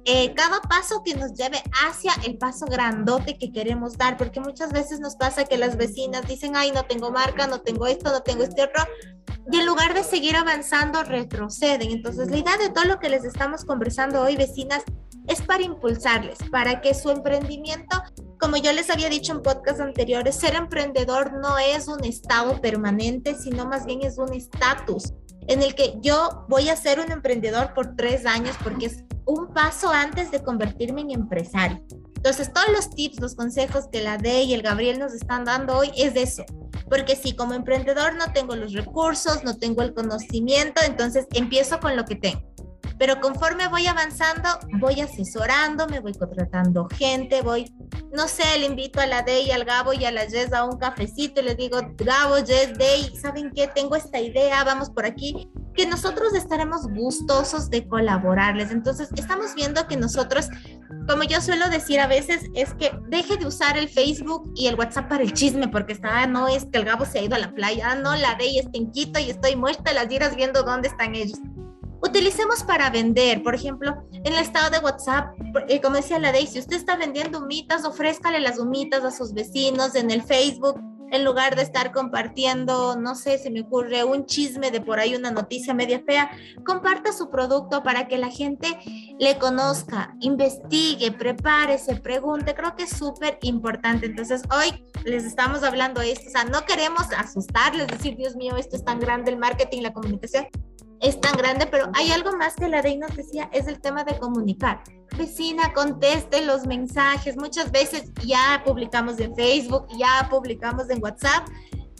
eh, 0.05 0.33
cada 0.33 0.59
paso 0.61 1.03
que 1.03 1.13
nos 1.13 1.33
lleve 1.33 1.61
hacia 1.85 2.13
el 2.25 2.37
paso 2.37 2.65
grandote 2.65 3.37
que 3.37 3.51
queremos 3.51 3.95
dar, 3.95 4.17
porque 4.17 4.39
muchas 4.39 4.71
veces 4.71 4.99
nos 4.99 5.15
pasa 5.15 5.45
que 5.45 5.57
las 5.57 5.77
vecinas 5.77 6.27
dicen, 6.27 6.55
ay, 6.55 6.71
no 6.71 6.83
tengo 6.85 7.11
marca, 7.11 7.45
no 7.45 7.61
tengo 7.61 7.85
esto, 7.85 8.11
no 8.11 8.21
tengo 8.21 8.43
este 8.43 8.63
otro, 8.63 8.83
y 9.51 9.57
en 9.57 9.65
lugar 9.65 9.93
de 9.93 10.03
seguir 10.03 10.35
avanzando, 10.35 11.03
retroceden. 11.03 11.91
Entonces, 11.91 12.29
la 12.29 12.37
idea 12.37 12.57
de 12.57 12.69
todo 12.69 12.85
lo 12.85 12.99
que 12.99 13.09
les 13.09 13.23
estamos 13.23 13.65
conversando 13.65 14.21
hoy, 14.21 14.35
vecinas, 14.35 14.83
es 15.29 15.41
para 15.41 15.63
impulsarles, 15.63 16.39
para 16.51 16.81
que 16.81 16.93
su 16.93 17.11
emprendimiento, 17.11 18.01
como 18.39 18.57
yo 18.57 18.73
les 18.73 18.89
había 18.89 19.09
dicho 19.09 19.31
en 19.31 19.41
podcast 19.41 19.79
anteriores, 19.79 20.35
ser 20.35 20.55
emprendedor 20.55 21.33
no 21.33 21.57
es 21.57 21.87
un 21.87 22.03
estado 22.03 22.59
permanente, 22.59 23.35
sino 23.35 23.65
más 23.65 23.85
bien 23.85 24.01
es 24.01 24.17
un 24.17 24.33
estatus 24.33 25.13
en 25.47 25.61
el 25.63 25.75
que 25.75 25.95
yo 26.01 26.45
voy 26.49 26.69
a 26.69 26.75
ser 26.75 26.99
un 26.99 27.11
emprendedor 27.11 27.73
por 27.73 27.95
tres 27.95 28.25
años 28.25 28.55
porque 28.63 28.87
es 28.87 29.03
un 29.25 29.53
paso 29.53 29.89
antes 29.89 30.31
de 30.31 30.43
convertirme 30.43 31.01
en 31.01 31.11
empresario. 31.11 31.83
Entonces, 32.15 32.51
todos 32.51 32.69
los 32.69 32.89
tips, 32.89 33.19
los 33.21 33.35
consejos 33.35 33.87
que 33.91 34.01
la 34.01 34.17
D 34.17 34.43
y 34.43 34.53
el 34.53 34.61
Gabriel 34.61 34.99
nos 34.99 35.13
están 35.13 35.45
dando 35.45 35.77
hoy 35.77 35.91
es 35.95 36.15
eso. 36.15 36.43
Porque 36.89 37.15
si 37.15 37.35
como 37.35 37.53
emprendedor 37.53 38.15
no 38.15 38.33
tengo 38.33 38.55
los 38.55 38.73
recursos, 38.73 39.43
no 39.43 39.57
tengo 39.57 39.83
el 39.83 39.93
conocimiento, 39.93 40.81
entonces 40.83 41.27
empiezo 41.31 41.79
con 41.79 41.95
lo 41.95 42.05
que 42.05 42.15
tengo 42.15 42.48
pero 42.99 43.21
conforme 43.21 43.69
voy 43.69 43.87
avanzando, 43.87 44.49
voy 44.77 44.99
asesorando, 44.99 45.87
me 45.87 46.01
voy 46.01 46.13
contratando 46.13 46.89
gente, 46.89 47.41
voy, 47.41 47.73
no 48.11 48.27
sé, 48.27 48.43
le 48.59 48.65
invito 48.65 48.99
a 48.99 49.07
la 49.07 49.21
Dey, 49.21 49.49
al 49.51 49.63
Gabo 49.63 49.93
y 49.93 50.03
a 50.03 50.11
la 50.11 50.25
Jess 50.25 50.51
a 50.51 50.65
un 50.65 50.77
cafecito 50.77 51.39
y 51.39 51.45
les 51.45 51.55
digo, 51.55 51.79
Gabo, 51.95 52.35
Jess, 52.45 52.77
Dey, 52.77 53.15
¿saben 53.15 53.51
qué? 53.55 53.69
Tengo 53.73 53.95
esta 53.95 54.19
idea, 54.19 54.65
vamos 54.65 54.89
por 54.89 55.05
aquí, 55.05 55.49
que 55.73 55.87
nosotros 55.87 56.33
estaremos 56.35 56.87
gustosos 56.89 57.69
de 57.69 57.87
colaborarles. 57.87 58.69
Entonces, 58.69 59.07
estamos 59.15 59.55
viendo 59.55 59.87
que 59.87 59.95
nosotros, 59.95 60.49
como 61.07 61.23
yo 61.23 61.39
suelo 61.39 61.69
decir 61.69 62.01
a 62.01 62.07
veces, 62.07 62.41
es 62.53 62.73
que 62.73 62.91
deje 63.07 63.37
de 63.37 63.45
usar 63.45 63.77
el 63.77 63.87
Facebook 63.87 64.51
y 64.55 64.67
el 64.67 64.75
WhatsApp 64.75 65.07
para 65.07 65.23
el 65.23 65.31
chisme, 65.31 65.69
porque 65.69 65.93
está, 65.93 66.23
ah, 66.23 66.27
no, 66.27 66.49
es 66.49 66.65
que 66.65 66.79
el 66.79 66.83
Gabo 66.83 67.05
se 67.05 67.19
ha 67.19 67.21
ido 67.21 67.35
a 67.35 67.39
la 67.39 67.53
playa, 67.53 67.91
ah, 67.91 67.95
no, 67.95 68.13
la 68.17 68.35
Dey 68.35 68.59
está 68.59 68.77
en 68.77 68.91
Quito 68.91 69.19
y 69.21 69.29
estoy 69.29 69.55
muerta 69.55 69.93
las 69.93 70.09
días 70.09 70.35
viendo 70.35 70.63
dónde 70.63 70.89
están 70.89 71.15
ellos 71.15 71.39
utilicemos 72.01 72.63
para 72.63 72.89
vender. 72.89 73.43
Por 73.43 73.55
ejemplo, 73.55 74.03
en 74.11 74.33
el 74.33 74.39
estado 74.39 74.69
de 74.69 74.79
WhatsApp, 74.79 75.35
eh, 75.67 75.81
como 75.81 75.97
decía 75.97 76.19
la 76.19 76.31
Daisy, 76.31 76.59
usted 76.59 76.77
está 76.77 76.95
vendiendo 76.95 77.39
humitas, 77.39 77.85
ofrézcale 77.85 78.39
las 78.39 78.59
humitas 78.59 79.03
a 79.03 79.11
sus 79.11 79.33
vecinos 79.33 79.95
en 79.95 80.11
el 80.11 80.23
Facebook. 80.23 80.79
En 81.11 81.25
lugar 81.25 81.55
de 81.55 81.63
estar 81.63 81.91
compartiendo, 81.91 82.95
no 82.95 83.15
sé, 83.15 83.39
se 83.39 83.49
me 83.49 83.61
ocurre 83.61 84.03
un 84.03 84.27
chisme 84.27 84.69
de 84.69 84.79
por 84.79 84.99
ahí, 84.99 85.15
una 85.15 85.31
noticia 85.31 85.73
media 85.73 86.03
fea, 86.05 86.29
comparta 86.63 87.11
su 87.11 87.31
producto 87.31 87.81
para 87.81 88.07
que 88.07 88.19
la 88.19 88.29
gente 88.29 88.77
le 89.17 89.39
conozca, 89.39 90.13
investigue, 90.19 91.11
prepárese, 91.11 91.95
pregunte. 91.95 92.53
Creo 92.53 92.75
que 92.75 92.83
es 92.83 92.91
súper 92.91 93.39
importante. 93.41 94.05
Entonces, 94.05 94.43
hoy 94.55 94.85
les 95.03 95.23
estamos 95.23 95.63
hablando 95.63 95.99
esto. 95.99 96.27
O 96.27 96.31
sea, 96.31 96.43
no 96.43 96.63
queremos 96.65 97.07
asustarles, 97.17 97.87
decir, 97.87 98.15
Dios 98.15 98.35
mío, 98.35 98.55
esto 98.57 98.75
es 98.75 98.85
tan 98.85 98.99
grande 98.99 99.31
el 99.31 99.37
marketing, 99.37 99.81
la 99.81 99.93
comunicación 99.93 100.45
es 101.01 101.19
tan 101.21 101.33
grande, 101.37 101.65
pero 101.67 101.89
hay 101.93 102.11
algo 102.11 102.35
más 102.35 102.55
que 102.55 102.67
la 102.67 102.81
Dey 102.81 102.97
nos 102.97 103.15
decía, 103.15 103.49
es 103.53 103.67
el 103.67 103.79
tema 103.79 104.03
de 104.03 104.17
comunicar. 104.17 104.83
Vecina, 105.17 105.73
conteste 105.73 106.45
los 106.45 106.65
mensajes. 106.65 107.37
Muchas 107.37 107.71
veces 107.71 108.11
ya 108.25 108.61
publicamos 108.65 109.19
en 109.19 109.35
Facebook, 109.35 109.87
ya 109.97 110.27
publicamos 110.29 110.89
en 110.89 111.01
WhatsApp 111.01 111.47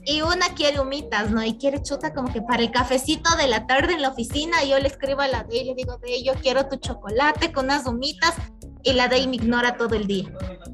y 0.06 0.22
una 0.22 0.54
quiere 0.56 0.80
humitas, 0.80 1.32
¿no? 1.32 1.44
Y 1.44 1.58
quiere 1.58 1.82
chuta 1.82 2.14
como 2.14 2.32
que 2.32 2.42
para 2.42 2.64
el 2.64 2.72
cafecito 2.72 3.36
de 3.38 3.48
la 3.48 3.68
tarde 3.68 3.94
en 3.94 4.02
la 4.02 4.10
oficina, 4.10 4.64
yo 4.64 4.80
le 4.80 4.88
escribo 4.88 5.22
a 5.22 5.28
la 5.28 5.44
Dey, 5.44 5.66
le 5.66 5.76
digo, 5.76 5.98
Dey, 5.98 6.24
yo 6.24 6.34
quiero 6.42 6.68
tu 6.68 6.78
chocolate 6.78 7.52
con 7.52 7.66
unas 7.66 7.86
humitas 7.86 8.34
y 8.84 8.94
la 8.94 9.08
Dey 9.08 9.28
me 9.28 9.36
ignora 9.36 9.78
todo 9.78 9.96
el 9.96 10.08
día. 10.08 10.30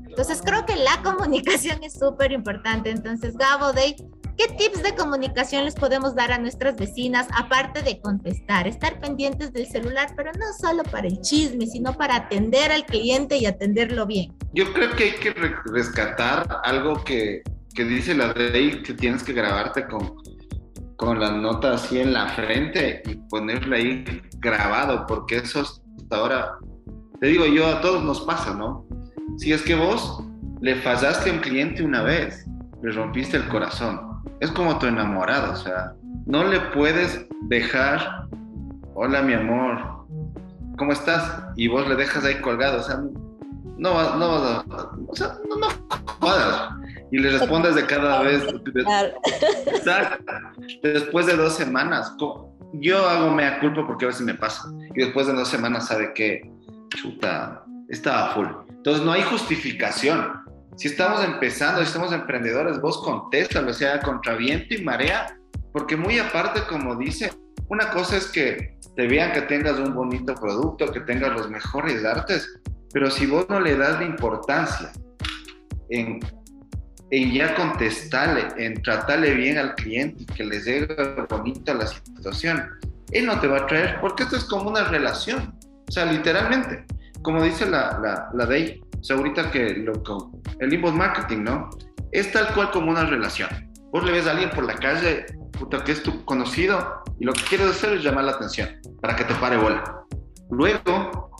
Entonces 0.07 0.41
creo 0.43 0.65
que 0.65 0.75
la 0.75 1.01
comunicación 1.03 1.83
es 1.83 1.93
súper 1.93 2.31
importante. 2.31 2.89
Entonces, 2.89 3.35
Gabo, 3.35 3.73
Dey, 3.73 3.95
¿Qué 4.37 4.47
tips 4.49 4.83
de 4.83 4.93
comunicación 4.95 5.63
les 5.63 5.75
podemos 5.75 6.13
dar 6.13 6.33
a 6.33 6.37
nuestras 6.37 6.75
vecinas, 6.75 7.27
aparte 7.37 7.81
de 7.81 8.01
contestar, 8.01 8.67
estar 8.67 8.99
pendientes 8.99 9.53
del 9.53 9.65
celular, 9.65 10.09
pero 10.17 10.31
no 10.33 10.45
solo 10.59 10.83
para 10.83 11.07
el 11.07 11.21
chisme, 11.21 11.67
sino 11.67 11.93
para 11.93 12.17
atender 12.17 12.69
al 12.69 12.85
cliente 12.85 13.37
y 13.37 13.45
atenderlo 13.45 14.05
bien? 14.05 14.35
Yo 14.53 14.73
creo 14.73 14.91
que 14.91 15.05
hay 15.05 15.11
que 15.13 15.33
rescatar 15.71 16.47
algo 16.63 17.01
que, 17.05 17.43
que 17.73 17.85
dice 17.85 18.13
la 18.13 18.33
ley, 18.33 18.81
que 18.83 18.93
tienes 18.93 19.23
que 19.23 19.31
grabarte 19.31 19.87
con, 19.87 20.17
con 20.97 21.17
la 21.17 21.31
nota 21.31 21.75
así 21.75 21.99
en 21.99 22.11
la 22.11 22.27
frente 22.27 23.03
y 23.05 23.15
ponerla 23.29 23.77
ahí 23.77 24.03
grabado, 24.39 25.05
porque 25.07 25.37
eso 25.37 25.61
hasta 25.61 26.15
ahora, 26.17 26.57
te 27.21 27.27
digo 27.27 27.45
yo, 27.45 27.67
a 27.67 27.79
todos 27.79 28.03
nos 28.03 28.19
pasa, 28.21 28.53
¿no? 28.53 28.85
Si 29.37 29.53
es 29.53 29.61
que 29.61 29.75
vos 29.75 30.21
le 30.59 30.75
fallaste 30.75 31.29
a 31.29 31.33
un 31.33 31.39
cliente 31.39 31.83
una 31.83 32.03
vez, 32.03 32.45
le 32.83 32.91
rompiste 32.91 33.37
el 33.37 33.47
corazón 33.47 34.14
es 34.39 34.51
como 34.51 34.77
tu 34.79 34.87
enamorado, 34.87 35.53
o 35.53 35.55
sea, 35.55 35.93
no 36.25 36.43
le 36.43 36.59
puedes 36.59 37.25
dejar, 37.43 38.27
hola 38.93 39.21
mi 39.21 39.33
amor, 39.33 40.05
¿cómo 40.77 40.91
estás? 40.91 41.43
Y 41.55 41.67
vos 41.67 41.87
le 41.87 41.95
dejas 41.95 42.25
ahí 42.25 42.35
colgado, 42.41 42.79
o 42.79 42.83
sea, 42.83 43.01
no 43.77 43.93
vas, 43.93 44.15
no 44.17 44.63
o 45.07 45.15
sea, 45.15 45.37
no, 45.49 45.55
no 45.57 45.67
jodas. 46.19 46.69
Y 47.11 47.19
le 47.19 47.29
respondes 47.31 47.75
de 47.75 47.85
cada 47.85 48.21
vez. 48.23 48.43
Exacto. 49.67 50.33
Después 50.81 51.27
de 51.27 51.35
dos 51.35 51.53
semanas, 51.53 52.15
yo 52.73 53.07
hago 53.07 53.31
mea 53.31 53.59
culpa 53.59 53.85
porque 53.85 54.05
a 54.05 54.07
veces 54.09 54.25
me 54.25 54.33
pasa. 54.33 54.69
Y 54.95 55.03
después 55.03 55.27
de 55.27 55.33
dos 55.33 55.47
semanas 55.47 55.87
sabe 55.87 56.13
que, 56.13 56.49
chuta, 56.89 57.63
estaba 57.89 58.33
full. 58.33 58.47
Entonces 58.69 59.05
no 59.05 59.11
hay 59.11 59.21
justificación. 59.23 60.44
Si 60.77 60.89
estamos 60.89 61.23
empezando, 61.23 61.81
si 61.81 61.87
estamos 61.87 62.11
emprendedores, 62.11 62.81
vos 62.81 63.01
contéstalo, 63.03 63.71
o 63.71 63.73
sea, 63.73 64.01
contra 64.01 64.35
viento 64.35 64.75
y 64.75 64.83
marea, 64.83 65.37
porque 65.71 65.95
muy 65.95 66.19
aparte, 66.19 66.61
como 66.67 66.95
dice, 66.95 67.31
una 67.69 67.89
cosa 67.89 68.17
es 68.17 68.27
que 68.27 68.77
te 68.95 69.07
vean 69.07 69.31
que 69.31 69.41
tengas 69.41 69.79
un 69.79 69.93
bonito 69.93 70.35
producto, 70.35 70.91
que 70.91 70.99
tengas 71.01 71.31
los 71.31 71.49
mejores 71.49 72.03
artes, 72.03 72.59
pero 72.93 73.09
si 73.09 73.25
vos 73.25 73.47
no 73.49 73.59
le 73.59 73.77
das 73.77 73.99
la 73.99 74.05
importancia 74.05 74.91
en, 75.89 76.19
en 77.11 77.31
ya 77.31 77.55
contestarle, 77.55 78.45
en 78.57 78.81
tratarle 78.81 79.33
bien 79.33 79.57
al 79.57 79.75
cliente 79.75 80.23
y 80.23 80.25
que 80.25 80.43
le 80.43 80.59
llegue 80.59 80.95
bonito 81.29 81.73
la 81.73 81.87
situación, 81.87 82.69
él 83.11 83.25
no 83.25 83.39
te 83.39 83.47
va 83.47 83.59
a 83.59 83.67
traer, 83.67 83.99
porque 84.01 84.23
esto 84.23 84.35
es 84.35 84.43
como 84.45 84.69
una 84.69 84.85
relación, 84.85 85.57
o 85.87 85.91
sea, 85.91 86.05
literalmente, 86.05 86.85
como 87.21 87.43
dice 87.43 87.65
la, 87.65 87.99
la, 87.99 88.29
la 88.33 88.45
o 88.45 88.84
sea, 89.05 89.17
ahorita 89.17 89.51
que 89.51 89.69
lo, 89.75 89.93
el 90.59 90.73
inbound 90.73 90.97
marketing, 90.97 91.43
¿no? 91.43 91.69
Es 92.11 92.31
tal 92.31 92.53
cual 92.53 92.71
como 92.71 92.91
una 92.91 93.05
relación. 93.05 93.49
Vos 93.91 94.03
le 94.03 94.11
ves 94.11 94.27
a 94.27 94.31
alguien 94.31 94.49
por 94.49 94.65
la 94.65 94.75
calle, 94.75 95.25
puta, 95.51 95.83
que 95.83 95.91
es 95.91 96.01
tu 96.03 96.25
conocido, 96.25 97.03
y 97.19 97.25
lo 97.25 97.33
que 97.33 97.41
quieres 97.43 97.67
hacer 97.67 97.93
es 97.93 98.03
llamar 98.03 98.25
la 98.25 98.31
atención 98.31 98.69
para 99.01 99.15
que 99.15 99.23
te 99.23 99.35
pare 99.35 99.57
bola. 99.57 100.05
Luego, 100.49 101.31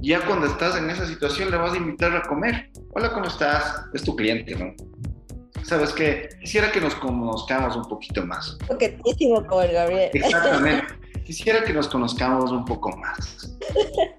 ya 0.00 0.24
cuando 0.24 0.46
estás 0.46 0.76
en 0.76 0.88
esa 0.88 1.06
situación, 1.06 1.50
le 1.50 1.56
vas 1.56 1.72
a 1.72 1.76
invitar 1.76 2.14
a 2.14 2.22
comer. 2.22 2.70
Hola, 2.94 3.12
¿cómo 3.12 3.26
estás? 3.26 3.84
Es 3.92 4.04
tu 4.04 4.14
cliente, 4.14 4.54
¿no? 4.54 4.72
¿Sabes 5.64 5.92
qué? 5.92 6.28
Quisiera 6.40 6.70
que 6.70 6.80
nos 6.80 6.94
conozcamos 6.94 7.76
un 7.76 7.88
poquito 7.88 8.24
más. 8.24 8.56
Poquitísimo 8.68 9.44
como 9.46 9.62
el 9.62 9.72
Gabriel. 9.72 10.10
Exactamente. 10.14 10.86
Quisiera 11.26 11.64
que 11.64 11.72
nos 11.72 11.88
conozcamos 11.88 12.52
un 12.52 12.64
poco 12.64 12.96
más. 12.96 13.58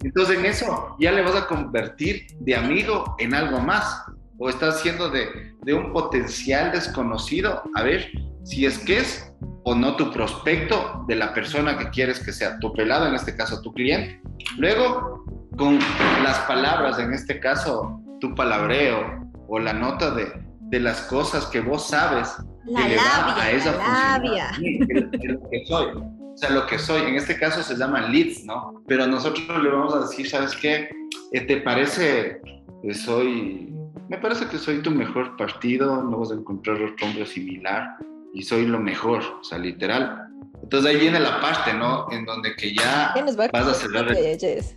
Entonces 0.04 0.38
en 0.38 0.46
eso 0.46 0.98
ya 1.00 1.14
le 1.14 1.22
vas 1.22 1.38
a 1.38 1.48
convertir 1.48 2.28
de 2.42 2.54
amigo 2.54 3.16
en 3.18 3.34
algo 3.34 3.60
más. 3.62 4.04
O 4.38 4.50
estás 4.50 4.76
haciendo 4.76 5.10
de, 5.10 5.54
de 5.64 5.74
un 5.74 5.94
potencial 5.94 6.74
desconocido. 6.74 7.64
A 7.76 7.84
ver 7.84 8.12
si 8.44 8.66
es 8.66 8.78
que 8.80 8.98
es 8.98 9.34
o 9.64 9.74
no 9.74 9.96
tu 9.96 10.12
prospecto 10.12 11.06
de 11.08 11.16
la 11.16 11.34
persona 11.34 11.78
que 11.78 11.90
quieres 11.92 12.20
que 12.20 12.34
sea 12.34 12.60
tu 12.60 12.74
pelado, 12.74 13.08
en 13.08 13.16
este 13.16 13.38
caso 13.38 13.62
tu 13.62 13.74
cliente. 13.74 14.22
Luego, 14.58 15.24
con 15.58 15.80
las 16.24 16.40
palabras, 16.40 17.00
en 17.00 17.14
este 17.14 17.40
caso 17.40 18.02
tu 18.20 18.36
palabreo 18.36 19.30
o 19.48 19.60
la 19.60 19.72
nota 19.72 20.12
de, 20.12 20.28
de 20.60 20.80
las 20.82 21.02
cosas 21.04 21.46
que 21.46 21.62
vos 21.62 21.88
sabes 21.88 22.36
la 22.66 22.84
que 22.84 22.90
le 22.90 22.98
va 22.98 23.42
a 23.42 23.52
esa 23.52 23.72
la 23.78 24.18
labia. 24.18 24.52
lo 24.60 25.50
que 25.50 25.66
soy. 25.66 26.17
O 26.38 26.40
sea, 26.40 26.52
lo 26.52 26.68
que 26.68 26.78
soy, 26.78 27.02
en 27.02 27.16
este 27.16 27.36
caso 27.36 27.64
se 27.64 27.76
llama 27.76 28.10
leads, 28.10 28.46
¿no? 28.46 28.84
Pero 28.88 29.08
nosotros 29.08 29.44
le 29.64 29.70
vamos 29.72 29.96
a 29.96 30.02
decir, 30.02 30.30
¿sabes 30.30 30.56
qué? 30.56 30.88
Eh, 31.32 31.42
¿Te 31.42 31.58
parece 31.62 32.40
que 32.84 32.94
soy, 32.94 33.74
me 34.08 34.20
parece 34.20 34.46
que 34.48 34.60
soy 34.60 34.84
tu 34.84 34.92
mejor 34.92 35.36
partido, 35.36 36.04
no 36.04 36.20
vas 36.20 36.30
a 36.30 36.36
encontrar 36.36 36.80
otro 36.80 37.08
hombre 37.08 37.26
similar 37.26 37.90
y 38.36 38.44
soy 38.44 38.68
lo 38.68 38.78
mejor, 38.80 39.24
o 39.24 39.44
sea, 39.44 39.58
literal. 39.58 40.28
Entonces 40.62 40.92
ahí 40.92 41.00
viene 41.00 41.20
la 41.20 41.42
parte, 41.42 41.74
¿no? 41.74 42.06
En 42.12 42.24
donde 42.26 42.56
que 42.56 42.72
ya 42.72 43.16
vas 43.52 43.68
a 43.68 43.74
cerrar 43.74 44.08
el... 44.08 44.77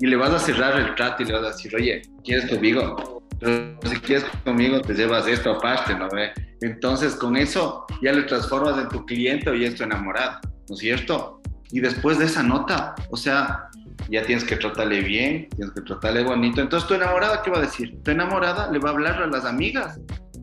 y 0.00 0.06
le 0.06 0.16
vas 0.16 0.30
a 0.30 0.38
cerrar 0.38 0.78
el 0.78 0.94
trato 0.94 1.22
y 1.22 1.26
le 1.26 1.32
vas 1.32 1.44
a 1.44 1.48
decir, 1.48 1.74
oye, 1.74 2.02
¿quieres 2.24 2.50
conmigo? 2.50 3.20
pero 3.40 3.74
si 3.84 3.96
quieres 4.00 4.24
conmigo 4.44 4.80
te 4.82 4.94
llevas 4.94 5.26
esto 5.26 5.52
aparte, 5.52 5.94
¿no 5.94 6.08
ve? 6.10 6.30
Entonces 6.60 7.14
con 7.14 7.36
eso 7.36 7.86
ya 8.02 8.12
le 8.12 8.22
transformas 8.24 8.78
en 8.78 8.88
tu 8.88 9.04
cliente 9.06 9.54
y 9.56 9.64
es 9.64 9.74
tu 9.74 9.84
enamorado, 9.84 10.40
¿no 10.68 10.74
es 10.74 10.78
cierto? 10.78 11.40
Y 11.72 11.80
después 11.80 12.18
de 12.18 12.26
esa 12.26 12.42
nota, 12.42 12.94
o 13.10 13.16
sea, 13.16 13.70
ya 14.10 14.22
tienes 14.24 14.44
que 14.44 14.56
tratarle 14.56 15.00
bien, 15.00 15.48
tienes 15.56 15.72
que 15.74 15.80
tratarle 15.82 16.24
bonito. 16.24 16.60
Entonces 16.60 16.88
tu 16.88 16.94
enamorada, 16.94 17.42
¿qué 17.42 17.50
va 17.50 17.58
a 17.58 17.62
decir? 17.62 17.98
Tu 18.02 18.10
enamorada 18.10 18.70
le 18.70 18.78
va 18.78 18.90
a 18.90 18.92
hablar 18.92 19.22
a 19.22 19.26
las 19.26 19.44
amigas 19.44 19.98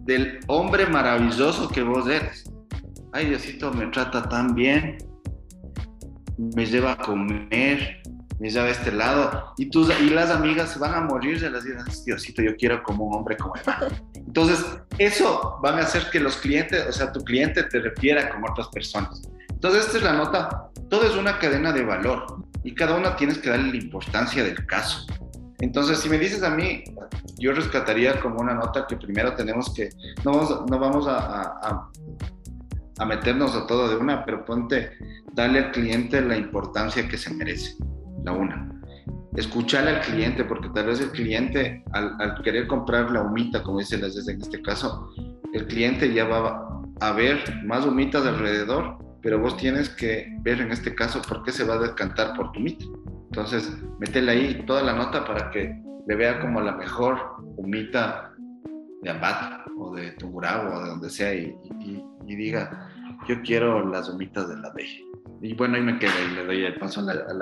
del 0.05 0.39
hombre 0.47 0.85
maravilloso 0.87 1.67
que 1.69 1.83
vos 1.83 2.07
eres. 2.07 2.49
Ay, 3.13 3.27
Diosito 3.27 3.71
me 3.73 3.87
trata 3.87 4.27
tan 4.27 4.55
bien, 4.55 4.97
me 6.37 6.65
lleva 6.65 6.93
a 6.93 6.97
comer, 6.97 8.01
ya 8.39 8.63
de 8.63 8.71
este 8.71 8.91
lado, 8.91 9.53
y, 9.57 9.69
tus, 9.69 9.89
y 9.99 10.09
las 10.09 10.29
amigas 10.29 10.77
van 10.79 10.93
a 10.93 11.01
morir 11.01 11.39
de 11.39 11.49
las 11.49 11.65
ideas, 11.65 12.05
Diosito, 12.05 12.41
yo 12.41 12.55
quiero 12.55 12.83
como 12.83 13.05
un 13.05 13.15
hombre 13.15 13.35
como 13.35 13.55
él. 13.55 13.61
Entonces, 14.15 14.63
eso 14.99 15.59
va 15.63 15.71
a 15.71 15.79
hacer 15.79 16.09
que 16.11 16.19
los 16.19 16.37
clientes, 16.37 16.85
o 16.87 16.91
sea, 16.91 17.11
tu 17.11 17.23
cliente 17.23 17.63
te 17.63 17.79
refiera 17.79 18.29
como 18.29 18.47
otras 18.49 18.67
personas. 18.69 19.21
Entonces, 19.49 19.85
esta 19.85 19.97
es 19.97 20.03
la 20.03 20.13
nota, 20.13 20.69
todo 20.89 21.05
es 21.05 21.15
una 21.15 21.39
cadena 21.39 21.71
de 21.73 21.83
valor 21.83 22.43
y 22.63 22.75
cada 22.75 22.95
una 22.95 23.15
tienes 23.15 23.39
que 23.39 23.49
darle 23.49 23.71
la 23.71 23.83
importancia 23.83 24.43
del 24.43 24.65
caso. 24.67 25.07
Entonces, 25.59 25.97
si 25.97 26.09
me 26.09 26.19
dices 26.19 26.43
a 26.43 26.51
mí, 26.51 26.83
yo 27.39 27.53
rescataría 27.53 28.19
como 28.19 28.39
una 28.39 28.53
nota 28.53 28.85
que 28.87 28.97
primero 28.97 29.33
tenemos 29.33 29.73
que, 29.73 29.89
no 30.23 30.33
vamos, 30.33 30.69
no 30.69 30.77
vamos 30.77 31.07
a, 31.07 31.17
a, 31.17 31.89
a 32.99 33.05
meternos 33.05 33.55
a 33.55 33.65
todo 33.65 33.89
de 33.89 33.95
una, 33.95 34.23
pero 34.23 34.45
ponte, 34.45 34.91
darle 35.33 35.59
al 35.59 35.71
cliente 35.71 36.21
la 36.21 36.37
importancia 36.37 37.07
que 37.07 37.17
se 37.17 37.33
merece 37.33 37.75
la 38.27 38.33
una. 38.33 38.71
Escucharle 39.35 39.91
al 39.91 40.01
cliente, 40.01 40.43
porque 40.43 40.69
tal 40.69 40.87
vez 40.87 41.01
el 41.01 41.11
cliente, 41.11 41.83
al, 41.91 42.41
querer 42.43 42.67
comprar 42.67 43.11
la 43.11 43.21
humita, 43.21 43.63
como 43.63 43.79
dice 43.79 43.97
las 43.97 44.27
en 44.27 44.41
este 44.41 44.61
caso, 44.61 45.09
el 45.53 45.67
cliente 45.67 46.13
ya 46.13 46.25
va 46.25 46.81
a 46.99 47.11
ver 47.11 47.37
más 47.65 47.85
humitas 47.85 48.25
alrededor, 48.25 48.97
pero 49.21 49.39
vos 49.39 49.57
tienes 49.57 49.89
que 49.89 50.27
ver 50.41 50.61
en 50.61 50.71
este 50.71 50.93
caso 50.93 51.21
por 51.21 51.43
qué 51.43 51.51
se 51.51 51.63
va 51.63 51.75
a 51.75 51.79
decantar 51.79 52.35
por 52.35 52.51
tu 52.51 52.59
humita. 52.59 52.85
Entonces, 53.31 53.71
métele 53.99 54.31
ahí 54.31 54.63
toda 54.65 54.81
la 54.83 54.93
nota 54.93 55.25
para 55.25 55.51
que 55.51 55.81
le 56.07 56.15
vea 56.15 56.39
como 56.39 56.61
la 56.61 56.71
mejor 56.71 57.17
humita 57.57 58.33
de 59.01 59.09
Ambat 59.09 59.67
o 59.77 59.95
de 59.95 60.11
Tungurahua 60.11 60.77
o 60.77 60.83
de 60.83 60.89
donde 60.89 61.09
sea 61.09 61.33
y, 61.33 61.55
diga, 62.25 62.89
yo 63.27 63.41
quiero 63.41 63.87
las 63.87 64.09
humitas 64.09 64.49
de 64.49 64.57
la 64.57 64.71
B. 64.71 64.83
Y 65.41 65.53
bueno, 65.53 65.75
ahí 65.75 65.83
me 65.83 65.99
quedo 65.99 66.11
y 66.29 66.35
le 66.35 66.45
doy 66.45 66.65
el 66.65 66.75
paso 66.79 67.01
a 67.01 67.03
la, 67.03 67.13
a 67.13 67.33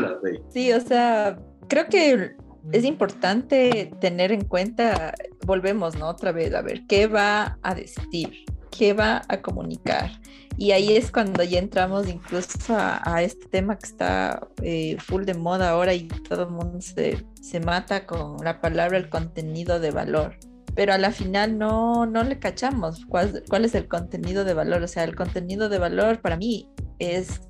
la, 0.00 0.18
Sí, 0.50 0.72
o 0.72 0.80
sea, 0.80 1.38
creo 1.68 1.86
que 1.88 2.36
es 2.72 2.84
importante 2.84 3.92
tener 4.00 4.32
en 4.32 4.44
cuenta, 4.44 5.14
volvemos, 5.44 5.96
¿no? 5.96 6.08
Otra 6.08 6.32
vez, 6.32 6.54
a 6.54 6.62
ver, 6.62 6.86
¿qué 6.86 7.06
va 7.06 7.58
a 7.62 7.74
decir? 7.74 8.44
¿Qué 8.70 8.92
va 8.92 9.22
a 9.28 9.40
comunicar? 9.40 10.10
Y 10.56 10.70
ahí 10.70 10.96
es 10.96 11.10
cuando 11.10 11.42
ya 11.42 11.58
entramos 11.58 12.08
incluso 12.08 12.74
a, 12.76 13.22
este 13.22 13.46
tema 13.48 13.76
que 13.76 13.86
está 13.86 14.48
eh, 14.62 14.96
full 15.00 15.24
de 15.24 15.34
moda 15.34 15.70
ahora 15.70 15.94
y 15.94 16.06
todo 16.08 16.44
el 16.44 16.50
mundo 16.50 16.80
se, 16.80 17.24
se 17.40 17.60
mata 17.60 18.06
con 18.06 18.36
la 18.44 18.60
palabra 18.60 18.96
el 18.96 19.08
contenido 19.08 19.80
de 19.80 19.90
valor 19.90 20.36
pero 20.74 20.92
a 20.92 20.98
la 20.98 21.12
final 21.12 21.56
no, 21.56 22.06
no 22.06 22.24
le 22.24 22.38
cachamos 22.38 23.04
cuál, 23.06 23.44
cuál, 23.48 23.64
es 23.64 23.74
el 23.74 23.86
contenido 23.86 24.44
de 24.44 24.54
valor. 24.54 24.82
O 24.82 24.88
sea, 24.88 25.04
el 25.04 25.14
contenido 25.14 25.68
de 25.68 25.78
valor 25.78 26.20
para 26.20 26.36
mí 26.36 26.68
es 26.98 27.40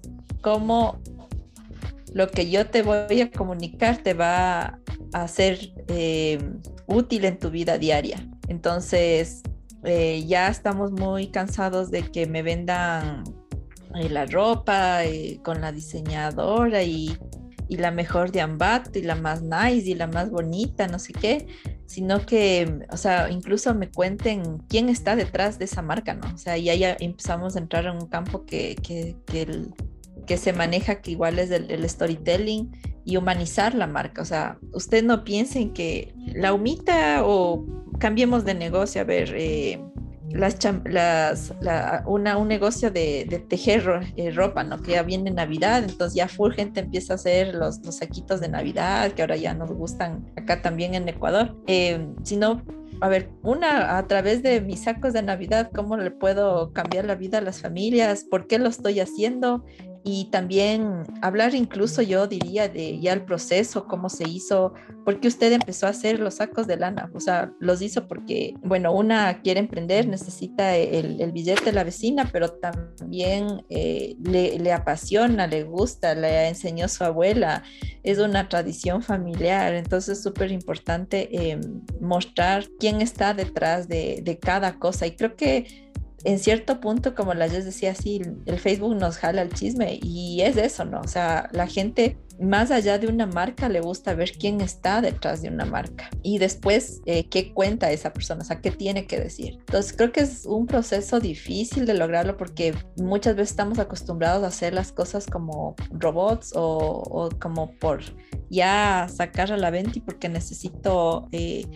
cómo 0.40 1.00
lo 2.12 2.30
que 2.30 2.48
yo 2.48 2.66
te 2.66 2.82
voy 2.82 3.20
a 3.20 3.30
comunicar 3.30 3.98
te 3.98 4.14
va 4.14 4.78
a 5.12 5.28
ser 5.28 5.72
eh, 5.88 6.38
útil 6.86 7.24
en 7.24 7.38
tu 7.38 7.50
vida 7.50 7.76
diaria. 7.78 8.24
Entonces, 8.48 9.42
eh, 9.82 10.24
ya 10.26 10.48
estamos 10.48 10.92
muy 10.92 11.28
cansados 11.28 11.90
de 11.90 12.02
que 12.02 12.26
me 12.26 12.42
vendan 12.42 13.24
eh, 13.96 14.08
la 14.08 14.26
ropa 14.26 15.00
con 15.42 15.60
la 15.60 15.72
diseñadora 15.72 16.82
y, 16.82 17.16
y, 17.74 17.76
la 17.76 17.90
mejor 17.90 18.32
de 18.32 18.40
Ambat 18.40 18.96
y 18.96 19.02
la 19.02 19.14
más 19.14 19.42
nice 19.42 19.90
y 19.90 19.94
la 19.94 20.06
más 20.06 20.30
bonita, 20.30 20.86
no 20.88 20.98
sé 20.98 21.12
qué 21.12 21.46
sino 21.86 22.24
que, 22.24 22.80
o 22.90 22.96
sea, 22.96 23.30
incluso 23.30 23.74
me 23.74 23.90
cuenten 23.90 24.58
quién 24.68 24.88
está 24.88 25.16
detrás 25.16 25.58
de 25.58 25.66
esa 25.66 25.82
marca, 25.82 26.14
¿no? 26.14 26.32
O 26.34 26.38
sea, 26.38 26.56
ya, 26.56 26.74
ya 26.74 26.96
empezamos 26.98 27.56
a 27.56 27.60
entrar 27.60 27.86
en 27.86 27.96
un 27.96 28.08
campo 28.08 28.44
que, 28.46 28.74
que, 28.82 29.16
que, 30.26 30.36
se 30.36 30.52
maneja 30.52 31.00
que 31.00 31.12
igual 31.12 31.38
es 31.38 31.50
el, 31.50 31.88
storytelling 31.88 32.72
y 33.04 33.16
humanizar 33.16 33.74
la 33.74 33.86
marca. 33.86 34.22
O 34.22 34.24
sea, 34.24 34.58
usted 34.72 35.04
no 35.04 35.24
piensen 35.24 35.72
que 35.72 36.12
la 36.34 36.52
humita 36.52 37.22
o 37.24 37.64
cambiemos 37.98 38.44
de 38.44 38.54
negocio, 38.54 39.02
a 39.02 39.04
ver, 39.04 39.32
eh, 39.36 39.80
las, 40.30 40.58
las 40.84 41.52
una, 42.06 42.36
un 42.36 42.48
negocio 42.48 42.90
de, 42.90 43.44
tejer 43.48 44.12
eh, 44.16 44.30
ropa, 44.30 44.64
¿no? 44.64 44.80
Que 44.80 44.92
ya 44.92 45.02
viene 45.02 45.30
Navidad, 45.30 45.84
entonces 45.84 46.14
ya 46.14 46.28
full 46.28 46.52
gente 46.52 46.80
empieza 46.80 47.14
a 47.14 47.16
hacer 47.16 47.54
los, 47.54 47.84
los 47.84 47.96
saquitos 47.96 48.40
de 48.40 48.48
Navidad, 48.48 49.12
que 49.12 49.22
ahora 49.22 49.36
ya 49.36 49.54
nos 49.54 49.70
gustan 49.70 50.24
acá 50.36 50.62
también 50.62 50.94
en 50.94 51.08
Ecuador. 51.08 51.54
Eh, 51.66 52.08
sino 52.22 52.62
a 53.00 53.08
ver, 53.08 53.30
una, 53.42 53.98
a 53.98 54.06
través 54.06 54.42
de 54.42 54.60
mis 54.60 54.84
sacos 54.84 55.12
de 55.12 55.22
Navidad, 55.22 55.70
¿cómo 55.74 55.96
le 55.96 56.10
puedo 56.10 56.72
cambiar 56.72 57.04
la 57.04 57.16
vida 57.16 57.38
a 57.38 57.40
las 57.40 57.60
familias? 57.60 58.24
¿Por 58.24 58.46
qué 58.46 58.58
lo 58.58 58.68
estoy 58.68 59.00
haciendo? 59.00 59.64
Y 60.06 60.26
también 60.26 61.04
hablar 61.22 61.54
incluso 61.54 62.02
yo 62.02 62.26
diría 62.26 62.68
de 62.68 63.00
ya 63.00 63.14
el 63.14 63.24
proceso, 63.24 63.86
cómo 63.88 64.10
se 64.10 64.28
hizo, 64.28 64.74
por 65.02 65.18
qué 65.18 65.28
usted 65.28 65.50
empezó 65.52 65.86
a 65.86 65.90
hacer 65.90 66.20
los 66.20 66.34
sacos 66.34 66.66
de 66.66 66.76
lana, 66.76 67.10
o 67.14 67.20
sea, 67.20 67.52
los 67.58 67.80
hizo 67.80 68.06
porque, 68.06 68.54
bueno, 68.62 68.92
una 68.92 69.40
quiere 69.40 69.60
emprender, 69.60 70.06
necesita 70.06 70.76
el, 70.76 71.32
billete 71.32 71.64
de 71.64 71.72
la 71.72 71.84
vecina, 71.84 72.28
pero 72.30 72.52
también 72.52 73.64
eh, 73.70 74.14
le, 74.20 74.72
apasiona, 74.72 75.46
le 75.46 75.64
gusta, 75.64 76.14
le 76.14 76.48
enseñó 76.48 76.86
su 76.88 77.02
abuela, 77.02 77.62
es 78.02 78.18
una 78.18 78.50
tradición 78.50 79.02
familiar, 79.02 79.72
entonces 79.72 80.18
es 80.18 80.22
súper 80.22 80.52
importante 80.52 81.28
eh, 81.32 81.58
mostrar 82.00 82.66
quién 82.78 83.00
está 83.00 83.32
detrás 83.32 83.88
de, 83.88 84.20
de 84.22 84.38
cada 84.38 84.78
cosa. 84.78 85.06
Y 85.06 85.12
creo 85.12 85.34
que 85.34 85.83
en 86.24 86.38
cierto 86.38 86.80
punto, 86.80 87.14
como 87.14 87.34
la 87.34 87.48
Jess 87.48 87.66
decía, 87.66 87.94
sí, 87.94 88.22
el 88.46 88.58
Facebook 88.58 88.96
nos 88.96 89.18
jala 89.18 89.42
el 89.42 89.52
chisme 89.52 89.98
y 90.02 90.40
es 90.40 90.56
eso, 90.56 90.84
¿no? 90.84 91.00
O 91.00 91.08
sea, 91.08 91.48
la 91.52 91.66
gente 91.66 92.18
más 92.40 92.70
allá 92.70 92.98
de 92.98 93.06
una 93.06 93.26
marca 93.26 93.68
le 93.68 93.80
gusta 93.80 94.14
ver 94.14 94.32
quién 94.32 94.60
está 94.60 95.00
detrás 95.00 95.42
de 95.42 95.48
una 95.48 95.64
marca 95.64 96.10
y 96.22 96.38
después 96.38 97.00
eh, 97.06 97.28
qué 97.28 97.52
cuenta 97.52 97.92
esa 97.92 98.12
persona, 98.12 98.42
o 98.42 98.44
sea, 98.44 98.60
qué 98.60 98.70
tiene 98.70 99.06
que 99.06 99.20
decir. 99.20 99.58
Entonces 99.60 99.92
creo 99.92 100.12
que 100.12 100.20
es 100.20 100.46
un 100.46 100.66
proceso 100.66 101.20
difícil 101.20 101.86
de 101.86 101.94
lograrlo 101.94 102.36
porque 102.36 102.74
muchas 102.96 103.36
veces 103.36 103.50
estamos 103.50 103.78
acostumbrados 103.78 104.42
a 104.42 104.48
hacer 104.48 104.74
las 104.74 104.92
cosas 104.92 105.26
como 105.26 105.76
robots 105.90 106.52
o, 106.56 107.28
como 107.40 107.72
por 107.76 108.00
ya 108.50 109.08
sacar 109.14 109.52
a 109.52 109.56
la 109.56 109.70
venta 109.70 109.98
y 109.98 110.00
porque 110.00 110.28
necesito 110.28 111.28
eh, 111.32 111.66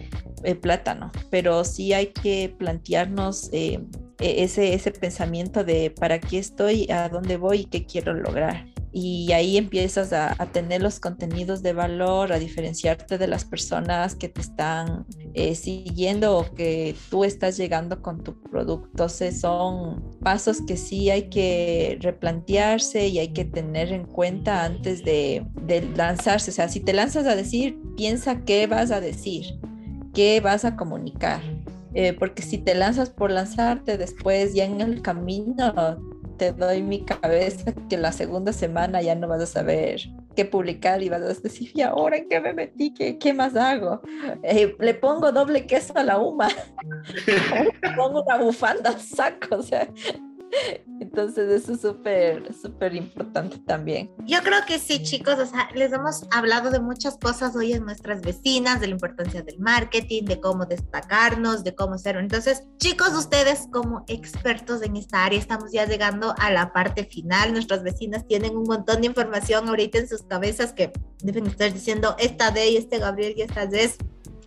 eh, 0.42 0.55
plátano, 0.55 1.12
pero 1.30 1.64
sí 1.64 1.92
hay 1.92 2.09
que 2.09 2.55
plantearnos 2.59 3.51
e-, 3.53 3.80
ese, 4.19 4.75
ese 4.75 4.91
pensamiento 4.91 5.64
de 5.64 5.91
para 5.91 6.19
qué 6.19 6.39
estoy, 6.39 6.91
a 6.91 7.09
dónde 7.09 7.37
voy 7.37 7.61
y 7.61 7.64
qué 7.66 7.87
quiero 7.87 8.14
lograr 8.14 8.66
y 8.93 9.33
ahí 9.33 9.57
empiezas 9.57 10.12
a, 10.12 10.35
tener 10.53 10.83
los 10.83 10.99
contenidos 10.99 11.62
de 11.62 11.73
valor, 11.73 12.33
a 12.33 12.39
diferenciarte 12.39 13.19
de 13.19 13.27
las 13.27 13.45
personas 13.45 14.14
que 14.14 14.29
te 14.29 14.41
están 14.41 15.07
eh, 15.35 15.55
siguiendo 15.55 16.39
o 16.39 16.55
que 16.55 16.95
tú 17.11 17.25
estás 17.25 17.57
llegando 17.57 18.01
con 18.01 18.25
tu 18.25 18.41
producto. 18.43 18.89
Entonces 18.91 19.41
son 19.41 20.19
pasos 20.21 20.62
que 20.66 20.77
sí 20.77 21.11
hay 21.11 21.29
que 21.29 21.99
replantearse 22.01 23.09
y 23.09 23.19
hay 23.19 23.29
que 23.29 23.45
tener 23.45 23.93
en 23.93 24.05
cuenta 24.05 24.64
antes 24.64 25.05
de, 25.05 25.47
de 25.62 25.83
lanzarse. 25.83 26.51
O 26.51 26.55
sea, 26.55 26.69
si 26.69 26.81
te 26.81 26.93
lanzas 26.93 27.27
a 27.27 27.37
decir, 27.37 27.79
piensa 27.97 28.45
qué 28.45 28.66
vas 28.66 28.91
a 28.91 29.01
decir, 29.01 29.61
qué 30.14 30.41
vas 30.41 30.64
a 30.64 30.77
comunicar. 30.77 31.43
Eh, 31.95 32.12
porque 32.12 32.43
si 32.43 32.59
te 32.59 32.74
lanzas 32.74 33.11
por 33.11 33.30
lanzarte 33.30 33.97
después 33.97 34.53
ya 34.53 34.64
en 34.64 34.80
el 34.80 35.01
camino 35.01 35.72
te 36.39 36.53
doy 36.53 36.82
mi 36.82 37.05
cabeza 37.05 37.74
que 37.91 37.99
la 37.99 38.12
segunda 38.12 38.53
semana 38.53 39.03
ya 39.03 39.14
no 39.14 39.28
vas 39.28 39.43
a 39.43 39.47
saber 39.47 40.01
qué 40.36 40.45
publicar 40.45 41.03
y 41.03 41.09
vas 41.09 41.20
a 41.20 41.34
decir, 41.34 41.72
¿y 41.74 41.82
ahora 41.82 42.16
en 42.16 42.28
qué 42.28 42.41
me 42.41 42.55
metí? 42.55 42.95
¿Qué, 42.95 43.18
qué 43.18 43.34
más 43.34 43.57
hago? 43.57 44.01
Eh, 44.45 44.76
le 44.78 44.95
pongo 44.95 45.32
doble 45.32 45.66
queso 45.66 45.93
a 45.97 46.05
la 46.05 46.18
UMA, 46.18 46.49
le 47.26 47.91
pongo 47.97 48.22
una 48.22 48.39
bufanda 48.39 48.97
saco, 48.99 49.57
o 49.57 49.62
sea, 49.62 49.89
entonces 51.01 51.51
eso 51.51 51.72
es 51.72 51.80
súper, 51.80 52.55
súper 52.55 52.94
importante 52.94 53.59
también. 53.59 54.11
Yo 54.24 54.38
creo 54.42 54.61
que 54.66 54.78
sí, 54.78 55.03
chicos, 55.03 55.38
o 55.38 55.46
sea, 55.46 55.68
les 55.74 55.92
hemos 55.92 56.22
hablado 56.30 56.70
de 56.70 56.80
muchas 56.80 57.18
cosas 57.18 57.55
hoy 57.57 57.72
en 57.72 57.84
nuestras 57.84 58.20
vecinas, 58.20 58.80
de 58.80 58.88
la 58.88 58.94
importancia 58.94 59.42
del 59.42 59.59
marketing, 59.59 60.24
de 60.24 60.40
cómo 60.40 60.66
destacarnos, 60.66 61.64
de 61.64 61.74
cómo 61.74 61.99
ser. 61.99 62.16
Entonces, 62.16 62.64
chicos, 62.78 63.12
ustedes 63.14 63.68
como 63.72 64.05
expertos 64.09 64.82
en 64.82 64.96
esta 64.96 65.24
área, 65.24 65.38
estamos 65.38 65.72
ya 65.72 65.86
llegando 65.86 66.34
a 66.38 66.51
la 66.51 66.72
parte 66.72 67.05
final. 67.05 67.53
Nuestras 67.53 67.82
vecinas 67.82 68.26
tienen 68.26 68.57
un 68.57 68.64
montón 68.64 69.01
de 69.01 69.09
información 69.09 69.68
ahorita 69.68 69.99
en 69.99 70.09
sus 70.09 70.22
cabezas 70.22 70.72
que 70.72 70.92
deben 71.22 71.46
estar 71.46 71.72
diciendo, 71.72 72.14
esta 72.18 72.51
de 72.51 72.70
y 72.70 72.76
este 72.76 72.99
Gabriel 72.99 73.34
y 73.36 73.42
esta 73.42 73.66
de 73.66 73.78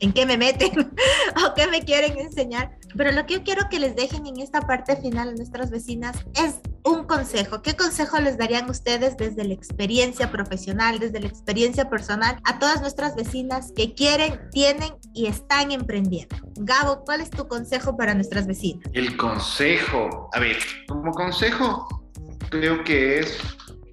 en 0.02 0.12
qué 0.14 0.26
me 0.26 0.38
meten 0.38 0.72
o 1.46 1.54
qué 1.56 1.68
me 1.68 1.84
quieren 1.84 2.18
enseñar. 2.18 2.78
Pero 2.96 3.12
lo 3.12 3.26
que 3.26 3.36
yo 3.36 3.44
quiero 3.44 3.70
que 3.70 3.80
les 3.80 3.96
dejen 3.96 4.26
en 4.28 4.40
esta 4.40 4.62
parte 4.62 4.96
final 4.98 5.30
a 5.30 5.34
nuestras 5.34 5.70
vecinas 5.70 6.18
es 6.36 6.60
un 6.84 7.06
consejo. 7.06 7.62
¿Qué 7.62 7.76
consejo 7.76 8.20
les 8.20 8.38
darían 8.38 8.70
ustedes 8.70 9.18
desde 9.18 9.44
la 9.44 9.54
experiencia 9.54 10.32
profesional, 10.32 11.00
desde 11.00 11.20
la 11.20 11.28
experiencia 11.28 11.90
personal 11.90 12.40
a 12.44 12.60
todas 12.60 12.82
nuestras 12.82 13.16
vecinas 13.16 13.72
que 13.76 13.94
quieren, 13.94 14.40
tienen 14.52 14.94
y 15.14 15.28
están 15.28 15.72
emprendiendo? 15.72 16.36
Gabo, 16.56 17.04
¿cuál 17.06 17.22
es 17.22 17.30
tu 17.30 17.48
consejo 17.48 17.96
para 17.98 18.14
nuestras 18.14 18.48
vecinas? 18.48 18.84
El 18.94 19.16
consejo, 19.18 20.30
a 20.34 20.40
ver, 20.40 20.58
como 20.88 21.12
consejo, 21.12 22.04
creo 22.50 22.84
que 22.84 23.20
es 23.20 23.38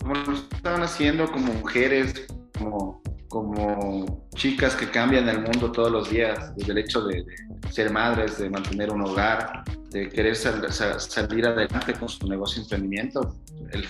como 0.01 0.15
lo 0.15 0.33
están 0.35 0.83
haciendo 0.83 1.31
como 1.31 1.53
mujeres, 1.53 2.27
como 2.59 3.03
como 3.29 4.27
chicas 4.35 4.75
que 4.75 4.91
cambian 4.91 5.29
el 5.29 5.43
mundo 5.43 5.71
todos 5.71 5.93
los 5.93 6.11
días, 6.11 6.55
desde 6.57 6.73
el 6.73 6.79
hecho 6.79 7.03
de, 7.03 7.25
ser 7.71 7.91
madres, 7.91 8.39
de 8.39 8.51
mantener 8.51 8.91
un 8.91 9.03
hogar, 9.03 9.65
de 9.91 10.09
querer 10.09 10.37
salir 10.37 11.47
adelante 11.47 11.95
con 11.95 12.09
su 12.09 12.29
negocio 12.29 12.63
emprendimiento, 12.63 13.37
el, 13.73 13.85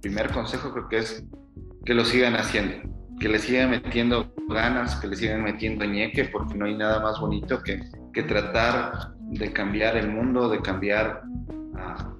primer 0.00 0.30
consejo 0.30 0.72
creo 0.72 0.88
que 0.88 0.98
es 0.98 1.24
que 1.84 1.94
lo 1.94 2.04
sigan 2.04 2.34
haciendo, 2.34 2.88
que 3.20 3.28
le 3.28 3.38
sigan 3.38 3.70
metiendo 3.70 4.32
ganas, 4.48 4.96
que 4.96 5.06
le 5.06 5.16
sigan 5.16 5.44
metiendo 5.44 5.84
ñeque, 5.84 6.24
porque 6.24 6.56
no 6.56 6.64
hay 6.64 6.76
nada 6.76 7.00
más 7.00 7.20
bonito 7.20 7.62
que, 7.62 7.82
que 8.12 8.22
tratar 8.24 9.12
de 9.20 9.52
cambiar 9.52 9.96
el 9.96 10.08
mundo, 10.08 10.48
de 10.48 10.60
cambiar 10.60 11.22
a, 11.76 12.12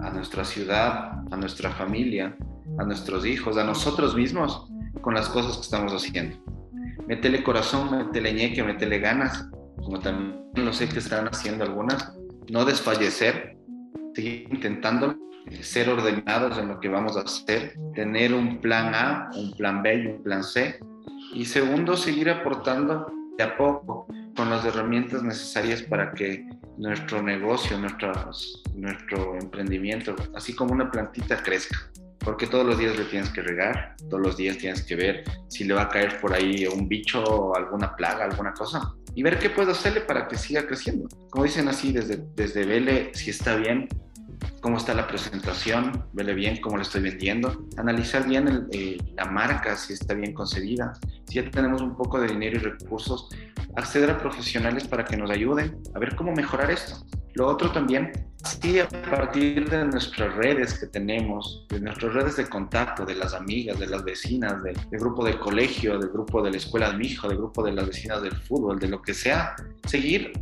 a 0.00 0.10
nuestra 0.10 0.44
ciudad, 0.44 1.22
a 1.30 1.36
nuestra 1.36 1.70
familia, 1.70 2.36
a 2.78 2.84
nuestros 2.84 3.24
hijos, 3.24 3.56
a 3.56 3.64
nosotros 3.64 4.14
mismos 4.16 4.68
con 5.00 5.14
las 5.14 5.28
cosas 5.28 5.56
que 5.56 5.62
estamos 5.62 5.92
haciendo. 5.92 6.36
Métele 7.06 7.42
corazón, 7.42 7.90
métele 7.96 8.32
ñeque, 8.32 8.62
métele 8.62 8.98
ganas, 8.98 9.48
como 9.82 10.00
también 10.00 10.42
lo 10.54 10.72
sé 10.72 10.88
que 10.88 10.98
están 10.98 11.26
haciendo 11.26 11.64
algunas. 11.64 12.12
No 12.50 12.64
desfallecer, 12.64 13.56
seguir 14.14 14.48
intentando 14.50 15.16
ser 15.60 15.88
ordenados 15.88 16.58
en 16.58 16.68
lo 16.68 16.80
que 16.80 16.88
vamos 16.88 17.16
a 17.16 17.20
hacer, 17.20 17.74
tener 17.94 18.34
un 18.34 18.60
plan 18.60 18.94
A, 18.94 19.30
un 19.34 19.52
plan 19.52 19.82
B 19.82 19.94
y 19.94 20.06
un 20.06 20.22
plan 20.22 20.44
C. 20.44 20.78
Y 21.32 21.44
segundo, 21.44 21.96
seguir 21.96 22.30
aportando 22.30 23.10
de 23.36 23.44
a 23.44 23.56
poco 23.56 24.06
con 24.36 24.50
las 24.50 24.64
herramientas 24.64 25.22
necesarias 25.22 25.82
para 25.82 26.12
que 26.12 26.48
nuestro 26.76 27.22
negocio, 27.22 27.78
nuestro, 27.78 28.12
nuestro 28.74 29.34
emprendimiento, 29.36 30.14
así 30.34 30.54
como 30.54 30.72
una 30.72 30.90
plantita 30.90 31.42
crezca 31.42 31.76
porque 32.28 32.46
todos 32.46 32.66
los 32.66 32.78
días 32.78 32.94
le 32.96 33.04
tienes 33.04 33.30
que 33.30 33.40
regar, 33.40 33.96
todos 34.10 34.20
los 34.20 34.36
días 34.36 34.58
tienes 34.58 34.82
que 34.82 34.96
ver 34.96 35.24
si 35.48 35.64
le 35.64 35.74
va 35.74 35.82
a 35.82 35.88
caer 35.88 36.20
por 36.20 36.34
ahí 36.34 36.66
un 36.66 36.86
bicho, 36.86 37.54
alguna 37.56 37.96
plaga, 37.96 38.24
alguna 38.24 38.52
cosa, 38.52 38.94
y 39.18 39.22
ver 39.24 39.40
qué 39.40 39.50
puedo 39.50 39.72
hacerle 39.72 40.02
para 40.02 40.28
que 40.28 40.38
siga 40.38 40.64
creciendo. 40.64 41.08
Como 41.28 41.42
dicen 41.42 41.66
así, 41.66 41.90
desde, 41.90 42.22
desde 42.36 42.64
vele 42.64 43.10
si 43.14 43.30
está 43.30 43.56
bien, 43.56 43.88
cómo 44.60 44.76
está 44.76 44.94
la 44.94 45.08
presentación, 45.08 46.04
vele 46.12 46.34
bien 46.34 46.60
cómo 46.60 46.76
le 46.76 46.84
estoy 46.84 47.02
vendiendo, 47.02 47.66
analizar 47.76 48.28
bien 48.28 48.68
eh, 48.70 48.96
la 49.16 49.24
marca, 49.24 49.74
si 49.74 49.94
está 49.94 50.14
bien 50.14 50.32
concebida, 50.32 50.92
si 51.26 51.34
ya 51.34 51.50
tenemos 51.50 51.82
un 51.82 51.96
poco 51.96 52.20
de 52.20 52.28
dinero 52.28 52.58
y 52.58 52.60
recursos, 52.60 53.28
acceder 53.74 54.08
a 54.08 54.18
profesionales 54.18 54.86
para 54.86 55.04
que 55.04 55.16
nos 55.16 55.32
ayuden 55.32 55.82
a 55.96 55.98
ver 55.98 56.14
cómo 56.14 56.32
mejorar 56.32 56.70
esto. 56.70 57.04
Lo 57.38 57.46
otro 57.46 57.70
también, 57.70 58.10
sí, 58.42 58.80
a 58.80 58.88
partir 58.88 59.70
de 59.70 59.84
nuestras 59.84 60.34
redes 60.34 60.76
que 60.80 60.88
tenemos, 60.88 61.64
de 61.68 61.78
nuestras 61.78 62.12
redes 62.12 62.36
de 62.36 62.48
contacto, 62.48 63.06
de 63.06 63.14
las 63.14 63.32
amigas, 63.32 63.78
de 63.78 63.86
las 63.86 64.02
vecinas, 64.02 64.60
del, 64.64 64.76
grupo 64.90 65.24
de 65.24 65.38
colegio, 65.38 66.00
del 66.00 66.10
grupo 66.10 66.42
de 66.42 66.50
la 66.50 66.56
escuela 66.56 66.90
de 66.90 66.96
mi 66.96 67.06
hijo, 67.06 67.28
del 67.28 67.38
grupo 67.38 67.62
de 67.62 67.70
las 67.70 67.86
vecinas 67.86 68.22
del 68.22 68.34
fútbol, 68.34 68.80
de 68.80 68.88
lo 68.88 69.00
que 69.00 69.14
sea, 69.14 69.54
seguir 69.86 70.32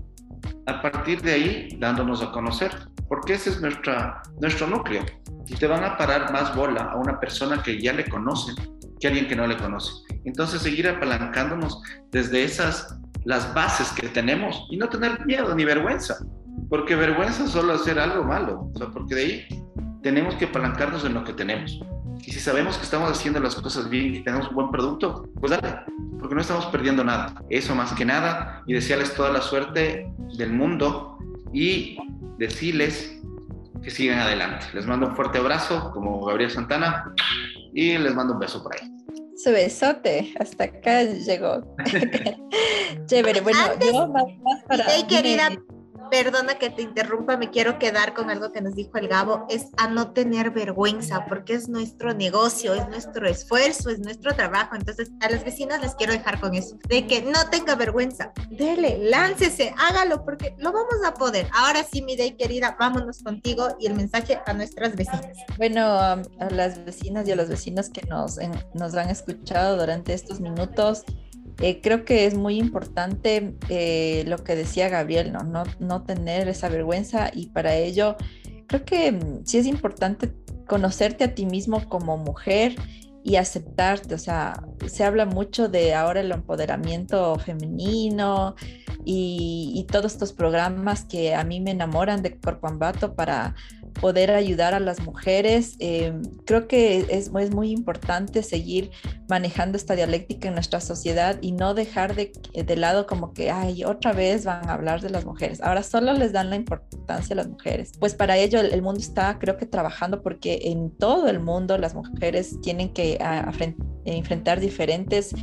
a 0.65 0.81
partir 0.81 1.21
de 1.21 1.33
ahí 1.33 1.69
dándonos 1.79 2.23
a 2.23 2.33
conocer, 2.33 2.71
porque 3.09 3.35
ese 3.35 3.51
es 3.51 3.61
nuestra, 3.61 4.23
nuestro 4.41 4.67
núcleo. 4.67 5.05
Y 5.49 5.55
te 5.55 5.67
van 5.67 5.85
a 5.85 5.99
parar 5.99 6.33
más 6.33 6.57
bola 6.57 6.85
a 6.85 6.97
una 6.97 7.21
persona 7.21 7.63
que 7.63 7.79
ya 7.79 7.93
le 7.93 8.09
conoce 8.09 8.55
que 8.99 9.07
a 9.07 9.11
alguien 9.11 9.29
que 9.29 9.37
no 9.37 9.47
le 9.47 9.59
conoce. 9.59 9.93
Entonces 10.25 10.63
seguir 10.63 10.89
apalancándonos 10.89 11.79
desde 12.11 12.43
esas, 12.43 12.99
las 13.27 13.53
bases 13.53 13.93
que 13.93 14.09
tenemos 14.09 14.67
y 14.71 14.79
no 14.79 14.89
tener 14.89 15.27
miedo 15.27 15.55
ni 15.55 15.67
vergüenza. 15.67 16.17
Porque 16.69 16.97
vergüenza 16.97 17.47
solo 17.47 17.75
hacer 17.75 17.99
algo 17.99 18.25
malo, 18.25 18.71
o 18.75 18.79
sea, 18.79 18.89
porque 18.89 19.15
de 19.15 19.23
ahí 19.23 19.47
tenemos 20.03 20.35
que 20.35 20.47
apalancarnos 20.47 21.05
en 21.05 21.15
lo 21.15 21.25
que 21.25 21.33
tenemos. 21.33 21.81
Y 22.25 22.33
si 22.33 22.41
sabemos 22.41 22.77
que 22.77 22.85
estamos 22.85 23.11
haciendo 23.11 23.41
las 23.41 23.55
cosas 23.55 23.89
bien 23.89 24.15
y 24.15 24.25
tenemos 24.25 24.49
un 24.49 24.55
buen 24.55 24.71
producto, 24.71 25.29
pues 25.41 25.51
dale, 25.51 25.81
porque 26.19 26.35
no 26.35 26.41
estamos 26.41 26.67
perdiendo 26.67 27.05
nada. 27.05 27.35
Eso 27.51 27.75
más 27.75 27.93
que 27.93 28.05
nada, 28.05 28.63
y 28.67 28.75
desearles 28.75 29.15
toda 29.15 29.31
la 29.31 29.41
suerte 29.41 30.11
del 30.37 30.53
mundo 30.53 31.19
y 31.53 31.99
decirles 32.39 33.21
que 33.83 33.91
sigan 33.91 34.19
adelante. 34.19 34.67
Les 34.75 34.87
mando 34.87 35.07
un 35.07 35.17
fuerte 35.17 35.39
abrazo, 35.39 35.91
como 35.93 36.25
Gabriel 36.25 36.51
Santana, 36.51 37.15
y 37.73 37.97
les 37.99 38.15
mando 38.15 38.35
un 38.35 38.41
beso 38.41 38.63
por 38.63 38.75
ahí. 38.75 38.89
su 39.37 39.51
besote. 39.51 40.35
Hasta 40.41 40.65
acá 40.65 41.03
llegó. 41.03 41.77
Chévere. 43.07 43.41
Bueno, 43.41 43.59
yo 43.81 44.09
más, 44.09 44.25
para. 44.67 44.85
querida, 45.09 45.51
Perdona 46.11 46.59
que 46.59 46.71
te 46.71 46.83
interrumpa, 46.83 47.37
me 47.37 47.51
quiero 47.51 47.79
quedar 47.79 48.15
con 48.15 48.31
algo 48.31 48.53
que 48.53 48.61
nos 48.61 48.75
dijo 48.75 48.97
el 48.99 49.09
Gabo, 49.09 49.47
es 49.49 49.69
a 49.77 49.89
no 49.89 50.13
tener 50.13 50.51
vergüenza, 50.51 51.27
porque 51.27 51.55
es 51.55 51.69
nuestro 51.69 52.15
negocio, 52.15 52.75
es 52.75 52.89
nuestro 52.89 53.29
esfuerzo, 53.29 53.91
es 53.91 53.99
nuestro 53.99 54.35
trabajo. 54.35 54.77
Entonces, 54.77 55.11
a 55.21 55.31
las 55.31 55.45
vecinas 55.45 55.81
les 55.81 55.95
quiero 55.95 56.13
dejar 56.13 56.41
con 56.41 56.55
eso, 56.55 56.79
de 56.89 57.07
que 57.07 57.23
no 57.23 57.49
tenga 57.51 57.75
vergüenza, 57.75 58.33
dele, 58.51 58.99
láncese, 58.99 59.75
hágalo, 59.79 60.25
porque 60.25 60.55
lo 60.59 60.73
vamos 60.73 61.05
a 61.05 61.15
poder. 61.15 61.49
Ahora 61.53 61.83
sí, 61.85 62.03
mi 62.03 62.17
day 62.17 62.37
querida, 62.37 62.77
vámonos 62.79 63.23
contigo 63.23 63.69
y 63.79 63.87
el 63.87 63.95
mensaje 63.95 64.41
a 64.47 64.53
nuestras 64.53 64.95
vecinas. 64.97 65.37
Bueno, 65.57 65.83
a 65.83 66.51
las 66.51 66.85
vecinas 66.85 67.27
y 67.29 67.33
a 67.33 67.37
los 67.37 67.49
vecinos 67.49 67.91
que 67.91 68.03
nos, 68.07 68.39
nos 68.75 68.95
han 68.95 69.11
escuchado 69.11 69.77
durante 69.77 70.15
estos 70.15 70.41
minutos, 70.41 71.05
eh, 71.61 71.81
creo 71.81 72.05
que 72.05 72.27
es 72.27 72.35
muy 72.35 72.59
importante 72.59 73.55
eh, 73.69 74.25
lo 74.27 74.39
que 74.45 74.55
decía 74.55 74.89
Gabriel, 74.89 75.33
¿no? 75.33 75.43
¿no? 75.43 75.65
No 75.81 76.03
tener 76.03 76.49
esa 76.49 76.69
vergüenza 76.69 77.31
y 77.33 77.47
para 77.47 77.75
ello 77.75 78.17
creo 78.67 78.85
que 78.85 79.13
mm, 79.13 79.45
sí 79.45 79.59
es 79.59 79.67
importante 79.67 80.33
conocerte 80.67 81.25
a 81.25 81.35
ti 81.35 81.47
mismo 81.47 81.89
como 81.89 82.19
mujer 82.19 82.75
y 83.27 83.37
aceptarte, 83.37 84.15
o 84.15 84.19
sea, 84.19 84.63
se 84.87 85.03
habla 85.03 85.27
mucho 85.27 85.69
de 85.69 85.95
ahora 85.95 86.21
el 86.21 86.31
empoderamiento 86.31 87.37
femenino 87.41 88.55
y, 89.05 89.85
todos 89.91 90.13
estos 90.13 90.33
programas 90.33 91.05
que 91.05 91.35
a 91.35 91.43
mí 91.43 91.61
me 91.61 91.73
enamoran 91.73 92.23
de 92.23 92.39
Corpambato 92.39 93.15
para 93.15 93.57
poder 94.01 94.31
ayudar 94.31 94.75
a 94.75 94.81
las 94.81 95.01
mujeres. 95.01 95.77
Eh, 95.79 96.13
creo 96.45 96.69
que 96.69 96.99
es, 96.99 97.31
es, 97.35 97.51
muy 97.51 97.71
importante 97.71 98.43
seguir 98.43 98.91
manejando 99.29 99.77
esta 99.77 99.95
dialéctica 99.95 100.49
en 100.49 100.55
nuestra 100.55 100.81
sociedad 100.81 101.39
y 101.41 101.53
no 101.53 101.75
dejar 101.75 102.15
de, 102.15 102.33
de, 102.55 102.77
lado 102.77 103.07
como 103.07 103.33
que, 103.33 103.51
ay, 103.51 103.85
otra 103.85 104.13
vez 104.13 104.45
van 104.45 104.69
a 104.69 104.75
hablar 104.75 105.01
de 105.01 105.11
las 105.11 105.25
mujeres. 105.25 105.61
Ahora 105.61 105.83
solo 105.83 106.13
les 106.13 106.33
dan 106.33 106.51
la 106.51 106.57
importancia 106.57 107.35
a 107.35 107.37
las 107.37 107.49
mujeres. 107.49 107.93
Pues 107.99 108.15
para 108.15 108.37
ello 108.37 108.61
el, 108.61 108.83
mundo 108.83 109.01
está, 109.01 109.39
creo 109.39 109.57
que, 109.57 109.67
trabajando 109.67 110.23
porque 110.23 110.61
en 110.65 110.91
todo 110.91 111.29
el 111.29 111.41
mundo 111.41 111.79
las 111.79 111.95
mujeres 111.95 112.61
tienen 112.61 112.93
que 112.93 113.19
enfrentar 114.07 114.61
diferentes 114.61 115.35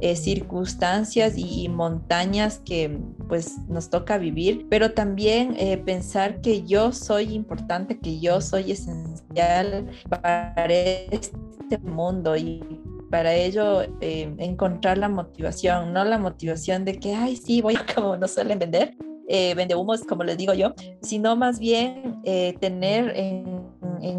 eh, 0.00 0.16
circunstancias 0.16 1.34
y, 1.36 1.68
montañas 1.68 2.60
que 2.64 2.98
pues 3.28 3.58
nos 3.68 3.88
toca 3.88 4.18
vivir, 4.18 4.66
pero 4.68 4.92
también 4.92 5.54
eh, 5.58 5.78
pensar 5.78 6.40
que 6.40 6.64
yo 6.64 6.92
soy 6.92 7.34
importante 7.34 7.98
que 7.98 8.20
yo 8.20 8.40
soy 8.40 8.72
esencial 8.72 9.88
para 10.08 10.82
este 11.10 11.78
mundo 11.82 12.36
y 12.36 12.62
para 13.10 13.34
ello 13.34 13.82
eh, 14.00 14.34
encontrar 14.38 14.98
la 14.98 15.08
motivación, 15.08 15.92
no 15.92 16.04
la 16.04 16.18
motivación 16.18 16.84
de 16.84 16.98
que, 16.98 17.14
ay, 17.14 17.36
sí, 17.36 17.60
voy 17.60 17.76
a 17.76 17.94
como 17.94 18.16
no 18.16 18.26
suelen 18.26 18.58
vender, 18.58 18.96
eh, 19.28 19.54
vende 19.54 19.74
humos, 19.74 20.02
como 20.02 20.24
les 20.24 20.36
digo 20.36 20.54
yo, 20.54 20.74
sino 21.00 21.36
más 21.36 21.58
bien 21.58 22.20
eh, 22.24 22.54
tener 22.60 23.16
en, 23.16 23.62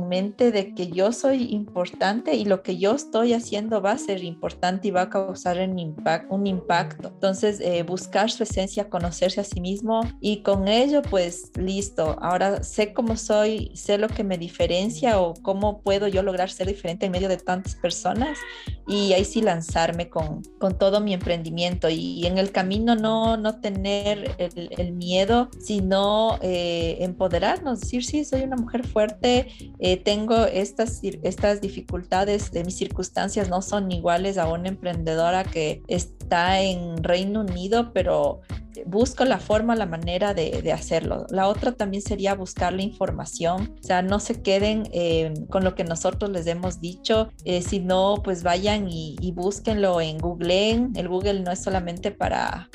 mente 0.07 0.51
de 0.51 0.73
que 0.75 0.87
yo 0.87 1.11
soy 1.11 1.53
importante 1.53 2.35
y 2.35 2.45
lo 2.45 2.61
que 2.61 2.77
yo 2.77 2.93
estoy 2.93 3.33
haciendo 3.33 3.81
va 3.81 3.91
a 3.91 3.97
ser 3.97 4.23
importante 4.23 4.87
y 4.87 4.91
va 4.91 5.03
a 5.03 5.09
causar 5.09 5.57
un, 5.57 5.77
impacto. 5.77 6.33
Un 6.33 6.47
impacto. 6.47 7.09
Entonces, 7.09 7.59
eh, 7.59 7.83
buscar 7.83 8.29
su 8.29 8.43
esencia, 8.43 8.89
conocerse 8.89 9.41
a 9.41 9.43
sí 9.43 9.59
mismo 9.59 10.01
y 10.21 10.41
con 10.41 10.67
ello, 10.67 11.01
pues 11.01 11.51
listo, 11.57 12.15
ahora 12.21 12.63
sé 12.63 12.93
cómo 12.93 13.17
soy, 13.17 13.71
sé 13.73 13.97
lo 13.97 14.07
que 14.07 14.23
me 14.23 14.37
diferencia 14.37 15.19
o 15.19 15.33
cómo 15.41 15.81
puedo 15.81 16.07
yo 16.07 16.23
lograr 16.23 16.49
ser 16.49 16.67
diferente 16.67 17.07
en 17.07 17.11
medio 17.11 17.27
de 17.27 17.37
tantas 17.37 17.75
personas 17.75 18.37
y 18.87 19.13
ahí 19.13 19.25
sí 19.25 19.41
lanzarme 19.41 20.09
con, 20.09 20.43
con 20.59 20.77
todo 20.77 21.01
mi 21.01 21.13
emprendimiento 21.13 21.89
y, 21.89 22.25
en 22.25 22.37
el 22.37 22.51
camino 22.51 22.95
no, 22.95 23.35
no 23.37 23.59
tener 23.59 24.35
el, 24.37 24.69
el 24.77 24.92
miedo, 24.97 25.49
sino 25.59 26.37
eh, 26.41 26.97
empoderarnos, 27.01 27.81
decir, 27.81 28.03
sí, 28.03 28.25
soy 28.25 28.41
una 28.41 28.55
mujer 28.55 28.85
fuerte, 28.85 29.47
eh, 29.79 29.97
tengo 29.97 30.45
estas, 30.45 31.01
estas 31.03 31.61
dificultades, 31.61 32.51
de 32.51 32.63
mis 32.63 32.77
circunstancias 32.77 33.49
no 33.49 33.61
son 33.61 33.91
iguales 33.91 34.37
a 34.37 34.47
una 34.47 34.69
emprendedora 34.69 35.43
que 35.43 35.81
está 35.87 36.61
en 36.61 37.03
Reino 37.03 37.41
Unido, 37.41 37.91
pero 37.93 38.41
busco 38.85 39.23
la 39.23 39.37
forma, 39.37 39.75
la 39.75 39.85
manera 39.85 40.33
de, 40.33 40.71
hacerlo. 40.71 41.27
La 41.29 41.47
otra 41.47 41.73
también 41.73 42.01
sería 42.01 42.33
buscar 42.33 42.73
la 42.73 42.81
información, 42.81 43.75
o 43.79 43.83
sea, 43.83 44.01
no 44.01 44.19
se 44.19 44.41
queden 44.41 44.89
eh, 44.91 45.33
con 45.49 45.63
lo 45.63 45.75
que 45.75 45.83
nosotros 45.83 46.31
les 46.31 46.47
hemos 46.47 46.81
dicho, 46.81 47.29
sino 47.61 48.15
pues 48.23 48.41
vayan 48.41 48.89
y, 48.89 49.15
y, 49.21 49.31
búsquenlo 49.31 50.01
en 50.01 50.17
Google. 50.17 50.89
El 50.95 51.07
Google 51.07 51.41
no 51.41 51.51
es 51.51 51.61
solamente 51.61 52.11
para 52.11 52.69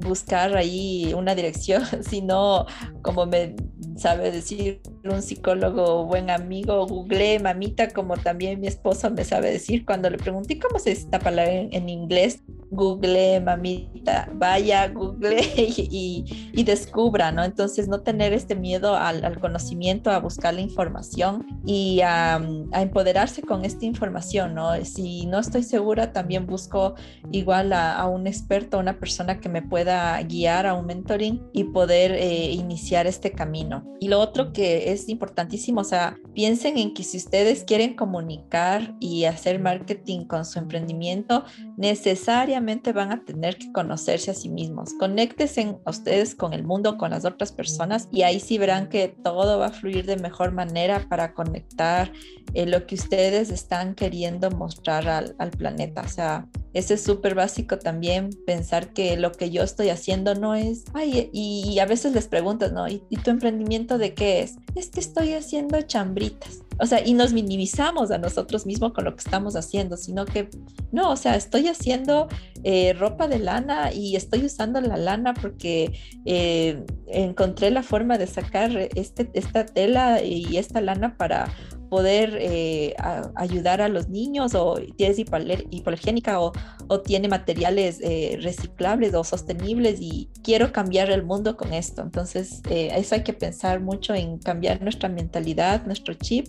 buscar 0.00 0.56
ahí 0.56 1.12
una 1.14 1.34
dirección, 1.34 1.82
sino 2.02 2.66
como 3.02 3.26
me 3.26 3.54
sabe 3.96 4.30
decir 4.30 4.80
un 5.04 5.22
psicólogo 5.22 6.06
buen 6.06 6.30
amigo, 6.30 6.86
google 6.86 7.38
mamita, 7.38 7.88
como 7.90 8.16
también 8.16 8.60
mi 8.60 8.66
esposo 8.66 9.10
me 9.10 9.24
sabe 9.24 9.50
decir 9.50 9.84
cuando 9.84 10.08
le 10.08 10.18
pregunté 10.18 10.58
cómo 10.58 10.78
se 10.78 10.90
dice 10.90 11.02
esta 11.02 11.18
palabra 11.18 11.52
en, 11.52 11.88
inglés, 11.88 12.42
google 12.70 13.40
mamita, 13.40 14.28
vaya, 14.34 14.88
google 14.88 15.40
y, 15.56 16.50
y, 16.52 16.64
descubra, 16.64 17.32
¿no? 17.32 17.44
Entonces 17.44 17.88
no 17.88 18.00
tener 18.00 18.32
este 18.32 18.54
miedo 18.54 18.96
al, 18.96 19.38
conocimiento, 19.40 20.10
a 20.10 20.18
buscar 20.18 20.54
la 20.54 20.60
información 20.60 21.46
y 21.66 22.00
a, 22.00 22.36
a, 22.36 22.82
empoderarse 22.82 23.42
con 23.42 23.64
esta 23.64 23.84
información, 23.84 24.54
¿no? 24.54 24.82
Si 24.84 25.26
no 25.26 25.38
estoy 25.38 25.62
segura, 25.62 26.12
también 26.12 26.46
busco 26.46 26.94
igual 27.32 27.72
a, 27.72 27.96
a 27.96 28.06
un 28.06 28.26
experto, 28.26 28.78
una 28.78 28.98
persona 28.98 29.40
que 29.40 29.48
me 29.48 29.62
pueda 29.62 29.89
guiar 30.22 30.66
a 30.66 30.74
un 30.74 30.86
mentoring 30.86 31.42
y 31.52 31.64
poder 31.64 32.12
eh, 32.12 32.50
iniciar 32.52 33.06
este 33.06 33.32
camino. 33.32 33.84
Y 34.00 34.08
lo 34.08 34.18
otro 34.18 34.52
que 34.52 34.92
es 34.92 35.08
importantísimo, 35.08 35.82
o 35.82 35.84
sea, 35.84 36.16
piensen 36.34 36.78
en 36.78 36.94
que 36.94 37.04
si 37.04 37.18
ustedes 37.18 37.64
quieren 37.64 37.94
comunicar 37.94 38.94
y 38.98 39.24
hacer 39.24 39.58
marketing 39.58 40.24
con 40.24 40.44
su 40.44 40.58
emprendimiento, 40.58 41.44
necesariamente 41.76 42.92
van 42.92 43.12
a 43.12 43.24
tener 43.24 43.58
que 43.58 43.70
conocerse 43.72 44.30
a 44.30 44.34
sí 44.34 44.48
mismos. 44.48 44.94
Conéctense 44.98 45.76
a 45.84 45.90
ustedes 45.90 46.34
con 46.34 46.52
el 46.52 46.64
mundo, 46.64 46.96
con 46.96 47.10
las 47.10 47.24
otras 47.24 47.52
personas 47.52 48.08
y 48.10 48.22
ahí 48.22 48.40
sí 48.40 48.58
verán 48.58 48.88
que 48.88 49.08
todo 49.08 49.58
va 49.58 49.66
a 49.66 49.72
fluir 49.72 50.06
de 50.06 50.16
mejor 50.16 50.52
manera 50.52 51.06
para 51.08 51.34
conectar 51.34 52.12
eh, 52.54 52.66
lo 52.66 52.86
que 52.86 52.94
ustedes 52.94 53.50
están 53.50 53.94
queriendo 53.94 54.50
mostrar 54.50 55.08
al, 55.08 55.34
al 55.38 55.50
planeta. 55.50 56.02
O 56.02 56.08
sea, 56.08 56.48
ese 56.72 56.94
es 56.94 57.02
súper 57.02 57.34
básico 57.34 57.78
también, 57.78 58.30
pensar 58.46 58.92
que 58.92 59.16
lo 59.16 59.32
que 59.32 59.50
yo 59.50 59.62
estoy 59.62 59.79
haciendo 59.88 60.34
no 60.34 60.54
es, 60.54 60.84
ay, 60.94 61.30
y, 61.32 61.78
a 61.78 61.86
veces 61.86 62.12
les 62.14 62.28
preguntas, 62.28 62.72
¿no? 62.72 62.88
¿Y, 62.88 63.00
tu 63.24 63.30
emprendimiento 63.30 63.98
de 63.98 64.14
qué 64.14 64.42
es? 64.42 64.56
Es 64.74 64.90
que 64.90 65.00
estoy 65.00 65.32
haciendo 65.32 65.80
chambritas. 65.82 66.60
O 66.78 66.86
sea, 66.86 67.06
y 67.06 67.12
nos 67.12 67.32
minimizamos 67.32 68.10
a 68.10 68.18
nosotros 68.18 68.64
mismos 68.66 68.92
con 68.92 69.04
lo 69.04 69.14
que 69.14 69.22
estamos 69.22 69.54
haciendo, 69.54 69.96
sino 69.96 70.24
que, 70.24 70.48
no, 70.92 71.10
o 71.10 71.16
sea, 71.16 71.36
estoy 71.36 71.68
haciendo 71.68 72.28
eh, 72.64 72.94
ropa 72.94 73.28
de 73.28 73.38
lana 73.38 73.92
y 73.92 74.16
estoy 74.16 74.46
usando 74.46 74.80
la 74.80 74.96
lana 74.96 75.34
porque 75.34 75.92
eh, 76.24 76.84
encontré 77.06 77.70
la 77.70 77.82
forma 77.82 78.16
de 78.16 78.26
sacar 78.26 78.70
este, 78.94 79.30
esta 79.34 79.66
tela 79.66 80.22
y 80.22 80.56
esta 80.56 80.80
lana 80.80 81.16
para 81.18 81.52
poder 81.90 82.38
eh, 82.40 82.94
ayudar 83.34 83.82
a 83.82 83.88
los 83.88 84.08
niños 84.08 84.54
o 84.54 84.78
tienes 84.96 85.18
hipoalergénica 85.18 86.40
o, 86.40 86.52
o, 86.86 87.00
tiene 87.00 87.28
materiales 87.28 87.98
eh, 88.00 88.38
reciclables 88.40 89.12
o 89.14 89.24
sostenibles 89.24 90.00
y 90.00 90.30
quiero 90.42 90.72
cambiar 90.72 91.10
el 91.10 91.24
mundo 91.24 91.56
con 91.56 91.74
esto. 91.74 92.02
Entonces, 92.02 92.62
eh, 92.70 92.90
eso 92.96 93.16
hay 93.16 93.24
que 93.24 93.32
pensar 93.32 93.80
mucho 93.80 94.14
en 94.14 94.38
cambiar 94.38 94.80
nuestra 94.80 95.08
mentalidad, 95.08 95.84
nuestro 95.84 96.14
chip 96.14 96.46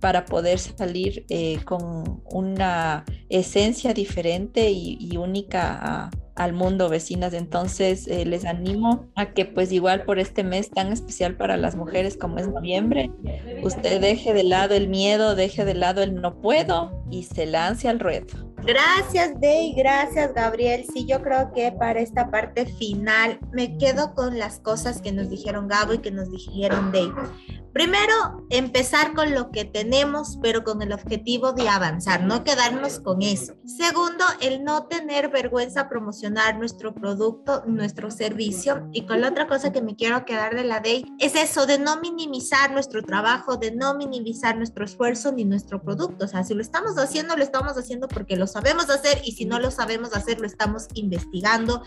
para 0.00 0.24
poder 0.24 0.58
salir 0.58 1.26
con 1.64 2.22
una 2.24 3.04
esencia 3.28 3.94
diferente 3.94 4.70
y, 4.70 5.16
única 5.16 6.10
al 6.34 6.52
mundo, 6.54 6.88
vecinas. 6.88 7.34
Entonces, 7.34 8.08
eh, 8.08 8.24
les 8.24 8.46
animo 8.46 9.10
a 9.14 9.32
que 9.32 9.44
pues 9.44 9.72
igual 9.72 10.04
por 10.04 10.18
este 10.18 10.42
mes 10.42 10.70
tan 10.70 10.90
especial 10.92 11.36
para 11.36 11.58
las 11.58 11.76
mujeres 11.76 12.16
como 12.16 12.38
es 12.38 12.48
noviembre, 12.48 13.10
usted 13.62 14.00
deje 14.00 14.32
de 14.32 14.44
lado 14.44 14.74
el 14.74 14.88
miedo, 14.88 15.34
deje 15.34 15.64
de 15.66 15.74
lado 15.74 16.02
el 16.02 16.14
no 16.14 16.40
puedo 16.40 17.04
y 17.10 17.24
se 17.24 17.44
lance 17.44 17.88
al 17.88 18.00
ruedo. 18.00 18.49
Gracias, 18.64 19.40
Dey, 19.40 19.74
gracias, 19.74 20.34
Gabriel. 20.34 20.84
Sí, 20.92 21.06
yo 21.06 21.22
creo 21.22 21.52
que 21.52 21.72
para 21.72 22.00
esta 22.00 22.30
parte 22.30 22.66
final 22.66 23.40
me 23.52 23.78
quedo 23.78 24.14
con 24.14 24.38
las 24.38 24.60
cosas 24.60 25.00
que 25.00 25.12
nos 25.12 25.30
dijeron 25.30 25.68
Gabo 25.68 25.94
y 25.94 25.98
que 25.98 26.10
nos 26.10 26.30
dijeron 26.30 26.92
Dey. 26.92 27.10
Primero, 27.72 28.46
empezar 28.50 29.14
con 29.14 29.32
lo 29.32 29.52
que 29.52 29.64
tenemos, 29.64 30.38
pero 30.42 30.64
con 30.64 30.82
el 30.82 30.92
objetivo 30.92 31.52
de 31.52 31.68
avanzar, 31.68 32.24
no 32.24 32.42
quedarnos 32.42 32.98
con 32.98 33.22
eso. 33.22 33.54
Segundo, 33.64 34.24
el 34.40 34.64
no 34.64 34.86
tener 34.88 35.28
vergüenza 35.28 35.88
promocionar 35.88 36.58
nuestro 36.58 36.92
producto, 36.92 37.62
nuestro 37.66 38.10
servicio. 38.10 38.88
Y 38.92 39.06
con 39.06 39.20
la 39.20 39.28
otra 39.28 39.46
cosa 39.46 39.70
que 39.70 39.82
me 39.82 39.94
quiero 39.94 40.24
quedar 40.24 40.56
de 40.56 40.64
la 40.64 40.80
DEI 40.80 41.04
es 41.20 41.36
eso 41.36 41.64
de 41.66 41.78
no 41.78 42.00
minimizar 42.00 42.72
nuestro 42.72 43.04
trabajo, 43.04 43.56
de 43.56 43.70
no 43.70 43.94
minimizar 43.94 44.56
nuestro 44.56 44.84
esfuerzo 44.84 45.30
ni 45.30 45.44
nuestro 45.44 45.80
producto. 45.80 46.24
O 46.24 46.28
sea, 46.28 46.42
si 46.42 46.54
lo 46.54 46.62
estamos 46.62 46.98
haciendo, 46.98 47.36
lo 47.36 47.44
estamos 47.44 47.78
haciendo 47.78 48.08
porque 48.08 48.34
lo 48.34 48.48
sabemos 48.52 48.90
hacer 48.90 49.20
y 49.24 49.32
si 49.32 49.44
no 49.44 49.58
lo 49.58 49.70
sabemos 49.70 50.14
hacer, 50.14 50.40
lo 50.40 50.46
estamos 50.46 50.88
investigando 50.94 51.82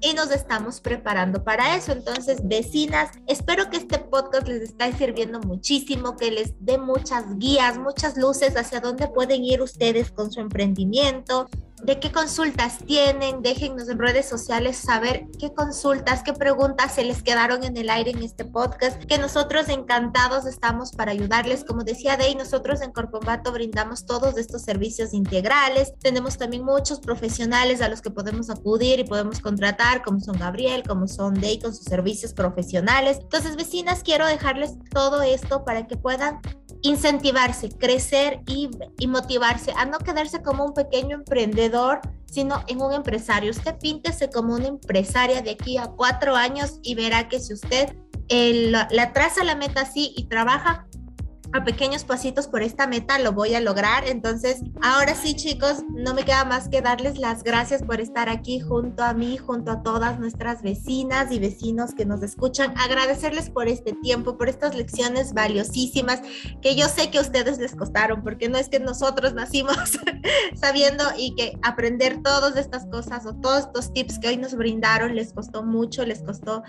y 0.00 0.14
nos 0.14 0.30
estamos 0.30 0.80
preparando 0.80 1.44
para 1.44 1.76
eso. 1.76 1.92
Entonces, 1.92 2.40
vecinas, 2.44 3.10
espero 3.26 3.70
que 3.70 3.78
este 3.78 3.98
podcast 3.98 4.48
les 4.48 4.62
esté 4.62 4.92
sirviendo 4.92 5.40
muchísimo, 5.40 6.16
que 6.16 6.30
les 6.30 6.54
dé 6.60 6.78
muchas 6.78 7.38
guías, 7.38 7.78
muchas 7.78 8.16
luces 8.16 8.56
hacia 8.56 8.80
dónde 8.80 9.08
pueden 9.08 9.44
ir 9.44 9.62
ustedes 9.62 10.10
con 10.10 10.30
su 10.30 10.40
emprendimiento, 10.40 11.48
de 11.82 12.00
qué 12.00 12.10
consultas 12.10 12.78
tienen, 12.86 13.42
déjennos 13.42 13.88
en 13.88 13.98
redes 13.98 14.28
sociales 14.28 14.76
saber 14.76 15.26
qué 15.38 15.52
consultas, 15.52 16.22
qué 16.22 16.32
preguntas 16.32 16.94
se 16.94 17.04
les 17.04 17.22
quedaron 17.22 17.64
en 17.64 17.76
el 17.76 17.90
aire 17.90 18.12
en 18.12 18.22
este 18.22 18.44
podcast, 18.44 19.02
que 19.04 19.18
nosotros 19.18 19.68
encantados 19.68 20.46
estamos 20.46 20.92
para 20.92 21.12
ayudarles. 21.12 21.64
Como 21.64 21.84
decía 21.84 22.16
Dey, 22.16 22.34
nosotros 22.34 22.80
en 22.80 22.92
Corpombato 22.92 23.52
brindamos 23.52 24.06
todos 24.06 24.38
estos 24.38 24.62
servicios 24.62 25.12
integrales. 25.12 25.92
Tenemos 26.00 26.38
también 26.38 26.64
muchos 26.64 27.00
profesionales 27.00 27.82
a 27.82 27.88
los 27.88 28.00
que 28.00 28.10
podemos 28.10 28.48
acudir 28.48 28.98
y 29.00 29.04
podemos 29.04 29.40
contratar, 29.40 30.02
como 30.02 30.20
son 30.20 30.38
Gabriel, 30.38 30.82
como 30.86 31.06
son 31.06 31.34
Dey 31.34 31.58
con 31.58 31.74
sus 31.74 31.84
servicios 31.84 32.32
profesionales. 32.32 33.18
Entonces, 33.20 33.56
vecinas, 33.56 34.02
quiero 34.02 34.26
dejarles 34.26 34.74
todo 34.90 35.22
esto 35.22 35.64
para 35.64 35.86
que 35.86 35.96
puedan 35.96 36.40
incentivarse, 36.86 37.68
crecer 37.70 38.40
y, 38.46 38.68
motivarse 39.06 39.72
a 39.76 39.84
no 39.84 39.98
quedarse 39.98 40.42
como 40.42 40.64
un 40.64 40.74
pequeño 40.74 41.16
emprendedor, 41.16 42.00
sino 42.26 42.62
en 42.66 42.80
un 42.80 42.92
empresario. 42.92 43.50
Usted 43.50 43.76
píntese 43.78 44.30
como 44.30 44.54
una 44.54 44.66
empresaria 44.66 45.42
de 45.42 45.50
aquí 45.50 45.78
a 45.78 45.86
cuatro 45.86 46.36
años 46.36 46.78
y 46.82 46.94
verá 46.94 47.28
que 47.28 47.40
si 47.40 47.52
usted 47.52 47.96
la 48.28 49.12
traza 49.12 49.44
la 49.44 49.54
meta 49.54 49.82
así 49.82 50.12
y 50.16 50.24
trabaja 50.24 50.86
a 51.56 51.64
pequeños 51.64 52.04
pasitos 52.04 52.46
por 52.46 52.62
esta 52.62 52.86
meta 52.86 53.18
lo 53.18 53.32
voy 53.32 53.54
a 53.54 53.60
lograr. 53.60 54.06
Entonces, 54.06 54.62
ahora 54.82 55.14
sí, 55.14 55.34
chicos, 55.34 55.82
no 55.88 56.14
me 56.14 56.24
queda 56.24 56.44
más 56.44 56.68
que 56.68 56.82
darles 56.82 57.18
las 57.18 57.42
gracias 57.42 57.82
por 57.82 58.00
estar 58.00 58.28
aquí 58.28 58.60
junto 58.60 59.02
a 59.02 59.14
mí, 59.14 59.36
junto 59.36 59.70
a 59.72 59.82
todas 59.82 60.18
nuestras 60.18 60.62
vecinas 60.62 61.32
y 61.32 61.38
vecinos 61.38 61.94
que 61.94 62.04
nos 62.04 62.22
escuchan. 62.22 62.74
Agradecerles 62.76 63.50
por 63.50 63.68
este 63.68 63.92
tiempo, 63.92 64.36
por 64.36 64.48
estas 64.48 64.74
lecciones 64.74 65.32
valiosísimas 65.32 66.20
que 66.62 66.76
yo 66.76 66.88
sé 66.88 67.10
que 67.10 67.18
a 67.18 67.22
ustedes 67.22 67.58
les 67.58 67.74
costaron, 67.74 68.22
porque 68.22 68.48
no 68.48 68.58
es 68.58 68.68
que 68.68 68.80
nosotros 68.80 69.34
nacimos 69.34 69.76
sabiendo 70.54 71.04
y 71.16 71.34
que 71.34 71.58
aprender 71.62 72.22
todas 72.22 72.56
estas 72.56 72.86
cosas 72.86 73.26
o 73.26 73.34
todos 73.34 73.66
estos 73.66 73.92
tips 73.92 74.18
que 74.18 74.28
hoy 74.28 74.36
nos 74.36 74.54
brindaron 74.54 75.14
les 75.14 75.32
costó 75.32 75.62
mucho, 75.62 76.04
les 76.04 76.22
costó 76.22 76.62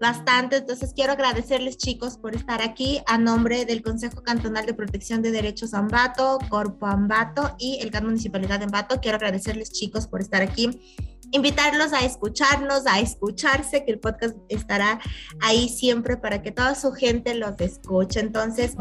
bastante. 0.00 0.56
Entonces, 0.56 0.92
quiero 0.94 1.12
agradecerles, 1.12 1.76
chicos, 1.76 2.18
por 2.18 2.34
estar 2.34 2.62
aquí 2.62 3.00
a 3.06 3.18
nombre 3.18 3.64
del 3.64 3.82
Consejo 3.82 4.22
Cantonal 4.34 4.66
de 4.66 4.74
Protección 4.74 5.22
de 5.22 5.30
Derechos 5.30 5.74
Ambato, 5.74 6.38
Corpo 6.48 6.86
Ambato 6.86 7.54
y 7.58 7.78
el 7.80 7.92
CAN 7.92 8.04
Municipalidad 8.04 8.58
de 8.58 8.64
Ambato. 8.64 9.00
Quiero 9.00 9.16
agradecerles 9.16 9.70
chicos 9.70 10.08
por 10.08 10.20
estar 10.20 10.42
aquí 10.42 10.80
invitarlos 11.30 11.92
a 11.92 12.04
escucharnos, 12.04 12.86
a 12.86 13.00
escucharse, 13.00 13.84
que 13.84 13.92
el 13.92 13.98
podcast 13.98 14.36
estará 14.48 15.00
ahí 15.40 15.68
siempre 15.68 16.16
para 16.16 16.42
que 16.42 16.52
toda 16.52 16.74
su 16.74 16.92
gente 16.92 17.34
los 17.34 17.60
escuche. 17.60 18.20
Entonces, 18.20 18.76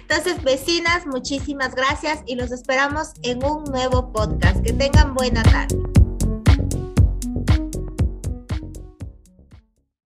Entonces, 0.00 0.42
vecinas, 0.42 1.06
muchísimas 1.06 1.74
gracias 1.74 2.20
y 2.26 2.34
los 2.34 2.50
esperamos 2.50 3.12
en 3.22 3.44
un 3.44 3.64
nuevo 3.64 4.12
podcast. 4.12 4.62
Que 4.62 4.72
tengan 4.72 5.14
buena 5.14 5.42
tarde. 5.44 5.95